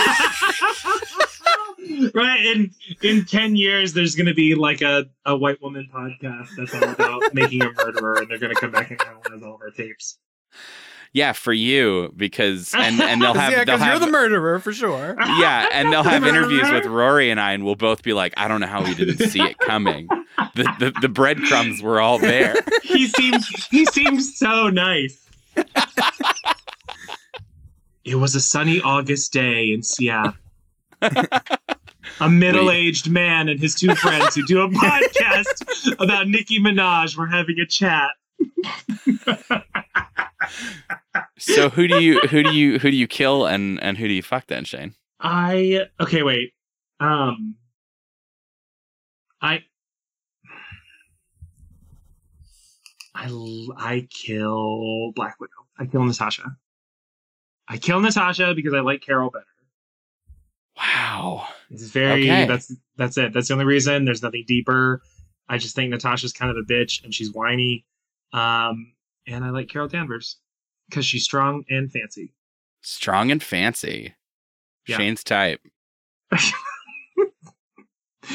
right 2.14 2.44
in 2.46 2.70
in 3.02 3.24
10 3.24 3.56
years 3.56 3.92
there's 3.92 4.14
going 4.14 4.26
to 4.26 4.34
be 4.34 4.54
like 4.54 4.80
a, 4.80 5.04
a 5.26 5.36
white 5.36 5.60
woman 5.60 5.88
podcast 5.92 6.48
that's 6.56 6.72
all 6.74 6.88
about 6.88 7.22
making 7.34 7.62
a 7.62 7.70
murderer 7.72 8.16
and 8.18 8.30
they're 8.30 8.38
going 8.38 8.54
to 8.54 8.60
come 8.60 8.70
back 8.70 8.90
and 8.90 9.00
analyze 9.02 9.42
all 9.42 9.56
of 9.56 9.60
our 9.60 9.70
tapes 9.70 10.18
yeah 11.12 11.32
for 11.32 11.52
you 11.52 12.12
because 12.16 12.72
and 12.74 13.00
and 13.00 13.20
they'll 13.20 13.34
have 13.34 13.52
yeah, 13.52 13.64
they'll 13.64 13.76
because 13.76 13.86
you're 13.86 13.98
the 13.98 14.12
murderer 14.12 14.58
for 14.58 14.72
sure. 14.72 15.16
yeah 15.18 15.68
and 15.72 15.92
they'll 15.92 16.02
have 16.04 16.24
interviews 16.24 16.70
with 16.70 16.86
Rory 16.86 17.30
and 17.30 17.40
I 17.40 17.52
and 17.52 17.64
we'll 17.64 17.74
both 17.76 18.02
be 18.02 18.12
like 18.12 18.34
I 18.36 18.48
don't 18.48 18.60
know 18.60 18.66
how 18.66 18.84
we 18.84 18.94
didn't 18.94 19.28
see 19.28 19.42
it 19.42 19.58
coming. 19.58 20.08
The 20.54 20.74
the, 20.78 20.92
the 21.02 21.08
breadcrumbs 21.08 21.82
were 21.82 22.00
all 22.00 22.18
there. 22.18 22.54
he 22.82 23.06
seems 23.08 23.46
he 23.66 23.84
seems 23.86 24.38
so 24.38 24.68
nice 24.68 25.18
it 28.04 28.14
was 28.14 28.34
a 28.34 28.40
sunny 28.40 28.80
august 28.80 29.32
day 29.32 29.72
in 29.72 29.82
seattle 29.82 30.34
a 32.20 32.28
middle-aged 32.28 33.10
man 33.10 33.48
and 33.48 33.58
his 33.60 33.74
two 33.74 33.94
friends 33.94 34.34
who 34.34 34.44
do 34.46 34.60
a 34.60 34.68
podcast 34.68 35.92
about 35.98 36.28
nicki 36.28 36.60
minaj 36.60 37.16
were 37.16 37.26
having 37.26 37.58
a 37.58 37.66
chat 37.66 38.10
So 41.40 41.70
who 41.70 41.88
do 41.88 42.00
you 42.02 42.20
who 42.20 42.42
do 42.42 42.52
you 42.54 42.78
who 42.78 42.90
do 42.90 42.96
you 42.96 43.06
kill 43.06 43.46
and 43.46 43.82
and 43.82 43.96
who 43.98 44.06
do 44.06 44.14
you 44.14 44.22
fuck 44.22 44.46
then, 44.46 44.64
Shane? 44.64 44.94
I 45.18 45.86
okay, 46.00 46.22
wait. 46.22 46.52
Um 47.00 47.56
I 49.40 49.64
I 53.14 53.28
I 53.76 54.06
kill 54.10 55.12
Black 55.14 55.40
Widow. 55.40 55.52
I 55.78 55.86
kill 55.86 56.04
Natasha. 56.04 56.56
I 57.68 57.76
kill 57.78 58.00
Natasha 58.00 58.52
because 58.54 58.74
I 58.74 58.80
like 58.80 59.00
Carol 59.02 59.30
better. 59.30 59.44
Wow. 60.76 61.46
It's 61.70 61.84
very 61.84 62.30
Okay. 62.30 62.46
that's 62.46 62.72
that's 62.96 63.16
it. 63.18 63.32
That's 63.32 63.48
the 63.48 63.54
only 63.54 63.66
reason. 63.66 64.04
There's 64.04 64.22
nothing 64.22 64.44
deeper. 64.46 65.02
I 65.48 65.58
just 65.58 65.74
think 65.74 65.90
Natasha's 65.90 66.32
kind 66.32 66.50
of 66.50 66.56
a 66.56 66.62
bitch 66.72 67.02
and 67.04 67.14
she's 67.14 67.32
whiny. 67.32 67.84
Um 68.32 68.92
and 69.26 69.44
I 69.44 69.50
like 69.50 69.68
Carol 69.68 69.88
Danvers 69.88 70.36
because 70.90 71.06
she's 71.06 71.24
strong 71.24 71.64
and 71.70 71.90
fancy. 71.90 72.32
Strong 72.82 73.30
and 73.30 73.42
fancy. 73.42 74.14
Yeah. 74.86 74.96
Shane's 74.98 75.24
type. 75.24 75.60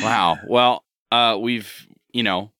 Wow. 0.02 0.38
Well, 0.48 0.84
uh, 1.12 1.38
we've 1.40 1.88
you 2.12 2.24
know 2.24 2.52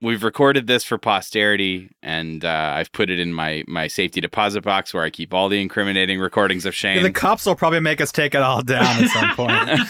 we've 0.00 0.22
recorded 0.22 0.66
this 0.66 0.84
for 0.84 0.98
posterity, 0.98 1.90
and 2.02 2.44
uh, 2.44 2.74
I've 2.76 2.92
put 2.92 3.10
it 3.10 3.18
in 3.18 3.32
my 3.32 3.64
my 3.66 3.86
safety 3.86 4.20
deposit 4.20 4.62
box 4.62 4.92
where 4.92 5.02
I 5.02 5.10
keep 5.10 5.32
all 5.32 5.48
the 5.48 5.60
incriminating 5.60 6.20
recordings 6.20 6.66
of 6.66 6.74
Shane. 6.74 7.02
The 7.02 7.10
cops 7.10 7.46
will 7.46 7.56
probably 7.56 7.80
make 7.80 8.00
us 8.00 8.12
take 8.12 8.34
it 8.34 8.42
all 8.42 8.62
down 8.62 9.04
at 9.04 9.10
some 9.10 9.34
point. 9.34 9.80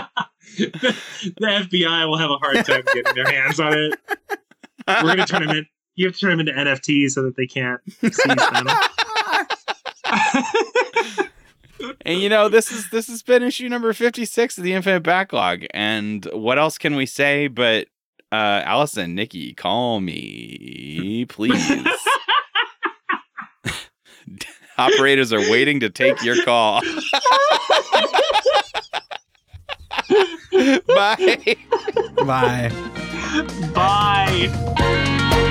the 0.66 0.94
FBI 1.40 2.08
will 2.08 2.18
have 2.18 2.30
a 2.30 2.38
hard 2.38 2.64
time 2.64 2.82
getting 2.92 3.14
their 3.14 3.30
hands 3.30 3.60
on 3.60 3.76
it. 3.76 3.98
We're 4.86 5.02
gonna 5.02 5.26
turn 5.26 5.46
them 5.46 5.56
in. 5.56 5.66
You 5.96 6.06
have 6.06 6.14
to 6.14 6.20
turn 6.20 6.30
them 6.30 6.40
into 6.40 6.52
NFTs 6.52 7.10
so 7.10 7.22
that 7.22 7.36
they 7.36 7.46
can't 7.46 7.80
seize 8.00 8.14
them. 8.14 8.66
And 12.02 12.20
you 12.20 12.28
know, 12.28 12.48
this 12.48 12.72
is 12.72 12.88
this 12.90 13.06
has 13.08 13.22
been 13.22 13.42
issue 13.42 13.68
number 13.68 13.92
56 13.92 14.58
of 14.58 14.64
the 14.64 14.72
Infinite 14.72 15.02
Backlog. 15.02 15.64
And 15.72 16.24
what 16.32 16.58
else 16.58 16.78
can 16.78 16.96
we 16.96 17.06
say 17.06 17.48
but 17.48 17.88
uh 18.32 18.62
Alison, 18.64 19.14
Nicki, 19.14 19.54
call 19.54 20.00
me, 20.00 21.26
please. 21.28 21.70
Operators 24.78 25.32
are 25.32 25.40
waiting 25.50 25.80
to 25.80 25.90
take 25.90 26.22
your 26.22 26.42
call. 26.42 26.80
Bye. 30.86 31.56
Bye. 32.24 32.70
Bye. 33.74 35.46